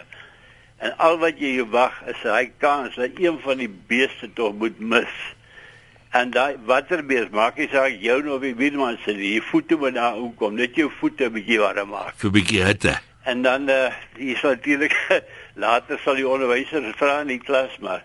En 0.78 0.94
al 0.96 1.18
wat 1.18 1.40
jy 1.42 1.64
wag 1.66 1.96
is 2.06 2.20
hy 2.22 2.50
kans 2.62 2.94
dat 2.94 3.18
een 3.18 3.40
van 3.42 3.58
die 3.58 3.70
beeste 3.90 4.30
tog 4.32 4.54
moet 4.54 4.78
mis. 4.78 5.14
En 6.10 6.30
daai 6.30 6.56
watter 6.64 7.02
bees 7.06 7.28
maak 7.34 7.58
jy 7.58 7.66
saak 7.72 7.98
jou 8.00 8.20
nou 8.22 8.36
op 8.38 8.46
die 8.46 8.54
wielman 8.56 8.98
sit, 9.04 9.18
die 9.18 9.42
voete 9.42 9.76
moet 9.76 9.98
daar 9.98 10.20
kom, 10.38 10.54
net 10.54 10.78
jou 10.78 10.90
voete 11.00 11.26
'n 11.26 11.32
bietjie 11.32 11.58
warm 11.58 11.88
maak. 11.88 12.14
Vir 12.16 12.30
'n 12.30 12.32
bietjie 12.32 12.62
hitte. 12.64 12.94
En 13.24 13.42
dan 13.42 13.68
eh 13.68 13.90
uh, 14.16 14.32
is 14.32 14.42
natuurlik 14.42 14.94
later 15.64 15.98
sal 15.98 16.14
die 16.14 16.28
onderwyser 16.28 16.94
vra 16.96 17.20
in 17.20 17.26
die 17.26 17.42
klas 17.42 17.78
maar 17.78 18.04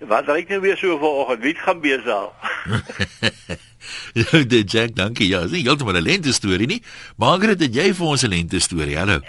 wat 0.00 0.28
ryk 0.28 0.48
nou 0.48 0.60
weer 0.60 0.76
so 0.76 0.98
vanoggend? 0.98 1.42
Wie 1.42 1.54
gaan 1.54 1.80
besaal? 1.80 2.34
Ja, 4.18 4.42
dit 4.44 4.70
Jack, 4.72 4.94
dankie. 4.96 5.28
Ja, 5.28 5.40
dis 5.46 5.50
nie 5.56 5.62
heeltemal 5.62 5.98
'n 6.00 6.02
lente 6.02 6.32
storie 6.32 6.66
nie. 6.66 6.82
Margaret, 7.16 7.60
het 7.60 7.74
jy 7.74 7.92
vir 7.94 8.06
ons 8.06 8.22
'n 8.22 8.32
lente 8.32 8.60
storie? 8.60 8.96
Hallo. 8.98 9.20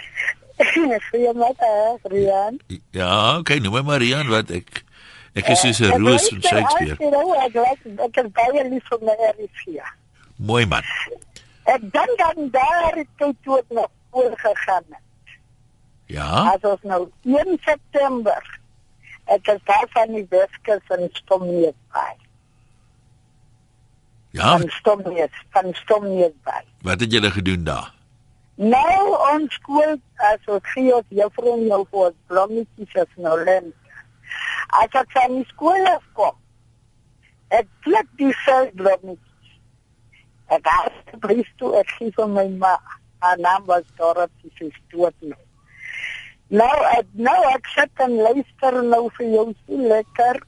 Goeiemôre, 1.10 1.98
Rian. 2.02 2.60
Ja, 2.90 3.38
okay, 3.38 3.58
noem 3.58 3.80
my 3.80 3.82
Marian 3.82 4.28
wat 4.28 4.50
ek 4.50 4.84
ek 5.32 5.48
is 5.54 5.60
soos 5.60 5.80
'n 5.80 6.00
roos 6.02 6.28
van 6.28 6.42
Shakespeare. 6.42 6.96
Ek 6.96 7.54
like 7.54 8.02
ek 8.06 8.16
is 8.24 8.30
baie 8.32 8.64
lief 8.68 8.84
vir 8.88 9.00
my 9.02 9.16
RC. 9.34 9.80
Mooi 10.36 10.66
man. 10.66 10.84
Ek 11.64 11.80
dink 11.80 12.16
dan 12.18 12.50
daar 12.50 12.94
het 12.96 13.08
toe 13.18 13.62
nog 13.68 13.90
voor 14.10 14.32
gegaan. 14.36 14.84
Ja. 16.06 16.52
As 16.54 16.64
ons 16.66 16.82
nou 16.82 17.08
1 17.22 17.58
September 17.64 18.42
ek 19.30 19.46
is 19.46 19.60
daar 19.64 19.86
van 19.94 20.12
die 20.14 20.26
Weskus 20.30 20.96
en 20.96 21.08
Stomneus 21.12 21.76
by. 21.94 22.10
Ja, 24.30 24.58
Van 24.58 24.68
Stomneus, 24.70 25.40
van 25.50 25.72
Stomneus 25.74 26.32
by. 26.46 26.60
wat 26.86 27.00
het 27.00 27.12
julle 27.12 27.30
gedoen 27.30 27.64
daar? 27.64 27.88
Nou 28.54 29.16
ons 29.32 29.54
skool 29.54 29.96
as 30.30 30.46
ons 30.46 30.70
gee 30.74 30.94
ons 30.94 31.06
juffrou 31.08 31.56
nou 31.64 31.86
voor 31.90 32.12
blommetjies 32.26 32.94
as 33.00 33.08
nou 33.16 33.36
lent. 33.44 33.74
As 34.82 34.92
ek 35.00 35.10
van 35.16 35.34
die 35.38 35.46
skool 35.48 35.86
af 35.90 36.04
kom, 36.12 36.36
ek 37.48 37.66
pluk 37.86 38.06
die 38.20 38.32
sel 38.44 38.70
blommetjies. 38.78 39.54
Ek 40.50 40.66
die 41.10 41.18
brief 41.24 41.48
toe, 41.56 41.72
ek 41.80 41.90
gee 41.98 42.12
vir 42.16 42.28
my 42.28 42.46
ma. 42.60 42.76
Haar 43.20 43.38
naam 43.38 43.64
was 43.66 43.84
Dorothy, 43.96 44.70
dood 44.92 45.14
nou. 45.20 45.40
Nou, 46.50 46.76
ek, 46.98 47.06
nou 47.12 47.36
ek 47.54 47.66
sit 47.74 48.00
en 48.02 48.14
luister 48.24 48.78
nou 48.82 49.08
vir 49.18 49.26
jou 49.34 49.44
so 49.66 49.76
lekker. 49.90 50.40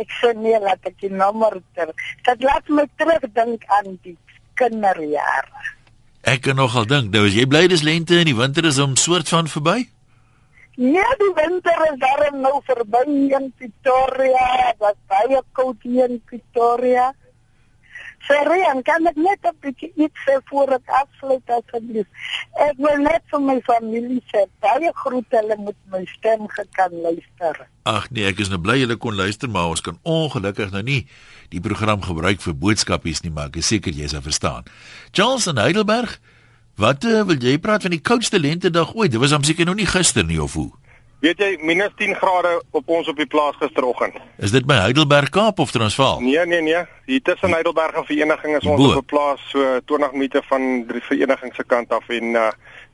Ek 0.00 0.10
sê 0.20 0.32
nee, 0.36 0.58
laat 0.60 0.84
ek 0.88 0.96
die 1.02 1.12
nommer 1.12 1.58
ter. 1.76 1.92
Dit 2.26 2.44
laat 2.46 2.68
my 2.68 2.86
terugdink 2.96 3.66
aan 3.78 3.98
die 4.04 4.16
kinderjare. 4.56 5.66
Ek 6.22 6.44
kan 6.46 6.56
nogal 6.56 6.86
dink, 6.86 7.10
nou 7.12 7.26
as 7.26 7.34
jy 7.34 7.48
bly 7.50 7.66
dis 7.70 7.82
lente 7.82 8.14
en 8.20 8.28
die 8.30 8.38
winter 8.38 8.64
is 8.68 8.78
om 8.82 8.94
soort 8.96 9.28
van 9.32 9.50
verby? 9.50 9.82
Ja, 10.80 11.08
die 11.20 11.32
winter 11.36 11.80
is 11.90 11.98
daarom 12.00 12.40
nou 12.40 12.60
verby 12.64 13.02
in 13.36 13.50
Pretoria. 13.58 14.46
Dit 14.70 14.78
was 14.80 14.96
baie 15.10 15.42
koud 15.52 15.82
hier 15.84 16.08
in 16.08 16.22
Pretoria. 16.24 17.10
En 18.28 18.82
kan 18.82 19.06
ek 19.06 19.16
net 19.16 19.38
'n 19.42 19.56
bietjie 19.60 19.92
iets 19.96 20.20
sê 20.24 20.38
voor 20.44 20.72
ek 20.72 20.86
afsluit 20.86 21.42
asseblief? 21.46 22.06
Ek 22.54 22.76
wil 22.76 22.96
net 22.96 23.22
vir 23.30 23.40
my 23.40 23.60
familie 23.60 24.22
sê, 24.30 24.46
baie 24.60 24.90
groete, 24.94 25.36
hulle 25.36 25.56
moet 25.58 25.76
my 25.90 26.04
stem 26.04 26.46
gekan 26.48 26.92
luister. 27.02 27.68
Ag 27.82 28.10
nee, 28.10 28.24
ek 28.24 28.38
is 28.38 28.48
nou 28.48 28.58
bly 28.58 28.78
julle 28.78 28.96
kon 28.96 29.14
luister, 29.14 29.48
maar 29.48 29.68
ons 29.68 29.80
kan 29.80 29.98
ongelukkig 30.02 30.70
nou 30.70 30.82
nie 30.82 31.06
die 31.48 31.60
program 31.60 32.02
gebruik 32.02 32.40
vir 32.40 32.54
boodskapies 32.54 33.22
nie, 33.22 33.30
maar 33.30 33.46
ek 33.46 33.56
is 33.56 33.66
seker 33.66 33.92
jy 33.92 34.08
sal 34.08 34.22
verstaan. 34.22 34.64
Charles 35.10 35.46
in 35.46 35.56
Heidelberg, 35.56 36.20
wat 36.76 37.04
uh, 37.04 37.22
wil 37.24 37.36
jy 37.36 37.58
praat 37.58 37.82
van 37.82 37.90
die 37.90 38.00
koudste 38.00 38.38
lentedag 38.38 38.94
ooit? 38.94 39.10
Dit 39.10 39.20
was 39.20 39.32
hom 39.32 39.42
seker 39.42 39.64
nou 39.64 39.74
nie 39.74 39.86
gister 39.86 40.24
nie 40.24 40.42
of 40.42 40.54
hoe? 40.54 40.70
Weet 41.22 41.38
jy, 41.38 41.52
minus 41.62 41.92
10 42.00 42.16
grade 42.18 42.56
op 42.74 42.88
ons 42.90 43.06
op 43.06 43.16
die 43.16 43.28
plaas 43.30 43.54
gisteroggend. 43.60 44.16
Is 44.42 44.50
dit 44.50 44.64
by 44.66 44.80
Heidelberg 44.82 45.30
Kaap 45.30 45.60
of 45.62 45.70
Transvaal? 45.70 46.18
Nee, 46.20 46.46
nee, 46.50 46.62
nee. 46.66 46.80
Hier 47.06 47.22
tussen 47.22 47.54
Heidelberg 47.54 47.94
en 47.94 48.08
Vereniging 48.08 48.56
is 48.58 48.66
ons 48.66 48.80
Bo. 48.80 48.96
op 48.96 49.04
'n 49.04 49.06
plaas 49.12 49.44
so 49.52 49.78
20 49.84 50.12
minute 50.12 50.42
van 50.50 50.86
die 50.86 51.02
vereniging 51.02 51.54
se 51.54 51.64
kant 51.64 51.92
af 51.92 52.08
en 52.08 52.34
uh 52.34 52.50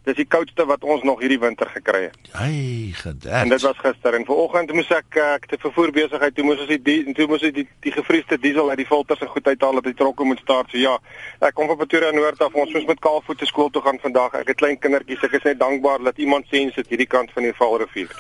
dis 0.08 0.18
die 0.22 0.28
koudste 0.28 0.64
wat 0.68 0.84
ons 0.84 1.04
nog 1.06 1.20
hierdie 1.22 1.40
winter 1.42 1.68
gekry 1.72 2.08
het. 2.08 2.30
Ai, 2.32 2.92
gedek. 2.96 3.32
En 3.42 3.52
dit 3.52 3.64
was 3.66 3.80
gister 3.82 4.16
en 4.16 4.24
vanoggend 4.28 4.72
moes 4.76 4.90
ek 4.94 5.18
uh, 5.20 5.26
ek 5.36 5.48
te 5.50 5.58
vervoer 5.62 5.92
besigheid 5.94 6.36
toe 6.36 6.46
moes 6.46 6.62
ons 6.64 6.72
die, 6.72 6.80
die 6.82 7.14
toe 7.16 7.28
moes 7.30 7.44
ons 7.44 7.56
die 7.56 7.66
die 7.84 7.94
gevriesde 7.94 8.38
diesel 8.42 8.70
uit 8.72 8.80
die 8.80 8.88
filters 8.88 9.22
en 9.24 9.32
goed 9.32 9.50
uithaal 9.50 9.80
dat 9.80 9.90
die 9.90 9.96
trokke 9.98 10.26
moet 10.28 10.42
staart. 10.44 10.72
So 10.72 10.80
ja, 10.80 10.96
ek 11.44 11.56
kom 11.58 11.70
van 11.70 11.80
Pretoria 11.80 12.12
Noord 12.16 12.42
af. 12.44 12.56
Ons 12.58 12.74
moes 12.76 12.88
met 12.88 13.02
kaalvoete 13.04 13.48
skool 13.50 13.72
toe 13.74 13.84
gaan 13.84 14.00
vandag. 14.02 14.40
Ek 14.42 14.54
het 14.54 14.62
klein 14.62 14.80
kindertjies. 14.80 15.24
Ek 15.28 15.38
is 15.40 15.48
net 15.50 15.60
dankbaar 15.60 16.04
dat 16.10 16.20
iemand 16.22 16.48
sien 16.52 16.72
sit 16.76 16.90
hierdie 16.92 17.10
kant 17.10 17.32
van 17.36 17.48
die 17.48 17.56
Vaalrivier. 17.58 18.12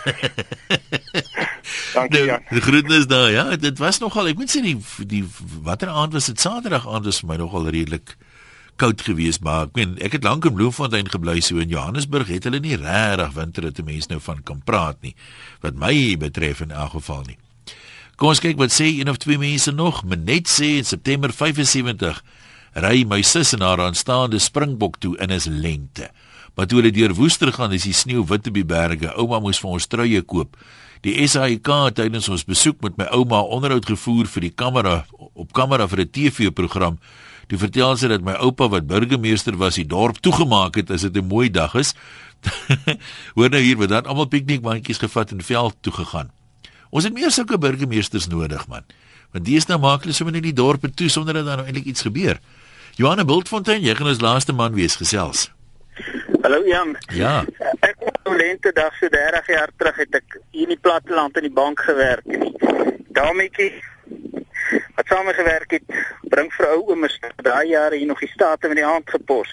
Dankie 1.96 2.24
ja. 2.28 2.38
Die 2.50 2.64
groetnis 2.64 3.08
daar, 3.10 3.30
ja, 3.32 3.44
dit 3.56 3.80
was 3.80 4.00
nogal, 4.02 4.30
ek 4.30 4.40
moet 4.40 4.52
sê 4.52 4.62
die 4.64 4.76
die 5.08 5.24
watter 5.64 5.92
aand 5.92 6.16
was 6.16 6.28
dit 6.30 6.40
Saterdag 6.40 6.88
aand 6.88 7.08
was 7.08 7.20
vir 7.22 7.32
my 7.32 7.38
nogal 7.40 7.68
redelik 7.68 8.16
koud 8.78 9.02
geweest, 9.02 9.42
maar 9.42 9.66
ek 9.66 9.76
meen 9.78 9.96
ek 10.04 10.16
het 10.18 10.26
lank 10.26 10.46
in 10.48 10.54
Bloemfontein 10.56 11.10
gebly 11.10 11.40
so 11.44 11.58
in 11.62 11.72
Johannesburg 11.72 12.30
het 12.30 12.46
hulle 12.48 12.60
nie 12.62 12.78
regtig 12.78 13.34
winter 13.34 13.66
het 13.68 13.78
'n 13.78 13.84
mens 13.84 14.06
nou 14.08 14.20
van 14.20 14.42
kan 14.42 14.62
praat 14.64 15.02
nie. 15.02 15.14
Wat 15.60 15.74
my 15.74 16.16
betref 16.16 16.60
in 16.60 16.70
elk 16.70 16.90
geval 16.90 17.22
nie. 17.26 17.38
Kom 18.16 18.28
ons 18.28 18.40
kyk 18.40 18.56
wat 18.58 18.74
sê 18.74 18.98
een 18.98 19.08
of 19.08 19.16
twee 19.16 19.38
mense 19.38 19.70
nog. 19.70 20.04
Menet 20.04 20.48
sê 20.48 20.78
in 20.78 20.84
September 20.84 21.32
75 21.32 22.22
ry 22.74 23.04
my 23.04 23.22
sus 23.22 23.52
en 23.52 23.60
haar 23.60 23.80
aanstaande 23.80 24.38
springbok 24.38 24.98
toe 24.98 25.16
in 25.18 25.30
is 25.30 25.46
lente. 25.46 26.10
Maar 26.54 26.66
toe 26.66 26.80
hulle 26.80 26.90
deur 26.90 27.14
Woester 27.14 27.52
gaan, 27.52 27.72
is 27.72 27.86
die 27.86 27.94
sneeu 27.94 28.24
wit 28.26 28.46
op 28.46 28.54
die 28.54 28.64
berge. 28.66 29.12
Ouma 29.14 29.38
moes 29.38 29.60
vir 29.62 29.70
ons 29.70 29.86
truie 29.86 30.22
koop. 30.22 30.56
Die 31.06 31.14
SAIK 31.28 31.68
het 31.84 31.94
tydens 32.00 32.26
ons 32.28 32.42
besoek 32.44 32.80
met 32.82 32.96
my 32.98 33.06
ouma 33.14 33.44
onderhoud 33.46 33.86
gevoer 33.86 34.26
vir 34.26 34.48
die 34.48 34.50
kamera 34.50 35.04
op 35.14 35.52
kamera 35.54 35.86
vir 35.86 36.00
'n 36.00 36.10
TV-program. 36.10 36.98
Toe 37.48 37.58
vertel 37.58 37.96
sy 37.96 38.10
dat 38.12 38.24
my 38.24 38.34
oupa 38.44 38.68
wat 38.68 38.86
burgemeester 38.88 39.56
was, 39.56 39.78
die 39.80 39.88
dorp 39.88 40.20
toegemaak 40.20 40.76
het 40.76 40.90
as 40.92 41.06
dit 41.06 41.16
'n 41.16 41.28
mooi 41.28 41.48
dag 41.50 41.74
is. 41.74 41.94
Hoor 43.36 43.50
nou 43.50 43.62
hier, 43.62 43.76
wat 43.76 43.88
dan 43.88 44.06
almal 44.06 44.28
piknikmandjies 44.28 45.00
gevat 45.00 45.32
en 45.32 45.42
veld 45.42 45.74
toe 45.80 45.92
gegaan. 45.92 46.30
Ons 46.90 47.04
het 47.04 47.12
meer 47.12 47.30
sulke 47.30 47.58
burgemeesters 47.58 48.28
nodig, 48.28 48.68
man. 48.68 48.84
Want 49.32 49.44
deesdae 49.44 49.78
maak 49.78 50.04
hulle 50.04 50.14
sommer 50.14 50.34
net 50.34 50.42
die 50.42 50.56
dorpe 50.56 50.90
toe 50.90 51.08
sonder 51.08 51.34
dat 51.34 51.46
daar 51.46 51.56
nou 51.56 51.66
eintlik 51.66 51.84
iets 51.84 52.04
gebeur. 52.04 52.38
Johanne 52.96 53.24
Bultfontein, 53.24 53.82
jy 53.82 53.94
gaan 53.94 54.08
ons 54.08 54.20
laaste 54.20 54.52
man 54.52 54.74
wees 54.74 54.96
gesels. 54.96 55.50
Hallo 56.42 56.62
Jan. 56.66 56.96
Ja. 57.12 57.44
Ek 57.80 57.96
het 57.98 58.16
nou 58.24 58.36
lente 58.36 58.72
dag 58.72 58.94
so 59.00 59.08
30 59.08 59.46
jaar 59.46 59.70
terug 59.76 59.96
het 59.96 60.14
ek 60.20 60.38
hier 60.50 60.68
in 60.68 60.74
die 60.76 60.80
platteland 60.80 61.36
in 61.36 61.48
die 61.48 61.52
bank 61.52 61.80
gewerk 61.80 62.26
en 62.26 62.44
die 62.46 62.54
dametjie 63.16 63.72
wat 64.96 65.06
saam 65.06 65.26
gewerk 65.34 65.70
het, 65.70 65.82
bring 66.30 66.50
vir 66.54 66.66
ou 66.74 66.80
ouma 66.90 67.08
daai 67.42 67.68
jare 67.68 67.96
hier 67.96 68.06
nog 68.06 68.20
die 68.20 68.28
state 68.32 68.68
met 68.68 68.76
die 68.76 68.84
hand 68.84 69.10
gepos. 69.10 69.48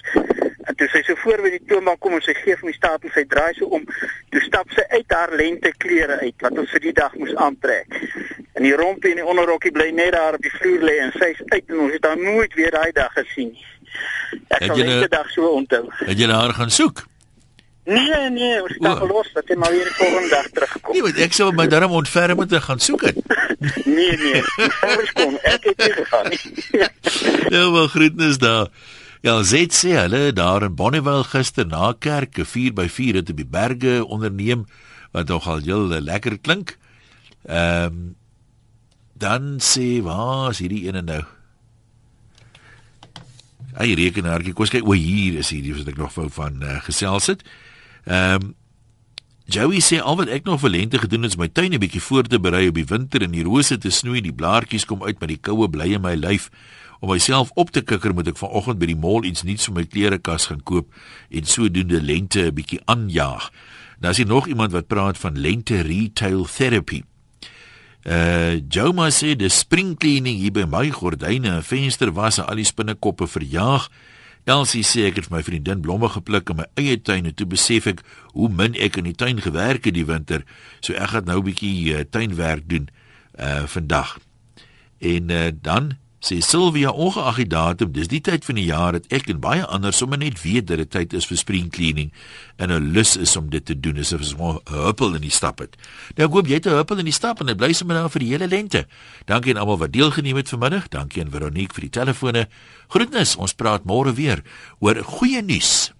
En 0.66 0.74
toe 0.76 0.88
sy 0.88 1.02
so 1.06 1.14
voor 1.22 1.42
by 1.42 1.50
die 1.54 1.62
toonbank 1.68 2.00
kom 2.00 2.14
en 2.18 2.22
sy 2.22 2.34
gee 2.34 2.56
vir 2.56 2.66
my 2.66 2.72
staat 2.74 3.04
en 3.06 3.12
sy 3.14 3.24
draai 3.30 3.54
so 3.54 3.66
om, 3.66 3.84
toe 4.34 4.40
stap 4.42 4.70
sy 4.74 4.82
uit 4.90 5.12
haar 5.14 5.32
lente 5.38 5.70
klere 5.78 6.18
uit 6.20 6.34
wat 6.42 6.58
ons 6.58 6.70
vir 6.74 6.80
die 6.88 6.92
dag 6.92 7.14
moes 7.14 7.34
aantrek. 7.36 7.86
En 8.56 8.62
die 8.64 8.74
rompie 8.76 9.10
en 9.14 9.20
die 9.22 9.24
onderrokkie 9.26 9.70
bly 9.72 9.90
net 9.94 10.12
daar 10.16 10.34
op 10.34 10.42
die 10.42 10.52
vloer 10.58 10.82
lê 10.88 10.98
en 11.04 11.12
sy's 11.20 11.42
uit 11.52 11.64
en 11.68 11.78
ons 11.86 11.92
het 11.92 12.04
haar 12.04 12.18
nooit 12.18 12.54
weer 12.54 12.70
daai 12.74 12.92
dag 12.92 13.12
gesien 13.12 13.52
nie. 13.52 13.66
Ek 14.48 14.58
Het 14.60 14.68
sal 14.68 14.76
julle- 14.80 14.98
die 15.00 15.08
dag 15.08 15.30
so 15.30 15.48
onthou. 15.60 15.84
Het 16.06 16.18
jy 16.18 16.26
haar 16.32 16.52
gaan 16.52 16.70
soek? 16.70 17.04
Nee, 17.86 18.30
nee, 18.30 18.62
ons 18.62 18.72
het 18.74 18.86
haar 18.86 18.96
gelos 18.98 19.28
dat 19.32 19.46
hy 19.46 19.56
maar 19.62 19.70
weer 19.70 19.90
volgende 19.94 20.28
dag 20.28 20.46
terugkom. 20.50 20.92
Nee, 20.92 21.02
want 21.06 21.18
ek 21.22 21.34
sou 21.38 21.52
my 21.54 21.66
darm 21.70 21.92
ontferm 21.94 22.40
moet 22.40 22.54
gaan 22.64 22.82
soek 22.82 23.08
het. 23.10 23.20
Nee, 23.96 24.16
nee, 24.20 24.40
ons 24.82 25.12
kom. 25.16 25.36
Ek 25.46 25.64
het 25.70 25.78
nie 25.80 25.92
gegaan 25.94 26.26
nie. 26.30 26.40
Ja, 27.54 27.62
wel 27.72 27.86
groetnis 27.88 28.38
daar. 28.42 28.68
Ja, 29.22 29.36
sê 29.46 29.94
hulle 29.94 30.32
daar 30.34 30.66
in 30.66 30.74
Bonnievale 30.74 31.24
gister 31.24 31.66
na 31.66 31.92
kerk 31.98 32.38
'n 32.42 32.44
4 32.44 32.74
by 32.74 32.88
4 32.88 33.14
het 33.22 33.30
op 33.30 33.36
die 33.36 33.46
berge 33.46 34.04
onderneem 34.04 34.66
wat 35.12 35.28
nogal 35.28 35.62
heel 35.62 35.88
lekker 35.88 36.38
klink. 36.38 36.76
Ehm 37.46 37.86
um, 37.86 38.16
dan 39.18 39.56
sê 39.62 40.02
waar 40.02 40.50
is 40.50 40.58
hierdie 40.58 40.84
ene 40.88 41.02
nou? 41.02 41.22
Hy 43.78 43.94
rekenaartjie, 43.94 44.52
kom 44.52 44.66
ons 44.66 44.74
kyk 44.74 44.84
o 44.84 44.92
hier 44.92 45.38
is 45.40 45.50
hierdie 45.54 45.72
wat 45.76 45.88
ek 45.88 45.96
nog 45.96 46.14
wou 46.14 46.28
van 46.30 46.60
uh, 46.62 46.82
gesels 46.84 47.26
het. 47.32 47.42
Ehm 48.06 48.42
um, 48.42 48.54
Joey 49.46 49.78
sê 49.78 50.00
al 50.02 50.16
wat 50.18 50.30
ek 50.34 50.42
nog 50.42 50.58
vir 50.64 50.72
lente 50.74 50.98
gedoen 50.98 51.22
het 51.22 51.36
is 51.36 51.38
my 51.38 51.46
tuin 51.46 51.70
'n 51.70 51.78
bietjie 51.78 52.02
voor 52.02 52.26
te 52.26 52.38
berei 52.40 52.66
op 52.68 52.74
die 52.74 52.84
winter 52.84 53.22
en 53.22 53.30
die 53.30 53.44
rose 53.46 53.78
te 53.78 53.90
snoei, 53.90 54.20
die 54.20 54.34
blaartjies 54.34 54.84
kom 54.84 55.04
uit 55.04 55.20
met 55.20 55.28
die 55.28 55.38
koue 55.38 55.68
bly 55.70 55.94
in 55.94 56.02
my 56.02 56.14
lyf. 56.14 56.50
Om 57.00 57.10
myself 57.10 57.50
op 57.54 57.70
te 57.70 57.82
kikker 57.82 58.14
moet 58.14 58.26
ek 58.28 58.38
vanoggend 58.38 58.78
by 58.78 58.86
die 58.86 58.98
mall 58.98 59.22
iets 59.22 59.42
nuuts 59.42 59.64
vir 59.66 59.74
my 59.74 59.84
klerekas 59.84 60.46
gaan 60.46 60.62
koop 60.62 60.90
en 61.30 61.44
sodoende 61.44 62.02
lente 62.02 62.42
'n 62.42 62.54
bietjie 62.54 62.80
aanjaag. 62.84 63.50
Nou 64.00 64.10
is 64.10 64.16
hier 64.16 64.26
nog 64.26 64.46
iemand 64.46 64.72
wat 64.72 64.86
praat 64.86 65.18
van 65.18 65.38
lente 65.38 65.80
retail 65.80 66.44
therapy. 66.44 67.02
Uh 68.06 68.60
Joma 68.68 69.10
sê 69.10 69.36
die 69.36 69.48
spring 69.48 69.96
cleaning 69.96 70.38
hier 70.38 70.52
by 70.52 70.64
my 70.64 70.90
gordyne 70.90 71.48
en 71.48 71.62
venster 71.62 72.12
was 72.12 72.38
al 72.38 72.54
die 72.56 72.64
spinnekoppe 72.64 73.26
verjaag. 73.26 73.90
Elsie 74.46 74.84
sê 74.86 75.08
ek 75.08 75.16
het 75.18 75.26
vir 75.26 75.34
my 75.34 75.42
vriendin 75.42 75.80
blomme 75.82 76.06
gepluk 76.14 76.52
in 76.52 76.60
my 76.60 76.66
eie 76.78 76.94
tuin 77.02 77.26
en 77.26 77.34
toe 77.34 77.48
besef 77.50 77.88
ek 77.90 78.04
hoe 78.30 78.46
min 78.46 78.76
ek 78.78 79.00
in 79.00 79.08
die 79.08 79.16
tuin 79.18 79.40
gewerk 79.42 79.88
het 79.88 79.96
die 79.96 80.06
winter. 80.06 80.44
So 80.78 80.94
ek 80.94 81.10
gaan 81.16 81.26
nou 81.26 81.40
'n 81.40 81.48
bietjie 81.48 81.94
uh, 81.94 82.04
tuinwerk 82.06 82.68
doen 82.70 82.86
uh 83.34 83.66
vandag. 83.66 84.18
En 85.02 85.30
uh, 85.30 85.50
dan 85.50 85.98
sê 86.20 86.40
Sylvia 86.40 86.90
ongeag 86.90 87.36
die 87.36 87.48
datum, 87.52 87.92
dis 87.92 88.08
die 88.08 88.20
tyd 88.24 88.44
van 88.44 88.56
die 88.58 88.66
jaar 88.68 88.96
dat 88.96 89.06
ek 89.12 89.28
en 89.30 89.40
baie 89.40 89.64
ander 89.64 89.92
sommer 89.92 90.18
net 90.18 90.40
weet 90.42 90.66
dat 90.70 90.80
dit 90.80 90.90
tyd 90.90 91.16
is 91.16 91.28
vir 91.28 91.36
spring 91.36 91.70
cleaning 91.70 92.12
en 92.56 92.72
'n 92.72 92.92
lus 92.92 93.16
is 93.16 93.36
om 93.36 93.50
dit 93.50 93.64
te 93.64 93.74
doen 93.74 93.98
asof 93.98 94.20
ons 94.20 94.60
'n 94.66 94.74
huppel 94.86 95.14
in 95.14 95.22
die 95.22 95.30
stap 95.30 95.58
het. 95.58 95.76
Nou 96.16 96.28
ek 96.28 96.34
hoop 96.34 96.46
jy 96.46 96.54
het 96.54 96.66
'n 96.66 96.76
huppel 96.76 96.98
in 96.98 97.04
die 97.04 97.12
stap 97.12 97.40
en 97.40 97.46
dit 97.46 97.56
bly 97.56 97.72
sommer 97.72 97.96
daar 97.96 98.10
vir 98.10 98.20
die 98.20 98.30
hele 98.30 98.48
lente. 98.48 98.86
Dankie 99.26 99.54
aan 99.54 99.60
almal 99.60 99.78
wat 99.78 99.92
deelgeneem 99.92 100.36
het 100.36 100.48
vanmiddag. 100.48 100.88
Dankie 100.88 101.22
aan 101.22 101.30
Veronique 101.30 101.74
vir 101.74 101.82
die 101.82 101.90
telefone. 101.90 102.48
Groetnis, 102.88 103.36
ons 103.36 103.54
praat 103.54 103.84
môre 103.84 104.14
weer 104.14 104.42
oor 104.78 105.02
goeie 105.02 105.42
nuus. 105.42 105.95